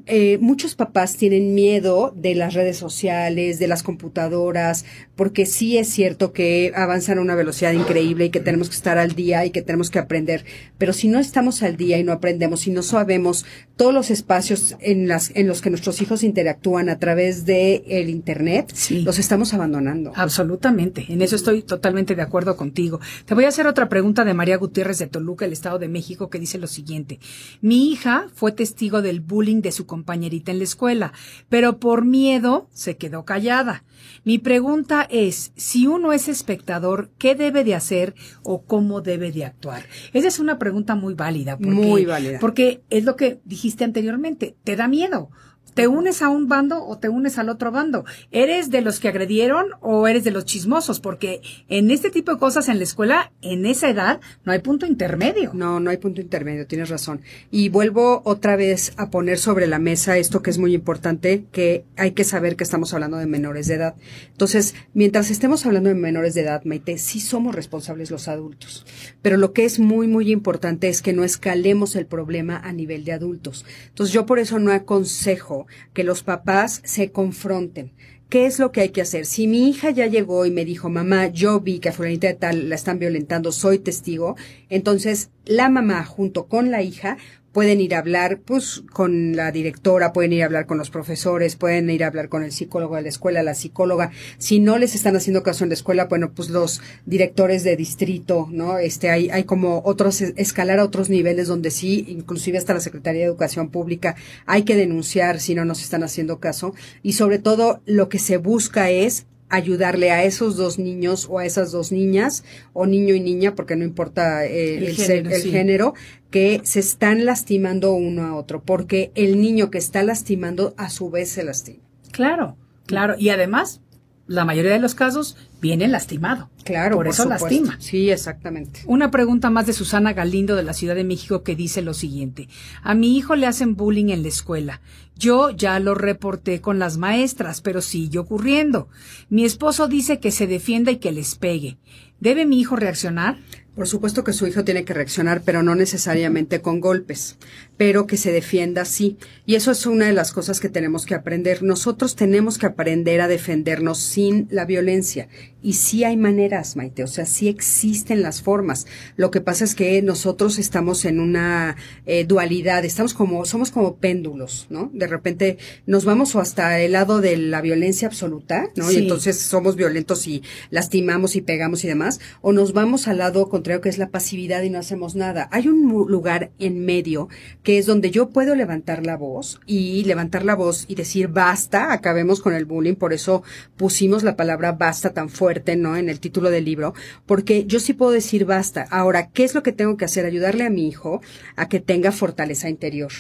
eh, 0.07 0.39
muchos 0.41 0.75
papás 0.75 1.17
tienen 1.17 1.55
miedo 1.55 2.13
de 2.17 2.35
las 2.35 2.55
redes 2.55 2.77
sociales, 2.77 3.59
de 3.59 3.69
las 3.69 3.83
computadoras, 3.83 4.85
porque 5.15 5.47
sí 5.47 5.79
es 5.79 5.89
cierto 5.89 6.33
que 6.33 6.73
avanzan 6.75 7.19
a 7.19 7.21
una 7.21 7.37
velocidad 7.37 7.73
increíble 7.73 8.27
y 8.27 8.31
que 8.31 8.41
tenemos 8.41 8.69
que 8.69 8.75
estar 8.77 8.99
al 8.99 9.13
día 9.15 9.45
y 9.45 9.51
que 9.51 9.63
tenemos 9.63 9.91
que 9.91 10.01
aprender, 10.01 10.45
pero 10.77 10.93
si 10.93 11.09
no 11.09 11.21
estamos 11.21 11.63
al 11.63 11.77
día 11.77 11.99
y 11.99 12.05
no 12.05 12.13
aprendemos, 12.13 12.61
si 12.61 12.71
no 12.71 12.83
sabemos 12.83 13.45
todos 13.77 13.95
los 13.95 14.11
espacios 14.11 14.77
en, 14.81 15.09
las, 15.09 15.31
en 15.35 15.47
los 15.47 15.61
que 15.61 15.71
nuestros 15.71 16.03
hijos 16.03 16.25
interactúan 16.25 16.89
a 16.89 16.99
través 16.99 17.45
de 17.45 17.85
el 17.89 18.11
Internet, 18.11 18.73
los 18.91 19.19
estamos 19.19 19.55
abandonando. 19.55 20.13
Absolutamente, 20.17 21.07
en 21.09 21.23
eso 21.23 21.37
estoy 21.37 21.63
totalmente 21.63 22.15
de 22.15 22.23
acuerdo 22.23 22.57
contigo. 22.57 23.01
Te 23.25 23.35
voy 23.35 23.45
a 23.45 23.49
hacer 23.49 23.67
otra 23.67 23.89
pregunta 23.89 24.25
de 24.25 24.35
María 24.35 24.57
Gutiérrez 24.57 24.99
de 24.99 25.07
Toluca, 25.07 25.45
el 25.45 25.53
Estado 25.53 25.79
de 25.79 25.89
México, 25.89 26.29
que 26.29 26.39
dice 26.39 26.59
lo 26.59 26.67
siguiente. 26.67 27.21
Mi 27.61 27.93
hija 27.93 28.27
fue 28.35 28.53
testigo 28.65 29.03
del 29.03 29.21
bullying 29.21 29.61
de 29.61 29.73
su 29.73 29.85
compañerita 29.85 30.51
en 30.51 30.57
la 30.57 30.65
escuela, 30.65 31.13
pero 31.51 31.79
por 31.79 32.07
miedo 32.07 32.67
se 32.73 32.97
quedó 32.97 33.27
callada. 33.27 33.85
Mi 34.25 34.39
pregunta 34.39 35.07
es, 35.11 35.53
si 35.55 35.87
uno 35.87 36.15
es 36.15 36.29
espectador, 36.29 37.11
¿qué 37.19 37.35
debe 37.35 37.63
de 37.63 37.75
hacer 37.75 38.15
o 38.43 38.63
cómo 38.65 39.03
debe 39.03 39.33
de 39.33 39.45
actuar? 39.45 39.85
Esa 40.15 40.29
es 40.29 40.39
una 40.39 40.59
pregunta 40.59 40.95
muy 40.95 41.13
válida. 41.13 41.59
muy 41.61 42.07
válida. 42.07 42.39
Porque 42.41 42.81
es 42.89 43.05
lo 43.05 43.17
que 43.17 43.39
dijiste 43.45 43.85
anteriormente, 43.85 44.57
te 44.65 44.77
da 44.77 44.89
miedo. 44.89 45.29
¿Te 45.75 45.89
unes 45.89 46.23
a 46.23 46.29
un 46.29 46.49
bando 46.49 46.85
o 46.85 46.99
te 46.99 47.09
unes 47.09 47.37
al 47.37 47.49
otro 47.49 47.73
bando? 47.73 48.05
¿Eres 48.31 48.71
de 48.71 48.81
los 48.81 49.01
que 49.01 49.09
agredieron 49.09 49.67
o 49.81 50.07
eres 50.07 50.23
de 50.23 50.31
los 50.31 50.45
chismosos? 50.45 51.01
Porque 51.01 51.41
en 51.69 51.91
este 51.91 52.11
tipo 52.11 52.33
de 52.33 52.39
cosas 52.39 52.69
en 52.69 52.79
la 52.79 52.85
escuela, 52.85 53.33
en 53.43 53.67
esa 53.67 53.91
edad, 53.91 54.21
no 54.45 54.53
hay 54.53 54.61
punto 54.61 54.87
intermedio. 54.87 55.51
No, 55.53 55.81
no 55.81 55.91
hay 55.91 55.97
punto 55.97 56.21
intermedio, 56.21 56.69
tienes 56.69 56.91
razón. 56.91 57.23
Y 57.51 57.71
vuelvo 57.71 58.23
otra 58.25 58.55
vez 58.55 58.93
a 58.97 59.11
poner 59.11 59.39
sobre 59.39 59.67
la 59.67 59.81
mesa 59.81 60.17
esto 60.17 60.43
que 60.43 60.51
es 60.51 60.59
muy 60.59 60.75
importante, 60.75 61.45
que 61.51 61.85
hay 61.97 62.13
que 62.13 62.23
saber 62.23 62.55
que 62.55 62.65
estamos 62.65 62.95
hablando 62.95 63.17
de 63.17 63.27
menores 63.27 63.67
de 63.67 63.75
edad. 63.75 63.97
Entonces, 64.31 64.77
mientras 64.93 65.31
estemos 65.31 65.67
hablando 65.67 65.89
de 65.89 65.97
menores 65.97 66.35
de 66.35 66.43
edad, 66.43 66.63
Maite, 66.65 66.99
sí 66.99 67.19
somos 67.19 67.55
responsables 67.55 68.13
los 68.13 68.29
adultos. 68.29 68.87
Pero 69.23 69.37
lo 69.37 69.53
que 69.53 69.65
es 69.65 69.81
muy, 69.81 70.07
muy 70.07 70.31
importante 70.31 70.89
es 70.89 71.03
que 71.03 71.13
no 71.13 71.25
escalemos 71.25 71.97
el 71.97 72.07
problema 72.07 72.59
a 72.59 72.73
nivel 72.73 73.05
de 73.05 73.13
adultos. 73.13 73.65
Entonces, 73.89 74.13
yo 74.13 74.25
por 74.25 74.39
eso 74.39 74.61
no 74.61 74.71
aconsejo 74.73 75.64
que 75.93 76.05
los 76.05 76.23
papás 76.23 76.81
se 76.85 77.11
confronten. 77.11 77.93
¿Qué 78.29 78.47
es 78.47 78.59
lo 78.59 78.73
que 78.73 78.81
hay 78.81 78.89
que 78.89 79.03
hacer? 79.03 79.27
Si 79.27 79.47
mi 79.47 79.69
hija 79.69 79.91
ya 79.91 80.07
llegó 80.07 80.45
y 80.45 80.51
me 80.51 80.65
dijo, 80.65 80.89
mamá, 80.89 81.29
yo 81.29 81.61
vi 81.61 81.79
que 81.79 81.91
a 81.91 81.93
fulanita 81.93 82.27
de 82.27 82.35
tal 82.35 82.69
la 82.69 82.75
están 82.75 82.99
violentando, 82.99 83.53
soy 83.53 83.79
testigo, 83.79 84.37
entonces 84.71 85.31
la 85.45 85.69
mamá 85.69 86.05
junto 86.05 86.47
con 86.47 86.71
la 86.71 86.83
hija 86.83 87.17
pueden 87.55 87.81
ir 87.81 87.95
a 87.95 88.01
hablar 88.01 88.41
pues 88.45 88.83
con 88.93 89.37
la 89.37 89.53
directora, 89.53 90.13
pueden 90.13 90.35
ir 90.35 90.43
a 90.43 90.47
hablar 90.47 90.67
con 90.67 90.77
los 90.77 90.91
profesores, 90.91 91.57
pueden 91.57 91.89
ir 91.89 92.05
a 92.05 92.09
hablar 92.09 92.29
con 92.29 92.43
el 92.43 92.53
psicólogo 92.53 92.97
de 92.97 93.03
la 93.03 93.09
escuela, 93.09 93.43
la 93.43 93.55
psicóloga. 93.55 94.11
Si 94.37 94.61
no 94.61 94.77
les 94.77 94.95
están 94.95 95.17
haciendo 95.17 95.43
caso 95.43 95.65
en 95.65 95.71
la 95.71 95.75
escuela, 95.75 96.07
bueno, 96.07 96.33
pues 96.35 96.51
los 96.51 96.83
directores 97.07 97.65
de 97.65 97.77
distrito, 97.77 98.49
¿no? 98.51 98.79
Este 98.79 99.09
hay 99.09 99.31
hay 99.31 99.45
como 99.45 99.81
otros 99.85 100.21
escalar 100.21 100.81
a 100.81 100.85
otros 100.85 101.09
niveles 101.09 101.49
donde 101.49 101.71
sí, 101.71 102.05
inclusive 102.09 102.59
hasta 102.59 102.75
la 102.75 102.81
Secretaría 102.81 103.23
de 103.23 103.29
Educación 103.29 103.71
Pública 103.71 104.17
hay 104.47 104.65
que 104.65 104.77
denunciar 104.77 105.41
si 105.41 105.55
no 105.55 105.65
nos 105.65 105.81
están 105.81 106.03
haciendo 106.03 106.41
caso 106.41 106.75
y 107.03 107.13
sobre 107.13 107.39
todo 107.39 107.81
lo 107.87 108.09
que 108.09 108.19
se 108.19 108.37
busca 108.37 108.91
es 108.91 109.27
ayudarle 109.55 110.11
a 110.11 110.25
esos 110.25 110.57
dos 110.57 110.79
niños 110.79 111.27
o 111.31 111.39
a 111.39 111.47
esas 111.47 111.73
dos 111.73 111.93
niñas, 111.93 112.45
o 112.73 112.87
niño 112.87 113.15
y 113.15 113.21
niña, 113.21 113.55
porque 113.55 113.77
no 113.77 113.85
importa 113.85 114.45
eh, 114.47 114.79
el, 114.79 114.95
género, 114.95 115.31
el 115.31 115.43
género, 115.43 115.95
que 116.31 116.61
se 116.65 116.81
están 116.81 117.25
lastimando 117.25 117.93
uno 117.95 118.25
a 118.25 118.35
otro, 118.35 118.63
porque 118.63 119.13
el 119.15 119.41
niño 119.41 119.71
que 119.71 119.79
está 119.79 120.03
lastimando 120.03 120.75
a 120.77 120.91
su 120.91 121.11
vez 121.11 121.29
se 121.31 121.45
lastima. 121.45 121.83
Claro, 122.11 122.57
claro. 122.87 123.15
Y 123.19 123.29
además, 123.29 123.81
la 124.27 124.45
mayoría 124.45 124.73
de 124.73 124.79
los 124.79 124.95
casos 124.95 125.37
viene 125.61 125.87
lastimado. 125.89 126.51
Claro, 126.65 126.97
por, 126.97 127.09
eso 127.09 127.29
lastima. 127.29 127.77
Sí, 127.79 128.11
exactamente. 128.11 128.81
Una 128.87 129.11
pregunta 129.11 129.51
más 129.51 129.67
de 129.67 129.73
Susana 129.73 130.13
Galindo 130.13 130.57
de 130.57 130.63
la 130.63 130.73
Ciudad 130.73 130.95
de 130.95 131.05
México 131.05 131.43
que 131.43 131.57
dice 131.57 131.83
lo 131.83 131.95
siguiente. 131.95 132.49
A 132.83 132.95
mi 132.95 133.17
hijo 133.17 133.37
le 133.37 133.47
hacen 133.47 133.77
bullying 133.77 134.09
en 134.09 134.23
la 134.23 134.29
escuela. 134.29 134.81
Yo 135.17 135.51
ya 135.51 135.79
lo 135.79 135.95
reporté 135.95 136.61
con 136.61 136.79
las 136.79 136.97
maestras, 136.97 137.61
pero 137.61 137.83
sigue 137.83 138.19
ocurriendo. 138.19 138.89
Mi 139.29 139.45
esposo 139.45 139.89
dice 139.89 140.19
que 140.19 140.31
se 140.31 140.47
defienda 140.47 140.91
y 140.91 140.97
que 140.97 141.13
les 141.13 141.37
pegue. 141.37 141.79
¿Debe 142.21 142.47
mi 142.47 142.59
hijo 142.59 142.77
reaccionar? 142.77 143.39
Por 143.75 143.89
supuesto 143.89 144.23
que 144.23 144.33
su 144.33 144.47
hijo 144.47 144.63
tiene 144.65 144.85
que 144.85 144.95
reaccionar, 144.95 145.43
pero 145.45 145.65
no 145.65 145.75
necesariamente 145.75 146.63
con 146.63 146.81
golpes, 146.81 147.37
pero 147.77 148.07
que 148.07 148.17
se 148.17 148.33
defienda 148.33 148.85
sí. 148.85 149.17
Y 149.47 149.57
eso 149.57 149.71
es 149.73 149.85
una 149.87 150.07
de 150.07 150.13
las 150.13 150.33
cosas 150.33 150.61
que 150.61 150.69
tenemos 150.69 151.05
que 151.05 151.15
aprender. 151.15 151.63
Nosotros 151.63 152.15
tenemos 152.17 152.57
que 152.57 152.67
aprender 152.67 153.21
a 153.21 153.29
defendernos 153.29 153.99
sin 153.99 154.47
la 154.51 154.65
violencia. 154.65 155.29
Y 155.63 155.75
sí 155.75 156.05
hay 156.05 156.17
maneras, 156.17 156.77
Maite, 156.77 157.03
o 157.03 157.07
sea, 157.07 157.25
sí 157.25 157.49
existen 157.49 158.23
las 158.23 158.43
formas. 158.43 158.87
Lo 159.17 159.31
que 159.31 159.41
pasa 159.41 159.65
es 159.65 159.75
que 159.75 160.01
nosotros 160.03 160.59
estamos 160.59 161.05
en 161.07 161.19
una 161.21 161.77
eh, 162.05 162.25
dualidad, 162.25 162.85
estamos 162.85 163.15
como, 163.15 163.47
somos 163.47 163.71
como 163.71 163.97
péndulos, 163.97 164.67
¿no? 164.69 164.91
De 164.93 165.07
repente 165.07 165.57
nos 165.87 166.05
vamos 166.05 166.35
o 166.35 166.41
hasta 166.41 166.81
el 166.81 166.93
lado 166.93 167.23
de 167.23 167.39
la 167.39 167.63
violencia 167.63 168.07
absoluta, 168.07 168.69
¿no? 168.77 168.93
Y 168.93 168.97
entonces 168.97 169.39
somos 169.41 169.75
violentos 169.75 170.27
y 170.27 170.43
lastimamos 170.71 171.35
y 171.35 171.41
pegamos 171.41 171.83
y 171.85 171.89
demás, 171.89 172.21
o 172.43 172.53
nos 172.53 172.75
vamos 172.75 173.09
al 173.09 173.19
lado 173.19 173.49
con 173.49 173.63
que 173.65 173.89
es 173.89 173.99
la 173.99 174.11
pasividad 174.11 174.63
y 174.63 174.71
no 174.71 174.79
hacemos 174.79 175.15
nada. 175.15 175.49
Hay 175.51 175.69
un 175.69 175.89
lugar 176.09 176.51
en 176.59 176.85
medio 176.85 177.29
que 177.65 177.79
es 177.79 177.87
donde 177.87 178.13
yo 178.13 178.29
puedo 178.29 178.55
levantar 178.55 179.05
la 179.05 179.17
voz 179.17 179.59
y 179.67 180.05
levantar 180.05 180.45
la 180.45 180.55
voz 180.55 180.85
y 180.87 180.95
decir 180.95 181.29
basta, 181.29 181.93
acabemos 181.93 182.41
con 182.41 182.55
el 182.55 182.67
bullying, 182.67 182.95
por 182.95 183.13
eso 183.13 183.43
pusimos 183.77 184.23
la 184.23 184.37
palabra 184.37 184.73
basta 184.73 185.13
tan 185.13 185.29
fuerte, 185.29 185.75
¿no? 185.75 185.97
En 185.97 186.09
el 186.09 186.21
título 186.21 186.51
del 186.51 186.67
libro, 186.67 186.95
porque 187.27 187.65
yo 187.65 187.81
sí 187.81 187.95
puedo 187.95 188.13
decir 188.13 188.45
basta. 188.45 188.87
Ahora, 188.91 189.31
¿qué 189.31 189.43
es 189.43 189.55
lo 189.55 189.63
que 189.63 189.73
tengo 189.73 189.97
que 189.97 190.05
hacer? 190.05 190.27
Ayudarle 190.27 190.65
a 190.65 190.71
mi 190.71 190.87
hijo 190.87 191.21
a 191.57 191.69
que 191.69 191.81
tenga 191.81 192.13
fortaleza 192.13 192.69
interior. 192.69 193.13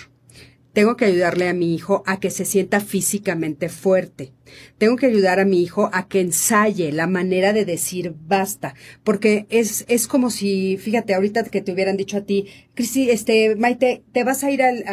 Tengo 0.74 0.96
que 0.96 1.06
ayudarle 1.06 1.48
a 1.48 1.54
mi 1.54 1.74
hijo 1.74 2.02
a 2.04 2.20
que 2.20 2.30
se 2.30 2.44
sienta 2.44 2.80
físicamente 2.80 3.68
fuerte. 3.70 4.32
Tengo 4.76 4.96
que 4.96 5.06
ayudar 5.06 5.40
a 5.40 5.44
mi 5.44 5.62
hijo 5.62 5.88
a 5.92 6.08
que 6.08 6.20
ensaye 6.20 6.92
la 6.92 7.06
manera 7.06 7.52
de 7.52 7.64
decir 7.64 8.14
basta, 8.26 8.74
porque 9.04 9.46
es, 9.48 9.86
es 9.88 10.06
como 10.06 10.30
si, 10.30 10.76
fíjate, 10.76 11.14
ahorita 11.14 11.44
que 11.44 11.62
te 11.62 11.72
hubieran 11.72 11.96
dicho 11.96 12.18
a 12.18 12.22
ti, 12.22 12.46
Cristi, 12.74 13.10
este, 13.10 13.56
Maite, 13.56 14.02
te 14.12 14.24
vas 14.24 14.44
a 14.44 14.50
ir 14.50 14.62
al, 14.62 14.84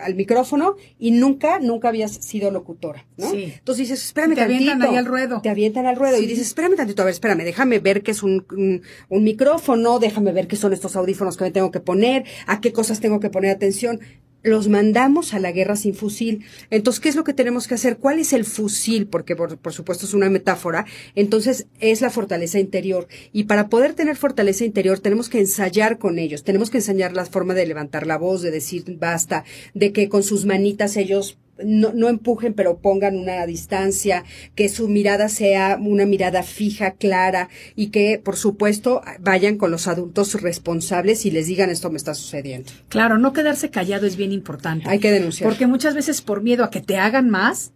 al 0.00 0.14
micrófono 0.14 0.76
y 0.98 1.12
nunca, 1.12 1.58
nunca 1.60 1.88
habías 1.88 2.12
sido 2.12 2.50
locutora, 2.50 3.06
¿no? 3.16 3.30
Sí. 3.30 3.54
Entonces 3.58 3.88
dices, 3.88 4.04
espérame 4.04 4.34
te 4.34 4.40
tantito. 4.40 4.58
Te 4.58 4.70
avientan 4.70 4.90
ahí 4.90 4.96
al 4.96 5.06
ruedo. 5.06 5.40
Te 5.40 5.48
avientan 5.50 5.86
al 5.86 5.96
ruedo 5.96 6.18
y 6.18 6.26
dices, 6.26 6.48
espérame 6.48 6.76
tantito, 6.76 7.02
a 7.02 7.04
ver, 7.04 7.12
espérame, 7.12 7.44
déjame 7.44 7.78
ver 7.78 8.02
qué 8.02 8.10
es 8.10 8.22
un, 8.22 8.44
un, 8.50 8.82
un, 9.08 9.24
micrófono, 9.24 9.98
déjame 9.98 10.32
ver 10.32 10.48
qué 10.48 10.56
son 10.56 10.72
estos 10.72 10.96
audífonos 10.96 11.36
que 11.36 11.44
me 11.44 11.50
tengo 11.50 11.70
que 11.70 11.80
poner, 11.80 12.24
a 12.46 12.60
qué 12.60 12.72
cosas 12.72 13.00
tengo 13.00 13.20
que 13.20 13.30
poner 13.30 13.50
atención 13.50 14.00
los 14.42 14.68
mandamos 14.68 15.34
a 15.34 15.38
la 15.38 15.52
guerra 15.52 15.76
sin 15.76 15.94
fusil. 15.94 16.44
Entonces, 16.70 17.00
¿qué 17.00 17.08
es 17.08 17.16
lo 17.16 17.24
que 17.24 17.34
tenemos 17.34 17.68
que 17.68 17.74
hacer? 17.74 17.98
¿Cuál 17.98 18.18
es 18.18 18.32
el 18.32 18.44
fusil? 18.44 19.06
Porque, 19.06 19.36
por, 19.36 19.72
supuesto, 19.72 20.06
es 20.06 20.14
una 20.14 20.30
metáfora. 20.30 20.86
Entonces, 21.14 21.66
es 21.78 22.00
la 22.00 22.10
fortaleza 22.10 22.58
interior. 22.58 23.08
Y 23.32 23.44
para 23.44 23.68
poder 23.68 23.94
tener 23.94 24.16
fortaleza 24.16 24.64
interior, 24.64 25.00
tenemos 25.00 25.28
que 25.28 25.40
ensayar 25.40 25.98
con 25.98 26.18
ellos. 26.18 26.44
Tenemos 26.44 26.70
que 26.70 26.78
enseñar 26.78 27.12
la 27.12 27.26
forma 27.26 27.54
de 27.54 27.66
levantar 27.66 28.06
la 28.06 28.18
voz, 28.18 28.42
de 28.42 28.50
decir 28.50 28.84
basta, 28.98 29.44
de 29.74 29.92
que 29.92 30.08
con 30.08 30.22
sus 30.22 30.46
manitas 30.46 30.96
ellos 30.96 31.38
no, 31.64 31.92
no 31.92 32.08
empujen, 32.08 32.54
pero 32.54 32.78
pongan 32.78 33.16
una 33.16 33.46
distancia, 33.46 34.24
que 34.54 34.68
su 34.68 34.88
mirada 34.88 35.28
sea 35.28 35.78
una 35.80 36.06
mirada 36.06 36.42
fija, 36.42 36.92
clara 36.92 37.48
y 37.76 37.88
que, 37.88 38.20
por 38.22 38.36
supuesto, 38.36 39.02
vayan 39.20 39.56
con 39.56 39.70
los 39.70 39.86
adultos 39.88 40.40
responsables 40.40 41.26
y 41.26 41.30
les 41.30 41.46
digan 41.46 41.70
esto 41.70 41.90
me 41.90 41.96
está 41.96 42.14
sucediendo. 42.14 42.70
Claro, 42.88 43.18
no 43.18 43.32
quedarse 43.32 43.70
callado 43.70 44.06
es 44.06 44.16
bien 44.16 44.32
importante. 44.32 44.88
Hay 44.88 44.98
que 44.98 45.10
denunciar. 45.10 45.48
Porque 45.48 45.66
muchas 45.66 45.94
veces 45.94 46.22
por 46.22 46.42
miedo 46.42 46.64
a 46.64 46.70
que 46.70 46.80
te 46.80 46.96
hagan 46.96 47.30
más, 47.30 47.72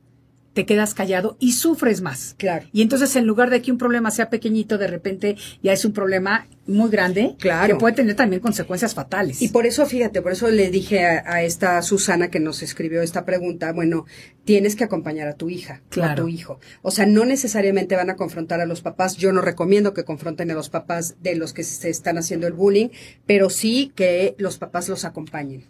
te 0.55 0.65
quedas 0.67 0.95
callado 0.95 1.37
y 1.41 1.53
sufres 1.53 2.01
más. 2.01 2.35
Claro. 2.39 2.67
Y 2.73 2.81
entonces 2.83 3.15
en 3.17 3.27
lugar 3.27 3.51
de 3.51 3.61
que 3.61 3.71
un 3.73 3.79
problema 3.79 4.11
sea 4.11 4.31
pequeñito, 4.31 4.79
de 4.79 4.87
repente 4.87 5.37
ya 5.63 5.73
es 5.73 5.85
un 5.85 5.93
problema 5.93 6.47
muy 6.67 6.89
grande 6.91 7.35
Claro. 7.39 7.75
que 7.75 7.79
puede 7.79 7.95
tener 7.95 8.17
también 8.17 8.41
consecuencias 8.41 8.95
fatales. 8.95 9.43
Y 9.43 9.49
por 9.49 9.67
eso, 9.67 9.85
fíjate, 9.85 10.23
por 10.23 10.33
eso 10.33 10.49
le 10.51 10.71
dije 10.71 11.05
a, 11.05 11.23
a 11.27 11.43
esta 11.43 11.83
Susana 11.83 12.29
que 12.31 12.41
nos 12.41 12.63
escribió 12.63 13.03
esta 13.03 13.27
pregunta, 13.27 13.73
bueno, 13.73 14.07
tienes 14.47 14.75
que 14.77 14.85
acompañar 14.85 15.29
a 15.29 15.35
tu 15.35 15.51
hija, 15.51 15.83
o 15.83 15.87
a 15.87 15.91
Claro. 15.91 16.23
tu 16.23 16.29
hijo. 16.29 16.61
O 16.83 16.91
sea, 16.91 17.05
no 17.05 17.25
necesariamente 17.27 17.97
van 17.97 18.09
a 18.09 18.17
confrontar 18.17 18.61
a 18.61 18.67
los 18.67 18.81
papás. 18.81 19.17
Yo 19.17 19.33
no 19.33 19.43
recomiendo 19.43 19.93
que 19.93 20.05
confronten 20.05 20.51
a 20.53 20.55
los 20.55 20.71
papás 20.71 21.17
de 21.21 21.35
los 21.35 21.53
que 21.53 21.65
se 21.65 21.91
están 21.91 22.17
haciendo 22.17 22.47
el 22.47 22.53
bullying, 22.55 22.89
pero 23.27 23.51
sí 23.51 23.93
que 23.95 24.35
los 24.39 24.57
papás 24.59 24.89
los 24.89 25.05
acompañen. 25.05 25.65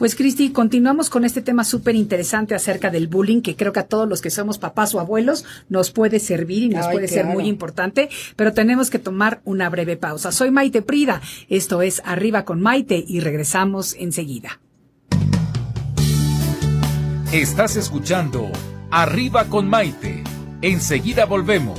Pues 0.00 0.14
Cristi, 0.14 0.50
continuamos 0.50 1.10
con 1.10 1.26
este 1.26 1.42
tema 1.42 1.62
súper 1.62 1.94
interesante 1.94 2.54
acerca 2.54 2.88
del 2.88 3.06
bullying, 3.06 3.42
que 3.42 3.54
creo 3.54 3.74
que 3.74 3.80
a 3.80 3.86
todos 3.86 4.08
los 4.08 4.22
que 4.22 4.30
somos 4.30 4.56
papás 4.56 4.94
o 4.94 5.00
abuelos 5.00 5.44
nos 5.68 5.90
puede 5.90 6.20
servir 6.20 6.62
y 6.62 6.68
nos 6.70 6.86
Ay, 6.86 6.92
puede 6.94 7.06
ser 7.06 7.26
muy 7.26 7.46
importante, 7.46 8.08
pero 8.34 8.54
tenemos 8.54 8.88
que 8.88 8.98
tomar 8.98 9.42
una 9.44 9.68
breve 9.68 9.98
pausa. 9.98 10.32
Soy 10.32 10.50
Maite 10.50 10.80
Prida, 10.80 11.20
esto 11.50 11.82
es 11.82 12.00
Arriba 12.06 12.46
con 12.46 12.62
Maite 12.62 13.04
y 13.06 13.20
regresamos 13.20 13.92
enseguida. 13.92 14.58
Estás 17.30 17.76
escuchando 17.76 18.50
Arriba 18.90 19.50
con 19.50 19.68
Maite. 19.68 20.24
Enseguida 20.62 21.26
volvemos. 21.26 21.78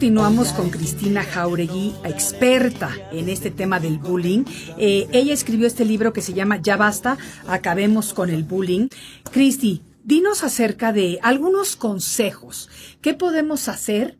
Continuamos 0.00 0.54
con 0.54 0.70
Cristina 0.70 1.22
Jauregui, 1.22 1.92
experta 2.04 2.90
en 3.12 3.28
este 3.28 3.50
tema 3.50 3.80
del 3.80 3.98
bullying. 3.98 4.44
Eh, 4.78 5.06
ella 5.12 5.34
escribió 5.34 5.66
este 5.66 5.84
libro 5.84 6.14
que 6.14 6.22
se 6.22 6.32
llama 6.32 6.56
Ya 6.56 6.78
basta, 6.78 7.18
acabemos 7.46 8.14
con 8.14 8.30
el 8.30 8.42
bullying. 8.42 8.88
Cristi, 9.30 9.82
dinos 10.02 10.42
acerca 10.42 10.94
de 10.94 11.18
algunos 11.20 11.76
consejos. 11.76 12.70
¿Qué 13.02 13.12
podemos 13.12 13.68
hacer 13.68 14.18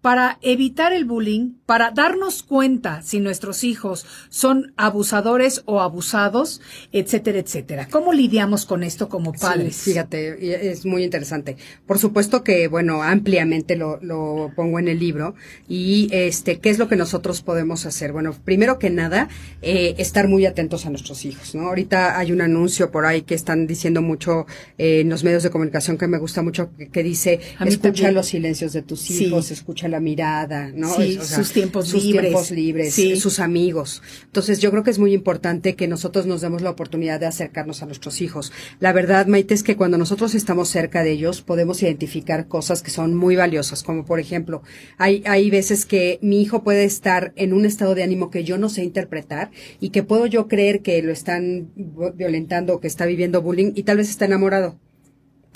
para 0.00 0.38
evitar 0.40 0.94
el 0.94 1.04
bullying, 1.04 1.57
para 1.68 1.90
darnos 1.90 2.42
cuenta 2.42 3.02
si 3.02 3.20
nuestros 3.20 3.62
hijos 3.62 4.06
son 4.30 4.72
abusadores 4.78 5.60
o 5.66 5.82
abusados, 5.82 6.62
etcétera, 6.92 7.40
etcétera? 7.40 7.88
¿Cómo 7.90 8.14
lidiamos 8.14 8.64
con 8.64 8.82
esto 8.82 9.10
como 9.10 9.34
padres? 9.34 9.76
Sí, 9.76 9.90
fíjate, 9.90 10.70
es 10.70 10.86
muy 10.86 11.04
interesante. 11.04 11.58
Por 11.86 11.98
supuesto 11.98 12.42
que, 12.42 12.68
bueno, 12.68 13.02
ampliamente 13.02 13.76
lo, 13.76 13.98
lo 14.00 14.50
pongo 14.56 14.78
en 14.78 14.88
el 14.88 14.98
libro. 14.98 15.34
Y, 15.68 16.08
este, 16.10 16.58
¿qué 16.58 16.70
es 16.70 16.78
lo 16.78 16.88
que 16.88 16.96
nosotros 16.96 17.42
podemos 17.42 17.84
hacer? 17.84 18.12
Bueno, 18.12 18.34
primero 18.46 18.78
que 18.78 18.88
nada, 18.88 19.28
eh, 19.60 19.94
estar 19.98 20.26
muy 20.26 20.46
atentos 20.46 20.86
a 20.86 20.90
nuestros 20.90 21.26
hijos, 21.26 21.54
¿no? 21.54 21.68
Ahorita 21.68 22.18
hay 22.18 22.32
un 22.32 22.40
anuncio 22.40 22.90
por 22.90 23.04
ahí 23.04 23.20
que 23.20 23.34
están 23.34 23.66
diciendo 23.66 24.00
mucho 24.00 24.46
eh, 24.78 25.00
en 25.00 25.10
los 25.10 25.22
medios 25.22 25.42
de 25.42 25.50
comunicación 25.50 25.98
que 25.98 26.06
me 26.08 26.16
gusta 26.16 26.40
mucho, 26.40 26.70
que, 26.78 26.88
que 26.88 27.02
dice, 27.02 27.40
escucha 27.60 27.80
también. 27.82 28.14
los 28.14 28.26
silencios 28.28 28.72
de 28.72 28.80
tus 28.80 29.00
Sí. 29.02 29.26
hijos, 29.26 29.50
escucha 29.50 29.86
la 29.88 30.00
mirada, 30.00 30.70
¿no? 30.74 30.94
Sí, 30.96 31.18
tiempos 31.60 31.88
sus 31.88 32.04
libres. 32.04 32.22
tiempos 32.30 32.50
libres, 32.50 32.94
Sí. 32.94 33.16
sus 33.16 33.40
amigos. 33.40 34.02
Entonces, 34.24 34.60
yo 34.60 34.70
creo 34.70 34.82
que 34.82 34.90
es 34.90 34.98
muy 34.98 35.12
importante 35.12 35.74
que 35.76 35.88
nosotros 35.88 36.26
nos 36.26 36.40
demos 36.40 36.62
la 36.62 36.70
oportunidad 36.70 37.20
de 37.20 37.26
acercarnos 37.26 37.82
a 37.82 37.86
nuestros 37.86 38.20
hijos. 38.20 38.52
La 38.80 38.92
verdad, 38.92 39.26
Maite, 39.26 39.54
es 39.54 39.62
que 39.62 39.76
cuando 39.76 39.98
nosotros 39.98 40.34
estamos 40.34 40.68
cerca 40.68 41.02
de 41.02 41.12
ellos, 41.12 41.42
podemos 41.42 41.82
identificar 41.82 42.48
cosas 42.48 42.82
que 42.82 42.90
son 42.90 43.14
muy 43.14 43.36
valiosas, 43.36 43.82
como 43.82 44.04
por 44.04 44.20
ejemplo, 44.20 44.62
hay, 44.96 45.22
hay 45.26 45.50
veces 45.50 45.86
que 45.86 46.18
mi 46.22 46.40
hijo 46.42 46.62
puede 46.62 46.84
estar 46.84 47.32
en 47.36 47.52
un 47.52 47.64
estado 47.66 47.94
de 47.94 48.02
ánimo 48.02 48.30
que 48.30 48.44
yo 48.44 48.58
no 48.58 48.68
sé 48.68 48.84
interpretar 48.84 49.50
y 49.80 49.90
que 49.90 50.02
puedo 50.02 50.26
yo 50.26 50.48
creer 50.48 50.82
que 50.82 51.02
lo 51.02 51.12
están 51.12 51.70
violentando 52.14 52.74
o 52.74 52.80
que 52.80 52.86
está 52.88 53.06
viviendo 53.06 53.42
bullying 53.42 53.72
y 53.74 53.82
tal 53.82 53.96
vez 53.98 54.08
está 54.10 54.24
enamorado. 54.24 54.78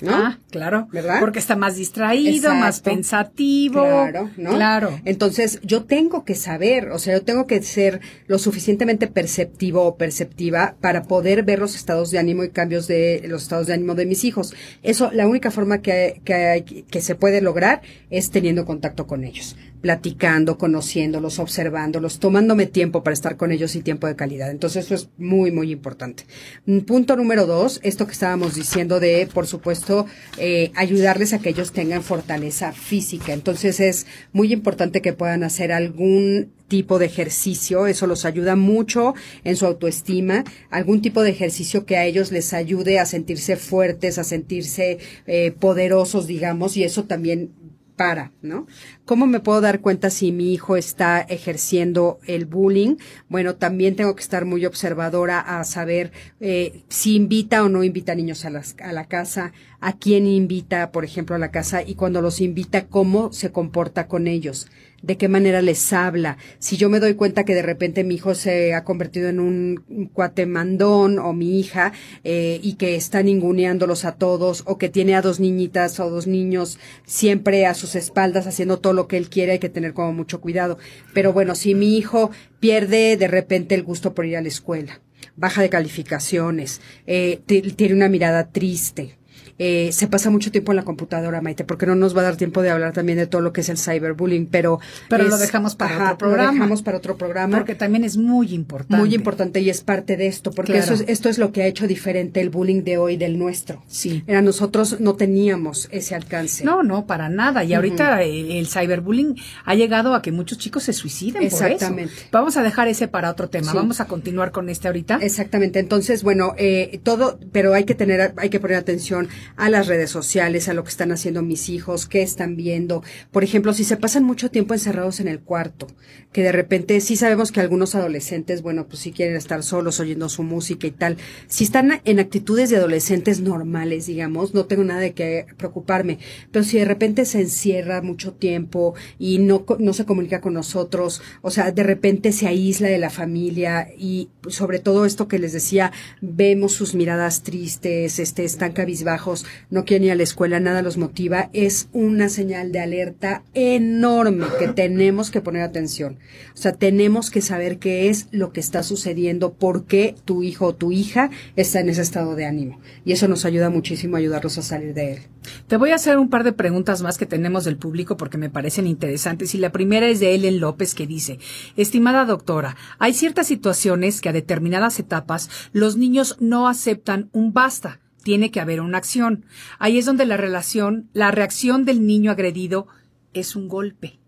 ¿No? 0.03 0.13
Ah, 0.15 0.39
claro. 0.51 0.89
¿Verdad? 0.93 1.21
Porque 1.21 1.39
está 1.39 1.55
más 1.57 1.77
distraído, 1.77 2.55
más 2.55 2.81
pensativo. 2.81 3.83
Claro, 3.83 4.31
¿no? 4.37 4.51
Claro. 4.57 5.01
Entonces, 5.05 5.61
yo 5.63 5.85
tengo 5.85 6.25
que 6.25 6.35
saber, 6.35 6.91
o 6.91 6.99
sea, 6.99 7.15
yo 7.15 7.23
tengo 7.23 7.47
que 7.47 7.63
ser 7.63 8.01
lo 8.27 8.39
suficientemente 8.39 9.07
perceptivo 9.07 9.83
o 9.85 9.97
perceptiva 9.97 10.75
para 10.81 11.05
poder 11.05 11.45
ver 11.45 11.61
los 11.61 11.75
estados 11.77 12.11
de 12.11 12.19
ánimo 12.19 12.43
y 12.45 12.51
cambios 12.51 12.87
de 12.89 13.23
los 13.29 13.43
estados 13.45 13.69
de 13.69 13.75
ánimo 13.75 13.95
de 13.95 14.07
mis 14.07 14.25
hijos. 14.25 14.55
Eso, 14.83 15.11
la 15.13 15.27
única 15.29 15.51
forma 15.51 15.83
que, 15.83 16.21
que, 16.25 16.35
hay- 16.35 16.63
que 16.63 17.01
se 17.01 17.15
puede 17.15 17.41
lograr 17.41 17.81
es 18.11 18.31
teniendo 18.31 18.65
contacto 18.65 19.07
con 19.07 19.23
ellos, 19.25 19.57
platicando, 19.83 20.57
conociéndolos, 20.57 21.39
observándolos, 21.39 22.21
tomándome 22.21 22.67
tiempo 22.67 23.03
para 23.03 23.13
estar 23.13 23.37
con 23.37 23.53
ellos 23.53 23.77
y 23.77 23.83
tiempo 23.83 24.07
de 24.07 24.17
calidad. 24.17 24.51
Entonces, 24.51 24.87
eso 24.87 24.95
es 24.95 25.11
muy, 25.19 25.51
muy 25.51 25.71
importante. 25.71 26.25
Mm, 26.65 26.79
Punto 26.81 27.17
número 27.17 27.47
dos, 27.47 27.81
esto 27.83 28.07
que 28.07 28.13
estábamos 28.13 28.55
diciendo 28.55 29.01
de, 29.01 29.29
por 29.33 29.47
supuesto, 29.47 30.07
eh, 30.39 30.71
ayudarles 30.77 31.33
a 31.33 31.41
que 31.41 31.51
ellos 31.51 31.73
tengan 31.73 32.03
fortaleza 32.03 32.73
física. 32.73 33.33
Entonces, 33.33 33.81
es 33.81 34.07
muy 34.33 34.53
importante 34.53 35.03
que 35.03 35.13
puedan 35.13 35.43
hacer 35.43 35.73
algún 35.73 36.53
tipo 36.69 36.99
de 36.99 37.05
ejercicio, 37.07 37.87
eso 37.87 38.07
los 38.07 38.25
ayuda 38.25 38.57
mucho 38.57 39.15
en 39.45 39.57
su 39.57 39.67
autoestima, 39.67 40.45
algún 40.71 41.03
tipo 41.03 41.23
de 41.23 41.29
ejercicio 41.29 41.85
que 41.85 41.99
a 41.99 42.07
ellos 42.07 42.33
les 42.33 42.55
ayude 42.55 42.99
a 42.99 43.05
sentirse 43.05 43.57
fuertes, 43.57 44.17
a 44.17 44.25
sentirse 44.25 44.99
eh, 45.27 45.53
poderosos, 45.59 46.27
digamos, 46.27 46.79
y 46.79 46.85
eso 46.85 47.05
también 47.05 47.51
para, 47.97 48.33
¿no? 48.41 48.67
¿Cómo 49.05 49.27
me 49.27 49.41
puedo 49.41 49.61
dar 49.61 49.81
cuenta 49.81 50.11
si 50.11 50.31
mi 50.31 50.53
hijo 50.53 50.77
está 50.77 51.21
ejerciendo 51.21 52.21
el 52.25 52.47
bullying? 52.47 52.99
Bueno, 53.29 53.57
también 53.57 53.97
tengo 53.97 54.15
que 54.15 54.23
estar 54.23 54.45
muy 54.45 54.65
observadora 54.65 55.41
a 55.41 55.65
saber 55.65 56.13
eh, 56.39 56.85
si 56.89 57.17
invita 57.17 57.65
o 57.65 57.69
no 57.69 57.83
invita 57.83 58.15
niños 58.15 58.45
a, 58.45 58.51
las, 58.51 58.77
a 58.81 58.93
la 58.93 59.07
casa, 59.07 59.53
a 59.81 59.99
quién 59.99 60.29
invita, 60.29 60.93
por 60.93 61.05
ejemplo, 61.05 61.35
a 61.35 61.41
la 61.41 61.51
casa 61.51 61.83
y 61.83 61.97
cuando 61.97 62.23
los 62.23 62.41
invita, 62.41 62.87
cómo 62.87 63.33
se 63.33 63.51
comporta 63.51 64.07
con 64.07 64.29
ellos, 64.29 64.69
de 65.03 65.17
qué 65.17 65.27
manera 65.27 65.61
les 65.61 65.93
habla. 65.93 66.39
Si 66.61 66.77
yo 66.77 66.89
me 66.89 67.01
doy 67.01 67.15
cuenta 67.15 67.43
que 67.43 67.57
de 67.57 67.63
repente 67.63 68.05
mi 68.05 68.15
hijo 68.15 68.37
se 68.37 68.73
ha 68.75 68.85
convertido 68.85 69.29
en 69.29 69.41
un 69.41 70.11
cuate 70.13 70.47
mandón 70.47 71.19
o 71.19 71.33
mi 71.33 71.59
hija 71.59 71.93
eh, 72.23 72.61
y 72.63 72.75
que 72.75 72.95
está 72.95 73.25
ninguneándolos 73.25 74.05
a 74.05 74.13
todos 74.13 74.63
o 74.67 74.79
que 74.79 74.89
tiene 74.89 75.17
a 75.17 75.23
dos 75.23 75.41
niñitas 75.41 75.99
o 75.99 76.09
dos 76.09 76.29
niños 76.29 76.79
siempre 77.05 77.67
a 77.67 77.75
sus 77.75 77.97
espaldas 77.97 78.47
haciendo 78.47 78.79
todo 78.79 78.92
lo 78.93 79.09
que 79.09 79.17
él 79.17 79.29
quiere, 79.31 79.53
hay 79.53 79.59
que 79.59 79.69
tener 79.69 79.93
como 79.95 80.13
mucho 80.13 80.41
cuidado. 80.41 80.79
Pero 81.15 81.33
bueno, 81.33 81.55
si 81.55 81.75
mi 81.75 81.97
hijo 81.97 82.31
pierde 82.61 83.17
de 83.17 83.29
repente 83.29 83.75
el 83.75 83.83
gusto 83.83 84.15
por 84.15 84.27
ir 84.27 84.37
a 84.37 84.43
la 84.43 84.49
escuela, 84.49 85.01
baja 85.37 85.63
de 85.63 85.71
calificaciones, 85.71 86.81
eh, 87.07 87.41
ti- 87.47 87.63
tiene 87.63 87.95
una 87.95 88.09
mirada 88.09 88.51
triste, 88.51 89.17
eh, 89.65 89.93
se 89.93 90.09
pasa 90.09 90.29
mucho 90.29 90.51
tiempo 90.51 90.73
en 90.73 90.77
la 90.77 90.83
computadora, 90.83 91.41
Maite, 91.41 91.63
porque 91.63 91.87
no 91.87 91.95
nos 91.95 92.17
va 92.17 92.23
a 92.23 92.25
dar 92.25 92.37
tiempo 92.37 92.63
de 92.63 92.71
hablar 92.71 92.93
también 92.93 93.17
de 93.17 93.29
todo 93.29 93.41
lo 93.43 93.53
que 93.53 93.61
es 93.61 93.69
el 93.69 93.79
cyberbullying, 93.79 94.47
pero... 94.47 94.81
Pero 95.09 95.29
lo 95.29 95.39
dejamos 95.39 95.77
para 95.77 95.95
ajá, 95.95 96.05
otro 96.07 96.19
programa. 96.19 96.47
Lo 96.49 96.55
dejamos 96.55 96.83
para 96.83 96.97
otro 96.99 97.17
programa. 97.17 97.59
Porque 97.59 97.77
también 97.77 98.03
es 98.03 98.17
muy 98.17 98.53
importante. 98.55 98.97
muy 98.97 99.15
importante 99.15 99.61
y 99.61 99.71
es 99.71 99.81
parte 99.83 100.17
de 100.17 100.27
esto, 100.27 100.51
porque 100.51 100.73
Claro. 100.73 100.95
eso 100.95 100.95
es, 101.05 101.09
esto 101.09 101.29
es 101.29 101.39
lo 101.39 101.53
que 101.53 101.63
ha 101.63 101.67
hecho 101.67 101.87
diferente 101.87 102.41
el 102.41 102.51
bullying 102.51 102.83
de 102.83 102.99
hoy 102.99 103.17
del 103.17 103.39
nuestro. 103.39 103.85
Sí. 103.87 104.25
Era 104.27 104.43
nosotros 104.43 105.01
no 105.01 105.15
teníamos 105.15 105.89
ese 105.93 106.17
alcance. 106.17 106.65
No, 106.65 106.83
no, 106.83 107.07
para 107.07 107.29
nada. 107.29 107.63
Y 107.63 107.75
ahorita 107.75 108.23
eh, 108.25 108.59
el 108.59 108.67
cyberbullying 108.67 109.37
ha 109.65 109.75
llegado 109.77 110.15
a 110.15 110.23
que 110.23 110.33
muchos 110.33 110.59
chicos 110.59 110.83
se 110.83 110.93
suiciden 110.93 111.43
Exactamente. 111.43 112.13
por 112.13 112.19
eso. 112.21 112.29
Vamos 112.33 112.57
a 112.57 112.63
dejar 112.63 112.89
ese 112.89 113.07
para 113.07 113.31
otro 113.31 113.49
tema. 113.49 113.71
Sí. 113.71 113.77
Vamos 113.77 114.01
a 114.01 114.07
continuar 114.07 114.51
con 114.51 114.69
este 114.69 114.89
ahorita. 114.89 115.19
Exactamente. 115.23 115.79
Entonces, 115.79 116.23
bueno, 116.25 116.55
eh, 116.59 117.01
todo, 117.05 117.39
pero 117.53 117.75
hay 117.75 117.85
que 117.85 117.95
tener, 117.95 118.35
hay 118.37 118.51
que 118.51 118.59
poner 118.59 118.77
atención 118.77 119.29
a 119.57 119.69
las 119.71 119.87
redes 119.87 120.11
sociales, 120.11 120.69
a 120.69 120.75
lo 120.75 120.85
que 120.85 120.91
están 120.91 121.13
haciendo 121.13 121.43
mis 121.43 121.69
hijos, 121.69 122.07
qué 122.07 122.23
están 122.23 122.57
viendo. 122.57 123.03
Por 123.31 123.45
ejemplo, 123.45 123.73
si 123.73 123.85
se 123.85 123.97
pasan 123.97 124.25
mucho 124.25 124.51
tiempo 124.51 124.75
encerrados 124.75 125.21
en 125.21 125.29
el 125.29 125.41
cuarto, 125.41 125.87
que 126.33 126.43
de 126.43 126.53
repente 126.53 127.01
sí 127.01 127.17
sabemos 127.17 127.53
que 127.53 127.61
algunos 127.61 127.95
adolescentes, 127.95 128.63
bueno, 128.63 128.87
pues 128.87 129.01
sí 129.01 129.13
quieren 129.13 129.37
estar 129.37 129.63
solos 129.63 130.01
oyendo 130.01 130.29
su 130.29 130.43
música 130.43 130.87
y 130.87 130.91
tal. 130.91 131.17
Si 131.47 131.65
están 131.65 132.01
en 132.05 132.21
actitudes 132.21 132.71
de 132.71 132.77
adolescentes 132.77 133.41
normales, 133.41 134.07
digamos, 134.07 134.55
no 134.55 134.65
tengo 134.67 134.85
nada 134.85 135.01
de 135.01 135.13
qué 135.13 135.47
preocuparme. 135.57 136.19
Pero 136.51 136.65
si 136.65 136.79
de 136.79 136.85
repente 136.85 137.25
se 137.25 137.41
encierra 137.41 138.03
mucho 138.03 138.33
tiempo 138.33 138.95
y 139.19 139.39
no, 139.39 139.65
no 139.79 139.93
se 139.93 140.07
comunica 140.07 140.41
con 140.41 140.55
nosotros, 140.55 141.23
o 141.43 141.51
sea, 141.51 141.71
de 141.73 141.83
repente 141.83 142.33
se 142.33 142.47
aísla 142.47 142.89
de 142.89 142.99
la 142.99 143.11
familia 143.11 143.89
y 143.97 144.31
sobre 144.49 144.79
todo 144.79 145.05
esto 145.05 145.29
que 145.29 145.39
les 145.39 145.53
decía, 145.53 145.93
vemos 146.21 146.73
sus 146.73 146.95
miradas 146.95 147.43
tristes, 147.43 148.19
este, 148.19 148.45
están 148.45 148.73
cabizbajos, 148.73 149.32
no 149.71 149.85
quieren 149.85 150.05
ir 150.05 150.13
a 150.13 150.15
la 150.15 150.23
escuela, 150.23 150.61
nada 150.61 150.83
los 150.83 150.97
motiva, 150.97 151.51
es 151.53 151.89
una 151.93 152.29
señal 152.29 152.73
de 152.73 152.81
alerta 152.81 153.43
enorme 153.55 154.47
que 154.59 154.69
tenemos 154.75 155.31
que 155.31 155.41
poner 155.41 155.63
atención. 155.63 156.19
O 156.55 156.57
sea, 156.57 156.73
tenemos 156.73 157.31
que 157.31 157.41
saber 157.41 157.79
qué 157.79 158.09
es 158.09 158.29
lo 158.31 158.53
que 158.53 158.61
está 158.61 158.83
sucediendo, 158.83 159.55
por 159.55 159.85
qué 159.87 160.15
tu 160.25 160.43
hijo 160.43 160.67
o 160.67 160.75
tu 160.75 160.93
hija 160.93 161.31
está 161.57 161.81
en 161.81 161.89
ese 161.89 162.03
estado 162.03 162.35
de 162.35 162.47
ánimo. 162.47 162.81
Y 163.05 163.13
eso 163.13 163.29
nos 163.29 163.45
ayuda 163.45 163.71
muchísimo 163.71 164.17
a 164.17 164.19
ayudarlos 164.21 164.59
a 164.59 164.63
salir 164.63 164.95
de 164.95 165.13
él. 165.15 165.19
Te 165.67 165.77
voy 165.77 165.91
a 165.91 165.97
hacer 165.97 166.19
un 166.19 166.29
par 166.29 166.45
de 166.45 166.53
preguntas 166.53 167.03
más 167.03 167.19
que 167.19 167.27
tenemos 167.27 167.65
del 167.65 167.77
público 167.77 168.17
porque 168.17 168.39
me 168.39 168.51
parecen 168.51 168.87
interesantes. 168.87 169.55
Y 169.55 169.59
la 169.59 169.73
primera 169.73 170.07
es 170.07 170.21
de 170.21 170.35
Ellen 170.35 170.61
López 170.61 170.95
que 170.95 171.07
dice, 171.07 171.39
estimada 171.77 172.25
doctora, 172.25 172.77
hay 172.99 173.15
ciertas 173.15 173.47
situaciones 173.47 174.21
que 174.21 174.29
a 174.29 174.33
determinadas 174.33 174.99
etapas 174.99 175.51
los 175.73 175.97
niños 175.97 176.37
no 176.41 176.69
aceptan 176.69 177.29
un 177.33 177.53
basta. 177.53 178.02
Tiene 178.23 178.51
que 178.51 178.61
haber 178.61 178.81
una 178.81 178.99
acción. 178.99 179.45
Ahí 179.79 179.99
es 179.99 180.07
donde 180.07 180.27
la 180.27 180.37
relación, 180.37 181.09
la 181.13 181.31
reacción 181.31 181.85
del 181.85 182.07
niño 182.07 182.31
agredido 182.31 182.87
es 183.33 183.57
un 183.57 183.69
golpe. 183.69 184.22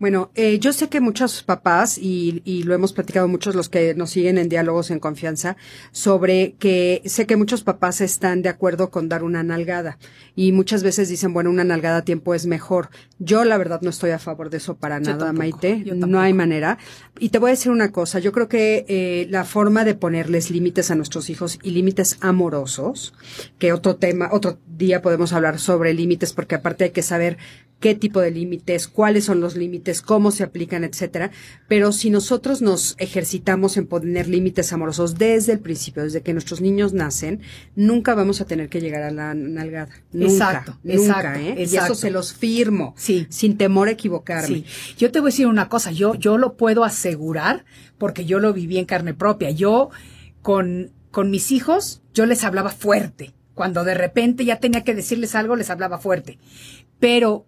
Bueno, 0.00 0.30
eh, 0.34 0.58
yo 0.58 0.72
sé 0.72 0.88
que 0.88 0.98
muchos 0.98 1.42
papás, 1.42 1.98
y, 1.98 2.40
y, 2.46 2.62
lo 2.62 2.72
hemos 2.72 2.94
platicado 2.94 3.28
muchos 3.28 3.54
los 3.54 3.68
que 3.68 3.94
nos 3.94 4.08
siguen 4.08 4.38
en 4.38 4.48
diálogos 4.48 4.90
en 4.90 4.98
confianza, 4.98 5.58
sobre 5.92 6.54
que 6.58 7.02
sé 7.04 7.26
que 7.26 7.36
muchos 7.36 7.62
papás 7.62 8.00
están 8.00 8.40
de 8.40 8.48
acuerdo 8.48 8.90
con 8.90 9.10
dar 9.10 9.22
una 9.22 9.42
nalgada. 9.42 9.98
Y 10.34 10.52
muchas 10.52 10.82
veces 10.82 11.10
dicen, 11.10 11.34
bueno, 11.34 11.50
una 11.50 11.64
nalgada 11.64 11.98
a 11.98 12.04
tiempo 12.04 12.34
es 12.34 12.46
mejor. 12.46 12.88
Yo 13.18 13.44
la 13.44 13.58
verdad 13.58 13.82
no 13.82 13.90
estoy 13.90 14.12
a 14.12 14.18
favor 14.18 14.48
de 14.48 14.56
eso 14.56 14.78
para 14.78 14.96
Yo 15.00 15.10
nada, 15.10 15.26
tampoco, 15.26 15.38
Maite. 15.38 15.84
No 15.94 16.18
hay 16.18 16.32
manera. 16.32 16.78
Y 17.18 17.28
te 17.28 17.38
voy 17.38 17.50
a 17.50 17.52
decir 17.52 17.70
una 17.70 17.92
cosa. 17.92 18.20
Yo 18.20 18.32
creo 18.32 18.48
que 18.48 18.86
eh, 18.88 19.26
la 19.28 19.44
forma 19.44 19.84
de 19.84 19.94
ponerles 19.94 20.50
límites 20.50 20.90
a 20.90 20.94
nuestros 20.94 21.28
hijos 21.28 21.58
y 21.62 21.72
límites 21.72 22.16
amorosos, 22.22 23.12
que 23.58 23.74
otro 23.74 23.96
tema, 23.96 24.30
otro 24.32 24.58
día 24.66 25.02
podemos 25.02 25.34
hablar 25.34 25.58
sobre 25.58 25.92
límites, 25.92 26.32
porque 26.32 26.54
aparte 26.54 26.84
hay 26.84 26.90
que 26.90 27.02
saber 27.02 27.36
qué 27.80 27.94
tipo 27.94 28.20
de 28.20 28.30
límites, 28.30 28.86
cuáles 28.86 29.24
son 29.24 29.40
los 29.40 29.56
límites, 29.56 30.02
cómo 30.02 30.30
se 30.30 30.44
aplican, 30.44 30.84
etcétera. 30.84 31.30
Pero 31.66 31.92
si 31.92 32.10
nosotros 32.10 32.60
nos 32.60 32.94
ejercitamos 32.98 33.78
en 33.78 33.86
poner 33.86 34.28
límites 34.28 34.72
amorosos 34.72 35.16
desde 35.16 35.52
el 35.52 35.60
principio, 35.60 36.04
desde 36.04 36.20
que 36.22 36.34
nuestros 36.34 36.60
niños 36.60 36.92
nacen, 36.92 37.40
nunca 37.74 38.14
vamos 38.14 38.40
a 38.42 38.44
tener 38.44 38.68
que 38.68 38.80
llegar 38.80 39.02
a 39.02 39.10
la 39.10 39.34
nalgada. 39.34 39.88
Nunca, 40.12 40.32
Exacto, 40.32 40.78
nunca, 40.82 41.00
exacto, 41.02 41.38
¿eh? 41.40 41.54
Y 41.56 41.62
exacto. 41.62 41.92
eso 41.92 41.94
se 41.94 42.10
los 42.10 42.34
firmo. 42.34 42.94
Sí. 42.96 43.26
Sin 43.30 43.56
temor 43.56 43.88
a 43.88 43.92
equivocarme. 43.92 44.64
Sí. 44.66 44.94
Yo 44.98 45.10
te 45.10 45.20
voy 45.20 45.28
a 45.28 45.32
decir 45.32 45.46
una 45.46 45.70
cosa, 45.70 45.90
yo, 45.90 46.14
yo 46.14 46.36
lo 46.36 46.56
puedo 46.56 46.84
asegurar 46.84 47.64
porque 47.96 48.26
yo 48.26 48.40
lo 48.40 48.52
viví 48.52 48.76
en 48.76 48.84
carne 48.84 49.14
propia. 49.14 49.50
Yo 49.50 49.88
con, 50.42 50.92
con 51.10 51.30
mis 51.30 51.50
hijos, 51.50 52.02
yo 52.12 52.26
les 52.26 52.44
hablaba 52.44 52.70
fuerte. 52.70 53.32
Cuando 53.54 53.84
de 53.84 53.94
repente 53.94 54.44
ya 54.44 54.60
tenía 54.60 54.84
que 54.84 54.94
decirles 54.94 55.34
algo, 55.34 55.56
les 55.56 55.70
hablaba 55.70 55.98
fuerte. 55.98 56.38
Pero 56.98 57.46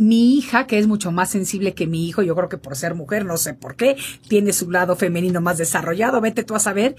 mi 0.00 0.38
hija, 0.38 0.66
que 0.66 0.78
es 0.78 0.86
mucho 0.86 1.12
más 1.12 1.28
sensible 1.28 1.74
que 1.74 1.86
mi 1.86 2.08
hijo, 2.08 2.22
yo 2.22 2.34
creo 2.34 2.48
que 2.48 2.56
por 2.56 2.74
ser 2.74 2.94
mujer, 2.94 3.26
no 3.26 3.36
sé 3.36 3.52
por 3.52 3.76
qué, 3.76 3.98
tiene 4.28 4.54
su 4.54 4.70
lado 4.70 4.96
femenino 4.96 5.42
más 5.42 5.58
desarrollado, 5.58 6.22
vete 6.22 6.42
tú 6.42 6.54
a 6.54 6.58
saber. 6.58 6.96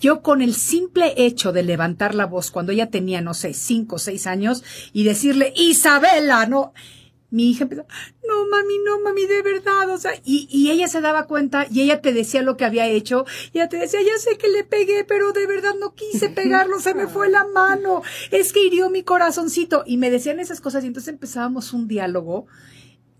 Yo 0.00 0.22
con 0.22 0.40
el 0.40 0.54
simple 0.54 1.12
hecho 1.18 1.52
de 1.52 1.62
levantar 1.62 2.14
la 2.14 2.24
voz 2.24 2.50
cuando 2.50 2.72
ella 2.72 2.88
tenía, 2.88 3.20
no 3.20 3.34
sé, 3.34 3.52
cinco 3.52 3.96
o 3.96 3.98
seis 3.98 4.26
años 4.26 4.64
y 4.94 5.04
decirle, 5.04 5.52
Isabela, 5.56 6.46
no, 6.46 6.72
mi 7.30 7.50
hija 7.50 7.64
empezó, 7.64 7.86
no 8.26 8.46
mami, 8.48 8.78
no 8.84 9.00
mami, 9.00 9.26
de 9.26 9.42
verdad, 9.42 9.90
o 9.90 9.98
sea, 9.98 10.12
y, 10.24 10.48
y 10.50 10.70
ella 10.70 10.88
se 10.88 11.00
daba 11.00 11.26
cuenta 11.26 11.66
y 11.70 11.82
ella 11.82 12.00
te 12.00 12.12
decía 12.12 12.42
lo 12.42 12.56
que 12.56 12.64
había 12.64 12.86
hecho, 12.86 13.26
y 13.52 13.58
ella 13.58 13.68
te 13.68 13.76
decía, 13.76 14.00
ya 14.00 14.18
sé 14.18 14.38
que 14.38 14.48
le 14.48 14.64
pegué, 14.64 15.04
pero 15.04 15.32
de 15.32 15.46
verdad 15.46 15.74
no 15.78 15.94
quise 15.94 16.28
pegarlo, 16.30 16.80
se 16.80 16.94
me 16.94 17.06
fue 17.06 17.28
la 17.28 17.44
mano, 17.44 18.02
es 18.30 18.52
que 18.52 18.64
hirió 18.64 18.90
mi 18.90 19.02
corazoncito, 19.02 19.82
y 19.86 19.96
me 19.98 20.10
decían 20.10 20.40
esas 20.40 20.60
cosas, 20.60 20.84
y 20.84 20.86
entonces 20.86 21.12
empezábamos 21.12 21.72
un 21.72 21.86
diálogo, 21.86 22.46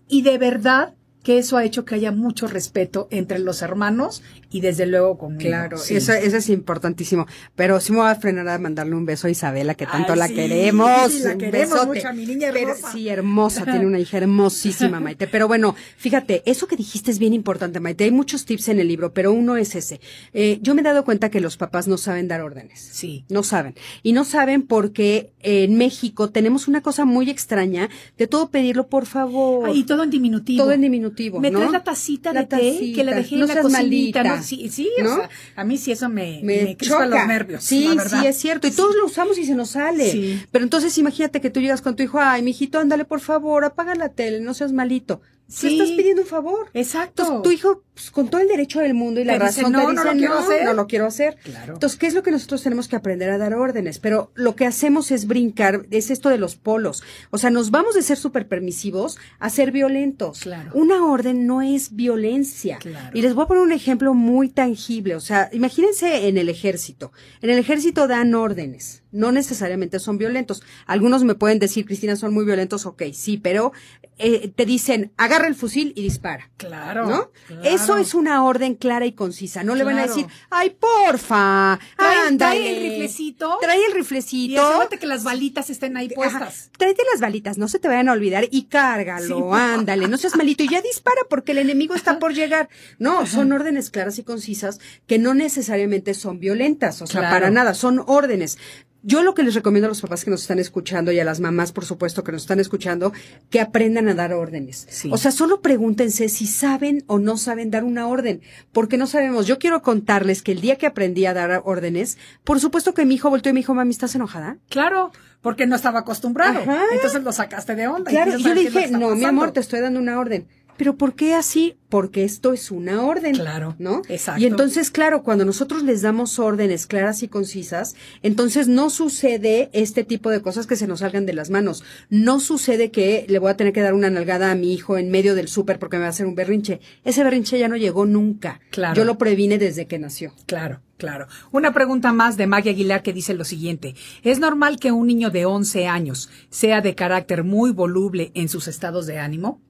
y 0.07 0.23
de 0.23 0.37
verdad 0.37 0.95
que 1.23 1.37
eso 1.37 1.57
ha 1.57 1.65
hecho 1.65 1.83
que 1.85 1.95
haya 1.95 2.11
mucho 2.11 2.47
respeto 2.47 3.07
entre 3.11 3.39
los 3.39 3.61
hermanos 3.61 4.23
y 4.51 4.61
desde 4.61 4.85
luego 4.85 5.17
conmigo. 5.17 5.49
Claro, 5.49 5.77
Sí. 5.77 5.95
eso, 5.97 6.13
eso 6.13 6.37
es 6.37 6.49
importantísimo. 6.49 7.27
Pero 7.55 7.79
sí 7.81 7.91
me 7.91 7.99
voy 7.99 8.07
a 8.09 8.15
frenar 8.15 8.47
a 8.47 8.57
mandarle 8.57 8.95
un 8.95 9.05
beso 9.05 9.27
a 9.27 9.29
Isabela, 9.29 9.75
que 9.75 9.85
tanto 9.85 10.13
Ay, 10.13 10.19
la 10.19 10.27
sí, 10.27 10.33
queremos. 10.35 11.11
sí, 11.11 11.19
la 11.23 11.37
queremos 11.37 11.73
besote. 11.73 11.85
mucho 11.87 12.07
a 12.07 12.13
mi 12.13 12.25
niña 12.25 12.49
Pero 12.53 12.69
hermosa. 12.71 12.91
sí, 12.93 13.09
hermosa, 13.09 13.65
tiene 13.65 13.85
una 13.85 13.99
hija 13.99 14.17
hermosísima, 14.17 14.99
Maite. 15.01 15.27
Pero 15.27 15.47
bueno, 15.47 15.75
fíjate, 15.97 16.41
eso 16.45 16.67
que 16.67 16.77
dijiste 16.77 17.11
es 17.11 17.19
bien 17.19 17.33
importante, 17.33 17.79
Maite. 17.81 18.05
Hay 18.05 18.11
muchos 18.11 18.45
tips 18.45 18.69
en 18.69 18.79
el 18.79 18.87
libro, 18.87 19.13
pero 19.13 19.33
uno 19.33 19.57
es 19.57 19.75
ese. 19.75 19.99
Eh, 20.33 20.59
yo 20.61 20.73
me 20.73 20.81
he 20.81 20.83
dado 20.85 21.03
cuenta 21.03 21.29
que 21.29 21.41
los 21.41 21.57
papás 21.57 21.87
no 21.87 21.97
saben 21.97 22.27
dar 22.29 22.41
órdenes. 22.41 22.79
Sí. 22.79 23.25
No 23.29 23.43
saben. 23.43 23.75
Y 24.03 24.13
no 24.13 24.23
saben 24.23 24.63
porque 24.63 25.33
en 25.41 25.75
México 25.77 26.29
tenemos 26.29 26.67
una 26.69 26.81
cosa 26.81 27.03
muy 27.05 27.29
extraña 27.29 27.89
de 28.17 28.27
todo 28.27 28.49
pedirlo 28.49 28.87
por 28.87 29.05
favor. 29.05 29.69
Y 29.75 29.83
todo 29.83 30.03
en 30.03 30.09
diminutivo. 30.09 30.63
Todo 30.63 30.71
en 30.71 30.81
diminutivo, 30.81 31.08
Me 31.39 31.51
¿no? 31.51 31.59
traes 31.59 31.71
la 31.71 31.83
tacita 31.83 32.33
La 32.33 32.41
de 32.41 32.47
té 32.47 32.55
tacita. 32.57 32.95
que 32.95 33.03
le 33.03 33.13
dejé 33.15 33.35
No 33.37 33.41
en 33.43 33.47
la 33.55 33.61
cocinita. 33.61 33.81
malita, 33.83 34.23
¿no? 34.23 34.43
Sí, 34.43 34.69
sí, 34.69 34.89
o 35.01 35.05
sea, 35.15 35.29
a 35.55 35.63
mí 35.63 35.77
sí 35.77 35.91
eso 35.91 36.09
me, 36.09 36.39
me, 36.43 36.63
me 36.63 36.77
choca. 36.77 37.05
los 37.05 37.27
nervios. 37.27 37.63
Sí, 37.63 37.89
la 37.95 38.07
sí, 38.07 38.25
es 38.27 38.37
cierto. 38.37 38.67
Y 38.67 38.71
todos 38.71 38.95
lo 38.95 39.05
usamos 39.05 39.37
y 39.37 39.45
se 39.45 39.55
nos 39.55 39.71
sale. 39.71 40.11
Sí. 40.11 40.41
Pero 40.51 40.63
entonces 40.63 40.97
imagínate 40.97 41.41
que 41.41 41.49
tú 41.49 41.59
llegas 41.61 41.81
con 41.81 41.95
tu 41.95 42.03
hijo, 42.03 42.19
ay, 42.19 42.41
mijito, 42.43 42.79
ándale, 42.79 43.05
por 43.05 43.19
favor, 43.19 43.63
apaga 43.65 43.95
la 43.95 44.09
tele, 44.09 44.39
no 44.41 44.53
seas 44.53 44.71
malito. 44.73 45.21
Sí. 45.49 45.69
Le 45.77 45.83
estás 45.83 45.97
pidiendo 45.97 46.21
un 46.21 46.27
favor. 46.27 46.69
Exacto. 46.73 47.23
Entonces, 47.23 47.43
tu 47.43 47.51
hijo, 47.51 47.83
pues, 47.93 48.11
con 48.11 48.29
todo 48.29 48.39
el 48.39 48.47
derecho 48.47 48.79
del 48.79 48.93
mundo 48.93 49.19
y 49.19 49.23
la 49.23 49.37
Te 49.39 49.45
dice, 49.45 49.61
razón, 49.61 49.71
"No, 49.73 49.79
te 49.79 49.85
no 49.85 49.91
dice, 49.91 50.05
lo 50.05 50.17
quiero 50.19 50.37
hacer". 50.37 50.63
no 50.65 50.73
lo 50.73 50.87
quiero 50.87 51.05
hacer. 51.07 51.37
Claro. 51.43 51.73
Entonces, 51.73 51.97
¿qué 51.99 52.05
es 52.07 52.13
lo 52.13 52.21
que 52.23 52.31
nosotros 52.31 52.61
tenemos 52.61 52.87
que 52.87 52.95
aprender 52.95 53.29
a 53.31 53.37
dar 53.39 53.55
órdenes? 53.55 53.97
Pero 53.99 54.31
lo 54.35 54.55
que 54.55 54.65
hacemos 54.67 55.11
es 55.11 55.25
brincar, 55.27 55.87
es 55.89 56.11
esto 56.11 56.29
de 56.29 56.37
los 56.37 56.55
polos. 56.55 57.01
O 57.31 57.37
sea, 57.39 57.49
nos 57.49 57.71
vamos 57.71 57.95
de 57.95 58.03
ser 58.03 58.17
súper 58.17 58.47
permisivos 58.47 59.17
a 59.39 59.49
ser 59.49 59.71
violentos. 59.71 60.41
Claro. 60.41 60.71
Una 60.75 61.03
orden 61.05 61.47
no 61.47 61.61
es 61.63 61.95
violencia. 61.95 62.77
Claro. 62.77 63.09
Y 63.17 63.21
les 63.23 63.33
voy 63.33 63.45
a 63.45 63.47
poner 63.47 63.63
un 63.63 63.71
ejemplo 63.71 64.13
muy 64.13 64.49
tangible. 64.49 65.15
O 65.15 65.19
sea, 65.19 65.49
imagínense 65.51 66.27
en 66.27 66.37
el 66.37 66.49
ejército. 66.49 67.11
En 67.41 67.49
el 67.49 67.57
ejército 67.57 68.07
dan 68.07 68.35
órdenes. 68.35 69.01
No 69.11 69.31
necesariamente 69.31 69.99
son 69.99 70.17
violentos. 70.17 70.61
Algunos 70.85 71.23
me 71.23 71.33
pueden 71.35 71.57
decir, 71.59 71.85
Cristina, 71.85 72.15
son 72.15 72.33
muy 72.33 72.45
violentos. 72.45 72.85
Ok, 72.85 73.03
sí, 73.13 73.37
pero 73.37 73.71
eh, 74.19 74.51
te 74.55 74.65
dicen, 74.65 75.11
agarra 75.17 75.47
el 75.47 75.55
fusil 75.55 75.93
y 75.95 76.03
dispara. 76.03 76.51
Claro. 76.57 77.07
¿No? 77.07 77.31
claro. 77.47 77.63
Eso 77.63 77.97
es 77.97 78.13
una 78.13 78.43
orden 78.43 78.75
clara 78.75 79.05
y 79.07 79.13
concisa. 79.13 79.63
No 79.63 79.73
le 79.75 79.83
van 79.83 79.97
a 79.97 80.03
decir, 80.05 80.27
ay, 80.51 80.75
porfa, 80.79 81.79
Trae- 81.97 82.27
ándale. 82.27 82.59
trae 82.61 82.77
el 82.77 82.91
riflecito. 82.91 83.57
Trae 83.61 83.77
el 83.83 83.91
Y 83.91 83.93
riflecito. 83.93 84.61
asegúrate 84.61 84.99
que 84.99 85.07
las 85.07 85.23
balitas 85.23 85.69
estén 85.69 85.97
ahí 85.97 86.07
Ajá. 86.07 86.15
puestas. 86.15 86.69
Tráete 86.77 87.01
las 87.11 87.19
balitas, 87.21 87.57
no 87.57 87.67
se 87.67 87.79
te 87.79 87.87
vayan 87.87 88.09
a 88.09 88.13
olvidar 88.13 88.47
y 88.51 88.65
cárgalo, 88.65 89.53
ándale, 89.55 90.07
no 90.07 90.17
seas 90.17 90.35
malito 90.35 90.63
y 90.63 90.69
ya 90.69 90.81
dispara 90.81 91.21
porque 91.29 91.53
el 91.53 91.57
enemigo 91.59 91.95
está 91.95 92.19
por 92.19 92.33
llegar. 92.33 92.69
No, 92.99 93.25
son 93.25 93.51
órdenes 93.51 93.89
claras 93.89 94.19
y 94.19 94.23
concisas 94.23 94.79
que 95.07 95.17
no 95.17 95.33
necesariamente 95.33 96.13
son 96.13 96.39
violentas, 96.39 97.01
o 97.01 97.07
sea, 97.07 97.21
Claro. 97.21 97.35
para 97.35 97.49
nada, 97.51 97.73
son 97.73 98.03
órdenes. 98.05 98.57
Yo 99.01 99.23
lo 99.23 99.33
que 99.33 99.43
les 99.43 99.53
recomiendo 99.55 99.85
a 99.87 99.89
los 99.89 100.01
papás 100.01 100.25
que 100.25 100.29
nos 100.31 100.41
están 100.41 100.59
escuchando 100.59 101.11
y 101.13 101.19
a 101.19 101.23
las 101.23 101.39
mamás, 101.39 101.71
por 101.71 101.85
supuesto, 101.85 102.23
que 102.23 102.33
nos 102.33 102.41
están 102.41 102.59
escuchando, 102.59 103.13
que 103.49 103.61
aprendan 103.61 104.09
a 104.09 104.13
dar 104.13 104.33
órdenes. 104.33 104.85
Sí. 104.89 105.09
O 105.13 105.17
sea, 105.17 105.31
solo 105.31 105.61
pregúntense 105.61 106.27
si 106.27 106.45
saben 106.47 107.03
o 107.07 107.17
no 107.17 107.37
saben 107.37 107.71
dar 107.71 107.85
una 107.85 108.07
orden, 108.07 108.41
porque 108.73 108.97
no 108.97 109.07
sabemos. 109.07 109.47
Yo 109.47 109.57
quiero 109.57 109.81
contarles 109.81 110.41
que 110.41 110.51
el 110.51 110.59
día 110.59 110.75
que 110.77 110.85
aprendí 110.85 111.25
a 111.25 111.33
dar 111.33 111.61
órdenes, 111.63 112.17
por 112.43 112.59
supuesto 112.59 112.93
que 112.93 113.05
mi 113.05 113.15
hijo 113.15 113.29
volteó 113.29 113.51
y 113.51 113.53
me 113.53 113.61
dijo, 113.61 113.73
mami, 113.73 113.91
¿estás 113.91 114.15
enojada? 114.15 114.57
Claro, 114.69 115.11
porque 115.41 115.65
no 115.65 115.77
estaba 115.77 115.99
acostumbrado. 115.99 116.59
Ajá. 116.59 116.81
Entonces 116.91 117.23
lo 117.23 117.31
sacaste 117.31 117.75
de 117.75 117.87
onda. 117.87 118.11
y 118.11 118.13
Claro, 118.15 118.31
quieres 118.31 118.45
yo 118.45 118.53
le 118.53 118.61
dije, 118.61 118.91
no, 118.91 118.97
mi 118.97 119.21
pasando". 119.21 119.27
amor, 119.29 119.51
te 119.51 119.61
estoy 119.61 119.79
dando 119.79 119.99
una 120.01 120.19
orden. 120.19 120.45
Pero 120.79 120.95
¿por 120.95 121.13
qué 121.13 121.33
así? 121.33 121.75
Porque 121.89 122.23
esto 122.23 122.53
es 122.53 122.71
una 122.71 123.03
orden. 123.03 123.35
Claro, 123.35 123.75
¿No? 123.79 124.01
exacto. 124.07 124.41
Y 124.41 124.45
entonces, 124.45 124.91
claro, 124.91 125.23
cuando 125.23 125.43
nosotros 125.43 125.83
les 125.83 126.01
damos 126.01 126.39
órdenes 126.39 126.87
claras 126.87 127.21
y 127.21 127.27
concisas, 127.27 127.97
entonces 128.23 128.69
no 128.69 128.89
sucede 128.89 129.69
este 129.73 130.05
tipo 130.05 130.29
de 130.29 130.41
cosas 130.41 130.67
que 130.67 130.77
se 130.77 130.87
nos 130.87 130.99
salgan 131.01 131.25
de 131.25 131.33
las 131.33 131.49
manos. 131.49 131.83
No 132.09 132.39
sucede 132.39 132.91
que 132.91 133.25
le 133.27 133.39
voy 133.39 133.51
a 133.51 133.57
tener 133.57 133.73
que 133.73 133.81
dar 133.81 133.93
una 133.93 134.09
nalgada 134.09 134.51
a 134.51 134.55
mi 134.55 134.71
hijo 134.71 134.97
en 134.97 135.11
medio 135.11 135.35
del 135.35 135.49
súper 135.49 135.79
porque 135.79 135.97
me 135.97 136.03
va 136.03 136.07
a 136.07 136.11
hacer 136.11 136.25
un 136.25 136.35
berrinche. 136.35 136.79
Ese 137.03 137.25
berrinche 137.25 137.59
ya 137.59 137.67
no 137.67 137.75
llegó 137.75 138.05
nunca. 138.05 138.61
Claro. 138.71 138.95
Yo 138.95 139.03
lo 139.03 139.17
previne 139.17 139.57
desde 139.57 139.85
que 139.85 139.99
nació. 139.99 140.33
Claro. 140.45 140.79
Claro. 140.95 141.27
Una 141.51 141.73
pregunta 141.73 142.13
más 142.13 142.37
de 142.37 142.47
Maggie 142.47 142.71
Aguilar 142.71 143.03
que 143.03 143.11
dice 143.11 143.33
lo 143.33 143.43
siguiente. 143.43 143.95
¿Es 144.23 144.39
normal 144.39 144.79
que 144.79 144.93
un 144.93 145.07
niño 145.07 145.29
de 145.29 145.45
11 145.45 145.87
años 145.87 146.29
sea 146.49 146.79
de 146.79 146.95
carácter 146.95 147.43
muy 147.43 147.71
voluble 147.71 148.31
en 148.33 148.47
sus 148.47 148.69
estados 148.69 149.05
de 149.07 149.17
ánimo? 149.17 149.61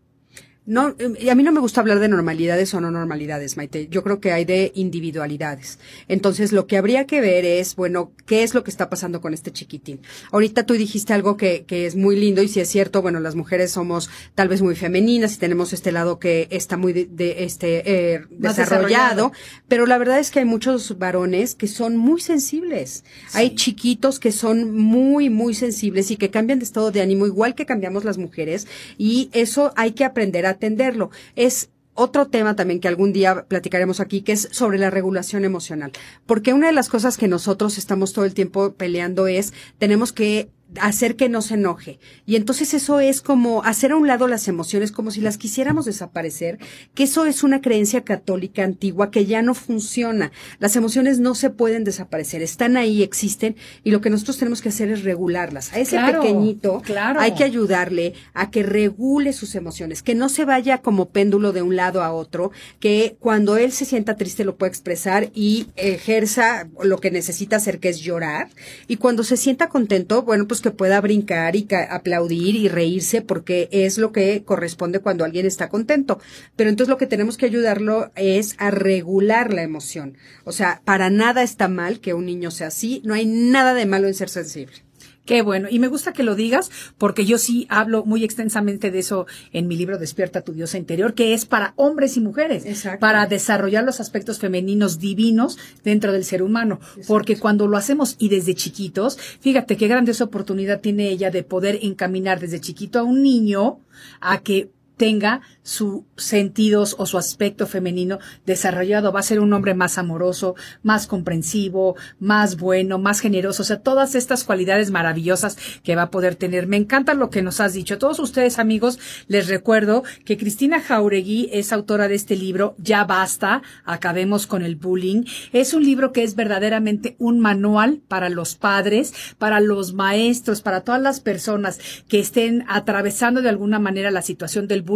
No, 0.69 0.95
eh, 0.99 1.31
a 1.31 1.33
mí 1.33 1.41
no 1.41 1.51
me 1.51 1.61
gusta 1.61 1.81
hablar 1.81 1.99
de 1.99 2.07
normalidades 2.07 2.71
o 2.75 2.79
no 2.79 2.91
normalidades, 2.91 3.57
Maite. 3.57 3.87
Yo 3.89 4.03
creo 4.03 4.19
que 4.19 4.33
hay 4.33 4.45
de 4.45 4.71
individualidades. 4.75 5.79
Entonces, 6.07 6.51
lo 6.51 6.67
que 6.67 6.77
habría 6.77 7.07
que 7.07 7.21
ver 7.21 7.43
es, 7.43 7.75
bueno, 7.75 8.11
¿qué 8.27 8.43
es 8.43 8.53
lo 8.53 8.63
que 8.63 8.69
está 8.69 8.87
pasando 8.87 9.19
con 9.19 9.33
este 9.33 9.51
chiquitín? 9.51 10.01
Ahorita 10.31 10.67
tú 10.67 10.75
dijiste 10.75 11.11
algo 11.13 11.37
que, 11.37 11.65
que 11.65 11.87
es 11.87 11.95
muy 11.95 12.15
lindo 12.15 12.43
y 12.43 12.49
si 12.49 12.59
es 12.59 12.69
cierto, 12.69 13.01
bueno, 13.01 13.19
las 13.19 13.33
mujeres 13.33 13.71
somos 13.71 14.11
tal 14.35 14.47
vez 14.47 14.61
muy 14.61 14.75
femeninas 14.75 15.33
y 15.33 15.39
tenemos 15.39 15.73
este 15.73 15.91
lado 15.91 16.19
que 16.19 16.47
está 16.51 16.77
muy 16.77 16.93
de, 16.93 17.43
este 17.43 18.13
eh, 18.13 18.21
desarrollado, 18.29 19.31
pero 19.67 19.87
la 19.87 19.97
verdad 19.97 20.19
es 20.19 20.29
que 20.29 20.37
hay 20.37 20.45
muchos 20.45 20.99
varones 20.99 21.55
que 21.55 21.65
son 21.65 21.97
muy 21.97 22.21
sensibles. 22.21 23.05
Hay 23.33 23.55
chiquitos 23.55 24.19
que 24.19 24.31
son 24.31 24.71
muy, 24.75 25.31
muy 25.31 25.55
sensibles 25.55 26.11
y 26.11 26.17
que 26.17 26.29
cambian 26.29 26.59
de 26.59 26.65
estado 26.65 26.91
de 26.91 27.01
ánimo 27.01 27.25
igual 27.25 27.55
que 27.55 27.65
cambiamos 27.65 28.03
las 28.03 28.19
mujeres 28.19 28.67
y 28.99 29.31
eso 29.33 29.73
hay 29.75 29.93
que 29.93 30.05
aprender 30.05 30.45
a 30.45 30.58
atenderlo. 30.59 31.09
Es 31.35 31.69
otro 31.93 32.27
tema 32.27 32.55
también 32.55 32.79
que 32.79 32.87
algún 32.87 33.11
día 33.11 33.45
platicaremos 33.47 33.99
aquí, 33.99 34.21
que 34.21 34.33
es 34.33 34.47
sobre 34.51 34.77
la 34.77 34.89
regulación 34.89 35.43
emocional. 35.43 35.91
Porque 36.25 36.53
una 36.53 36.67
de 36.67 36.73
las 36.73 36.89
cosas 36.89 37.17
que 37.17 37.27
nosotros 37.27 37.77
estamos 37.77 38.13
todo 38.13 38.25
el 38.25 38.33
tiempo 38.33 38.73
peleando 38.73 39.27
es, 39.27 39.53
tenemos 39.79 40.13
que 40.13 40.49
hacer 40.79 41.15
que 41.15 41.29
no 41.29 41.41
se 41.41 41.55
enoje. 41.55 41.99
Y 42.25 42.35
entonces 42.35 42.73
eso 42.73 42.99
es 42.99 43.21
como 43.21 43.63
hacer 43.63 43.91
a 43.91 43.95
un 43.95 44.07
lado 44.07 44.27
las 44.27 44.47
emociones, 44.47 44.91
como 44.91 45.11
si 45.11 45.21
las 45.21 45.37
quisiéramos 45.37 45.85
desaparecer, 45.85 46.59
que 46.93 47.03
eso 47.03 47.25
es 47.25 47.43
una 47.43 47.61
creencia 47.61 48.03
católica 48.03 48.63
antigua 48.63 49.11
que 49.11 49.25
ya 49.25 49.41
no 49.41 49.53
funciona. 49.53 50.31
Las 50.59 50.75
emociones 50.75 51.19
no 51.19 51.35
se 51.35 51.49
pueden 51.49 51.83
desaparecer, 51.83 52.41
están 52.41 52.77
ahí, 52.77 53.01
existen, 53.01 53.55
y 53.83 53.91
lo 53.91 54.01
que 54.01 54.09
nosotros 54.09 54.37
tenemos 54.37 54.61
que 54.61 54.69
hacer 54.69 54.89
es 54.89 55.03
regularlas. 55.03 55.73
A 55.73 55.79
ese 55.79 55.99
pequeñito 55.99 56.81
claro. 56.81 57.19
hay 57.19 57.33
que 57.33 57.43
ayudarle 57.43 58.13
a 58.33 58.51
que 58.51 58.63
regule 58.63 59.33
sus 59.33 59.55
emociones, 59.55 60.03
que 60.03 60.15
no 60.15 60.29
se 60.29 60.45
vaya 60.45 60.79
como 60.79 61.09
péndulo 61.09 61.51
de 61.51 61.61
un 61.61 61.75
lado 61.75 62.03
a 62.03 62.13
otro, 62.13 62.51
que 62.79 63.17
cuando 63.19 63.57
él 63.57 63.71
se 63.71 63.85
sienta 63.85 64.15
triste 64.15 64.45
lo 64.45 64.55
pueda 64.57 64.69
expresar 64.69 65.31
y 65.33 65.67
ejerza 65.75 66.67
lo 66.83 66.99
que 66.99 67.11
necesita 67.11 67.55
hacer, 67.55 67.79
que 67.79 67.89
es 67.89 67.99
llorar, 67.99 68.49
y 68.87 68.97
cuando 68.97 69.23
se 69.23 69.37
sienta 69.37 69.69
contento, 69.69 70.21
bueno, 70.23 70.47
pues 70.47 70.58
que 70.61 70.71
pueda 70.71 71.01
brincar 71.01 71.55
y 71.55 71.67
aplaudir 71.89 72.55
y 72.55 72.67
reírse 72.67 73.21
porque 73.21 73.69
es 73.71 73.97
lo 73.97 74.11
que 74.11 74.43
corresponde 74.43 74.99
cuando 74.99 75.25
alguien 75.25 75.45
está 75.45 75.69
contento. 75.69 76.19
Pero 76.55 76.69
entonces 76.69 76.89
lo 76.89 76.97
que 76.97 77.07
tenemos 77.07 77.37
que 77.37 77.45
ayudarlo 77.45 78.11
es 78.15 78.55
a 78.57 78.71
regular 78.71 79.53
la 79.53 79.63
emoción. 79.63 80.17
O 80.43 80.51
sea, 80.51 80.81
para 80.85 81.09
nada 81.09 81.43
está 81.43 81.67
mal 81.67 81.99
que 81.99 82.13
un 82.13 82.25
niño 82.25 82.51
sea 82.51 82.67
así, 82.67 83.01
no 83.05 83.13
hay 83.13 83.25
nada 83.25 83.73
de 83.73 83.85
malo 83.85 84.07
en 84.07 84.13
ser 84.13 84.29
sensible. 84.29 84.88
Qué 85.29 85.43
bueno. 85.43 85.67
Y 85.69 85.77
me 85.77 85.89
gusta 85.89 86.11
que 86.11 86.23
lo 86.23 86.33
digas 86.33 86.71
porque 86.97 87.23
yo 87.23 87.37
sí 87.37 87.67
hablo 87.69 88.03
muy 88.03 88.23
extensamente 88.23 88.89
de 88.89 88.97
eso 88.97 89.27
en 89.53 89.67
mi 89.67 89.77
libro 89.77 89.99
Despierta 89.99 90.41
tu 90.41 90.53
diosa 90.53 90.79
interior, 90.79 91.13
que 91.13 91.35
es 91.35 91.45
para 91.45 91.73
hombres 91.75 92.17
y 92.17 92.19
mujeres, 92.19 92.65
para 92.99 93.27
desarrollar 93.27 93.83
los 93.83 93.99
aspectos 93.99 94.39
femeninos 94.39 94.97
divinos 94.97 95.59
dentro 95.83 96.13
del 96.13 96.25
ser 96.25 96.41
humano. 96.41 96.79
Porque 97.05 97.37
cuando 97.37 97.67
lo 97.67 97.77
hacemos 97.77 98.15
y 98.17 98.29
desde 98.29 98.55
chiquitos, 98.55 99.19
fíjate 99.39 99.77
qué 99.77 99.87
grandiosa 99.87 100.23
oportunidad 100.23 100.81
tiene 100.81 101.09
ella 101.09 101.29
de 101.29 101.43
poder 101.43 101.77
encaminar 101.83 102.39
desde 102.39 102.59
chiquito 102.59 102.97
a 102.97 103.03
un 103.03 103.21
niño 103.21 103.81
a 104.21 104.39
que 104.39 104.71
tenga 104.99 105.41
sus 105.63 106.01
sentidos 106.17 106.95
o 106.99 107.05
su 107.05 107.17
aspecto 107.17 107.65
femenino 107.67 108.19
desarrollado. 108.45 109.13
Va 109.13 109.21
a 109.21 109.23
ser 109.23 109.39
un 109.39 109.53
hombre 109.53 109.73
más 109.73 109.97
amoroso, 109.97 110.55
más 110.83 111.07
comprensivo, 111.07 111.95
más 112.19 112.57
bueno, 112.57 112.99
más 112.99 113.21
generoso. 113.21 113.61
O 113.61 113.65
sea, 113.65 113.79
todas 113.79 114.13
estas 114.13 114.43
cualidades 114.43 114.91
maravillosas 114.91 115.57
que 115.83 115.95
va 115.95 116.03
a 116.03 116.11
poder 116.11 116.35
tener. 116.35 116.67
Me 116.67 116.75
encanta 116.75 117.13
lo 117.13 117.29
que 117.29 117.41
nos 117.41 117.61
has 117.61 117.73
dicho. 117.73 117.93
A 117.93 117.97
todos 117.97 118.19
ustedes, 118.19 118.59
amigos, 118.59 118.99
les 119.27 119.47
recuerdo 119.47 120.03
que 120.25 120.37
Cristina 120.37 120.81
Jauregui 120.81 121.49
es 121.53 121.71
autora 121.71 122.09
de 122.09 122.15
este 122.15 122.35
libro, 122.35 122.75
Ya 122.77 123.05
basta, 123.05 123.61
acabemos 123.85 124.47
con 124.47 124.63
el 124.63 124.75
bullying. 124.75 125.23
Es 125.53 125.73
un 125.73 125.85
libro 125.85 126.11
que 126.11 126.23
es 126.23 126.35
verdaderamente 126.35 127.15
un 127.19 127.39
manual 127.39 128.01
para 128.09 128.27
los 128.27 128.55
padres, 128.55 129.13
para 129.37 129.61
los 129.61 129.93
maestros, 129.93 130.61
para 130.61 130.81
todas 130.81 131.01
las 131.01 131.21
personas 131.21 131.79
que 132.09 132.19
estén 132.19 132.65
atravesando 132.67 133.41
de 133.41 133.47
alguna 133.47 133.79
manera 133.79 134.11
la 134.11 134.21
situación 134.21 134.67
del 134.67 134.81
bullying 134.81 134.88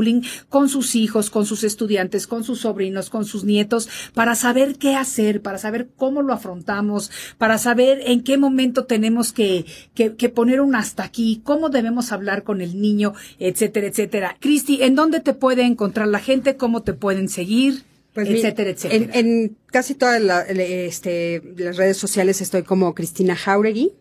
con 0.49 0.69
sus 0.69 0.95
hijos, 0.95 1.29
con 1.29 1.45
sus 1.45 1.63
estudiantes, 1.63 2.27
con 2.27 2.43
sus 2.43 2.61
sobrinos, 2.61 3.09
con 3.09 3.25
sus 3.25 3.43
nietos, 3.43 3.89
para 4.13 4.35
saber 4.35 4.75
qué 4.77 4.95
hacer, 4.95 5.41
para 5.41 5.57
saber 5.57 5.89
cómo 5.95 6.21
lo 6.21 6.33
afrontamos, 6.33 7.11
para 7.37 7.57
saber 7.57 8.01
en 8.05 8.23
qué 8.23 8.37
momento 8.37 8.85
tenemos 8.85 9.33
que, 9.33 9.65
que, 9.93 10.29
poner 10.29 10.61
un 10.61 10.75
hasta 10.75 11.03
aquí, 11.03 11.41
cómo 11.43 11.69
debemos 11.69 12.11
hablar 12.11 12.43
con 12.43 12.61
el 12.61 12.81
niño, 12.81 13.13
etcétera, 13.39 13.87
etcétera. 13.87 14.37
Cristi, 14.39 14.81
¿en 14.81 14.95
dónde 14.95 15.19
te 15.19 15.33
puede 15.33 15.63
encontrar 15.63 16.07
la 16.07 16.19
gente? 16.19 16.57
¿Cómo 16.57 16.83
te 16.83 16.93
pueden 16.93 17.29
seguir? 17.29 17.83
Pues 18.13 18.29
etcétera, 18.29 18.69
etcétera. 18.69 19.11
En, 19.13 19.57
casi 19.67 19.95
todas 19.95 20.21
este, 20.49 21.41
las 21.57 21.77
redes 21.77 21.97
sociales 21.97 22.41
estoy 22.41 22.63
como 22.63 22.93
Cristina 22.93 23.35
Jauregui. 23.35 23.93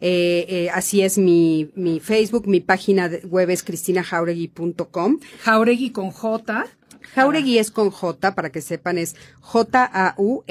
Eh, 0.00 0.46
eh, 0.48 0.70
así 0.72 1.02
es 1.02 1.18
mi, 1.18 1.70
mi 1.74 2.00
Facebook, 2.00 2.46
mi 2.46 2.60
página 2.60 3.10
web 3.24 3.50
es 3.50 3.62
cristinajauregui.com. 3.62 5.18
Jauregui 5.44 5.90
con 5.90 6.10
J. 6.10 6.66
Jauregui 7.14 7.58
es 7.58 7.70
con 7.70 7.90
J, 7.90 8.34
para 8.34 8.50
que 8.50 8.60
sepan, 8.60 8.98
es 8.98 9.16
J-A-U-R-E-G-U-I, 9.40 10.48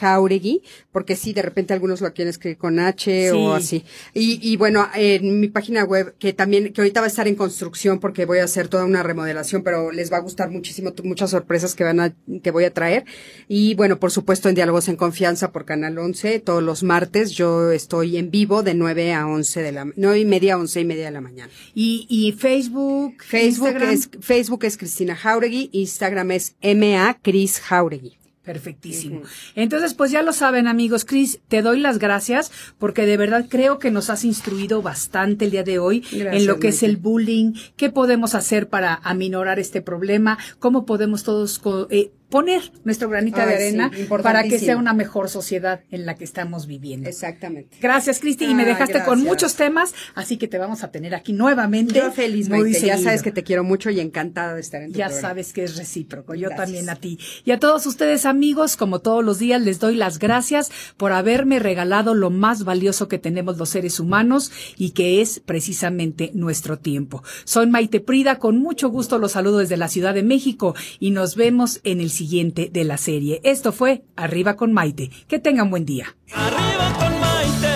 Jauregui, 0.00 0.62
porque 0.90 1.16
sí, 1.16 1.32
de 1.32 1.42
repente 1.42 1.72
algunos 1.72 2.00
lo 2.00 2.12
quieren 2.12 2.30
escribir 2.30 2.58
con 2.58 2.78
H 2.78 3.32
o 3.32 3.54
así. 3.54 3.84
Y, 4.14 4.40
y 4.42 4.56
bueno, 4.56 4.88
en 4.94 5.40
mi 5.40 5.48
página 5.48 5.84
web, 5.84 6.14
que 6.18 6.32
también, 6.32 6.72
que 6.72 6.80
ahorita 6.80 7.00
va 7.00 7.06
a 7.06 7.08
estar 7.08 7.28
en 7.28 7.34
construcción 7.36 8.00
porque 8.00 8.24
voy 8.24 8.38
a 8.38 8.44
hacer 8.44 8.68
toda 8.68 8.84
una 8.84 9.02
remodelación, 9.02 9.62
pero 9.62 9.92
les 9.92 10.12
va 10.12 10.16
a 10.16 10.20
gustar 10.20 10.50
muchísimo, 10.50 10.92
muchas 11.04 11.30
sorpresas 11.30 11.74
que 11.74 11.84
van 11.84 12.00
a, 12.00 12.12
que 12.42 12.50
voy 12.50 12.64
a 12.64 12.72
traer. 12.72 13.04
Y 13.48 13.74
bueno, 13.74 14.00
por 14.00 14.10
supuesto, 14.10 14.48
en 14.48 14.54
Diálogos 14.54 14.88
en 14.88 14.96
Confianza 14.96 15.52
por 15.52 15.64
Canal 15.64 15.98
11, 15.98 16.40
todos 16.40 16.62
los 16.62 16.82
martes, 16.82 17.32
yo 17.32 17.70
estoy 17.70 18.16
en 18.16 18.30
vivo 18.30 18.62
de 18.62 18.74
9 18.74 19.14
a 19.14 19.26
11 19.26 19.62
de 19.62 19.72
la, 19.72 19.86
9 19.94 20.18
y 20.18 20.24
media 20.24 20.54
a 20.54 20.58
11 20.58 20.80
y 20.80 20.84
media 20.84 21.04
de 21.06 21.10
la 21.12 21.20
mañana. 21.20 21.52
Y, 21.74 22.06
y 22.08 22.32
Facebook, 22.32 23.22
Facebook 23.22 23.76
es, 23.82 24.10
Facebook 24.20 24.64
es 24.64 24.71
Cristina 24.76 25.16
Jauregui, 25.16 25.70
Instagram 25.72 26.32
es 26.32 26.56
MA 26.62 27.18
Cris 27.22 27.60
Jauregui. 27.60 28.18
Perfectísimo. 28.44 29.22
Entonces, 29.54 29.94
pues 29.94 30.10
ya 30.10 30.22
lo 30.22 30.32
saben, 30.32 30.66
amigos. 30.66 31.04
Cris, 31.04 31.38
te 31.46 31.62
doy 31.62 31.78
las 31.78 31.98
gracias 31.98 32.50
porque 32.76 33.06
de 33.06 33.16
verdad 33.16 33.46
creo 33.48 33.78
que 33.78 33.92
nos 33.92 34.10
has 34.10 34.24
instruido 34.24 34.82
bastante 34.82 35.44
el 35.44 35.52
día 35.52 35.62
de 35.62 35.78
hoy 35.78 36.04
en 36.10 36.46
lo 36.46 36.58
que 36.58 36.68
es 36.68 36.82
el 36.82 36.96
bullying, 36.96 37.52
qué 37.76 37.88
podemos 37.88 38.34
hacer 38.34 38.68
para 38.68 38.94
aminorar 39.04 39.60
este 39.60 39.80
problema, 39.80 40.38
cómo 40.58 40.86
podemos 40.86 41.22
todos 41.22 41.60
eh, 41.90 42.10
poner 42.32 42.72
nuestro 42.82 43.10
granito 43.10 43.36
de 43.36 43.54
arena 43.54 43.90
para 44.22 44.42
que 44.44 44.58
sea 44.58 44.78
una 44.78 44.94
mejor 44.94 45.28
sociedad 45.28 45.82
en 45.90 46.06
la 46.06 46.14
que 46.14 46.24
estamos 46.24 46.66
viviendo. 46.66 47.06
Exactamente. 47.06 47.76
Gracias, 47.80 48.20
Cristi, 48.20 48.46
y 48.46 48.54
me 48.54 48.64
dejaste 48.64 49.04
con 49.04 49.22
muchos 49.22 49.54
temas, 49.54 49.94
así 50.14 50.38
que 50.38 50.48
te 50.48 50.56
vamos 50.56 50.82
a 50.82 50.90
tener 50.90 51.14
aquí 51.14 51.34
nuevamente. 51.34 51.94
Yo 51.94 52.10
feliz, 52.10 52.48
muy 52.48 52.72
Ya 52.72 52.96
sabes 52.96 53.22
que 53.22 53.32
te 53.32 53.44
quiero 53.44 53.64
mucho 53.64 53.90
y 53.90 54.00
encantada 54.00 54.54
de 54.54 54.62
estar 54.62 54.80
en 54.80 54.92
tu 54.92 54.98
Ya 54.98 55.10
sabes 55.10 55.52
que 55.52 55.62
es 55.62 55.76
recíproco, 55.76 56.34
yo 56.34 56.48
también 56.48 56.88
a 56.88 56.96
ti. 56.96 57.18
Y 57.44 57.50
a 57.50 57.58
todos 57.58 57.84
ustedes, 57.84 58.24
amigos, 58.24 58.78
como 58.78 59.00
todos 59.00 59.22
los 59.22 59.38
días, 59.38 59.60
les 59.60 59.78
doy 59.78 59.94
las 59.94 60.18
gracias 60.18 60.70
por 60.96 61.12
haberme 61.12 61.58
regalado 61.58 62.14
lo 62.14 62.30
más 62.30 62.64
valioso 62.64 63.08
que 63.08 63.18
tenemos 63.18 63.58
los 63.58 63.68
seres 63.68 64.00
humanos 64.00 64.50
y 64.78 64.92
que 64.92 65.20
es 65.20 65.38
precisamente 65.38 66.30
nuestro 66.32 66.78
tiempo. 66.78 67.22
Soy 67.44 67.66
Maite 67.66 68.00
Prida, 68.00 68.38
con 68.38 68.56
mucho 68.56 68.88
gusto 68.88 69.18
los 69.18 69.32
saludo 69.32 69.58
desde 69.58 69.76
la 69.76 69.88
Ciudad 69.88 70.14
de 70.14 70.22
México 70.22 70.74
y 70.98 71.10
nos 71.10 71.36
vemos 71.36 71.80
en 71.84 72.00
el 72.00 72.08
siguiente 72.08 72.21
siguiente 72.22 72.70
de 72.72 72.84
la 72.84 72.98
serie. 72.98 73.40
Esto 73.42 73.72
fue 73.72 74.04
Arriba 74.14 74.54
con 74.54 74.72
Maite. 74.72 75.10
Que 75.26 75.40
tengan 75.40 75.70
buen 75.70 75.84
día. 75.84 76.14
Arriba 76.32 76.86
con 77.00 77.12
Maite. 77.20 77.72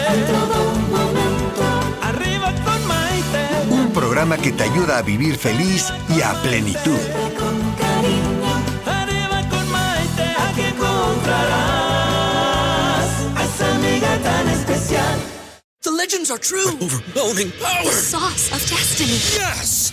Arriba 2.01 2.55
con 2.65 2.87
Maite. 2.87 3.43
Un 3.73 3.93
programa 3.93 4.37
que 4.39 4.53
te 4.53 4.63
ayuda 4.63 4.99
a 4.99 5.03
vivir 5.03 5.35
feliz 5.35 5.93
y 6.17 6.21
a 6.23 6.33
plenitud. 6.43 7.01
Arriba 8.87 9.39
con 9.51 9.69
Maite. 9.77 10.27
Aquí 10.47 10.63
encontrarás 10.75 11.51
a 13.35 13.45
esa 13.51 13.67
amiga 13.75 14.11
tan 14.23 14.49
especial. 14.49 15.19
The 15.83 15.91
legends 15.91 16.31
are 16.31 16.39
true. 16.39 16.71
Overwhelming 16.81 17.51
power! 17.61 17.85
The 17.85 17.91
sauce 17.91 18.53
of 18.55 18.61
destiny. 18.71 19.19
Yes! 19.35 19.93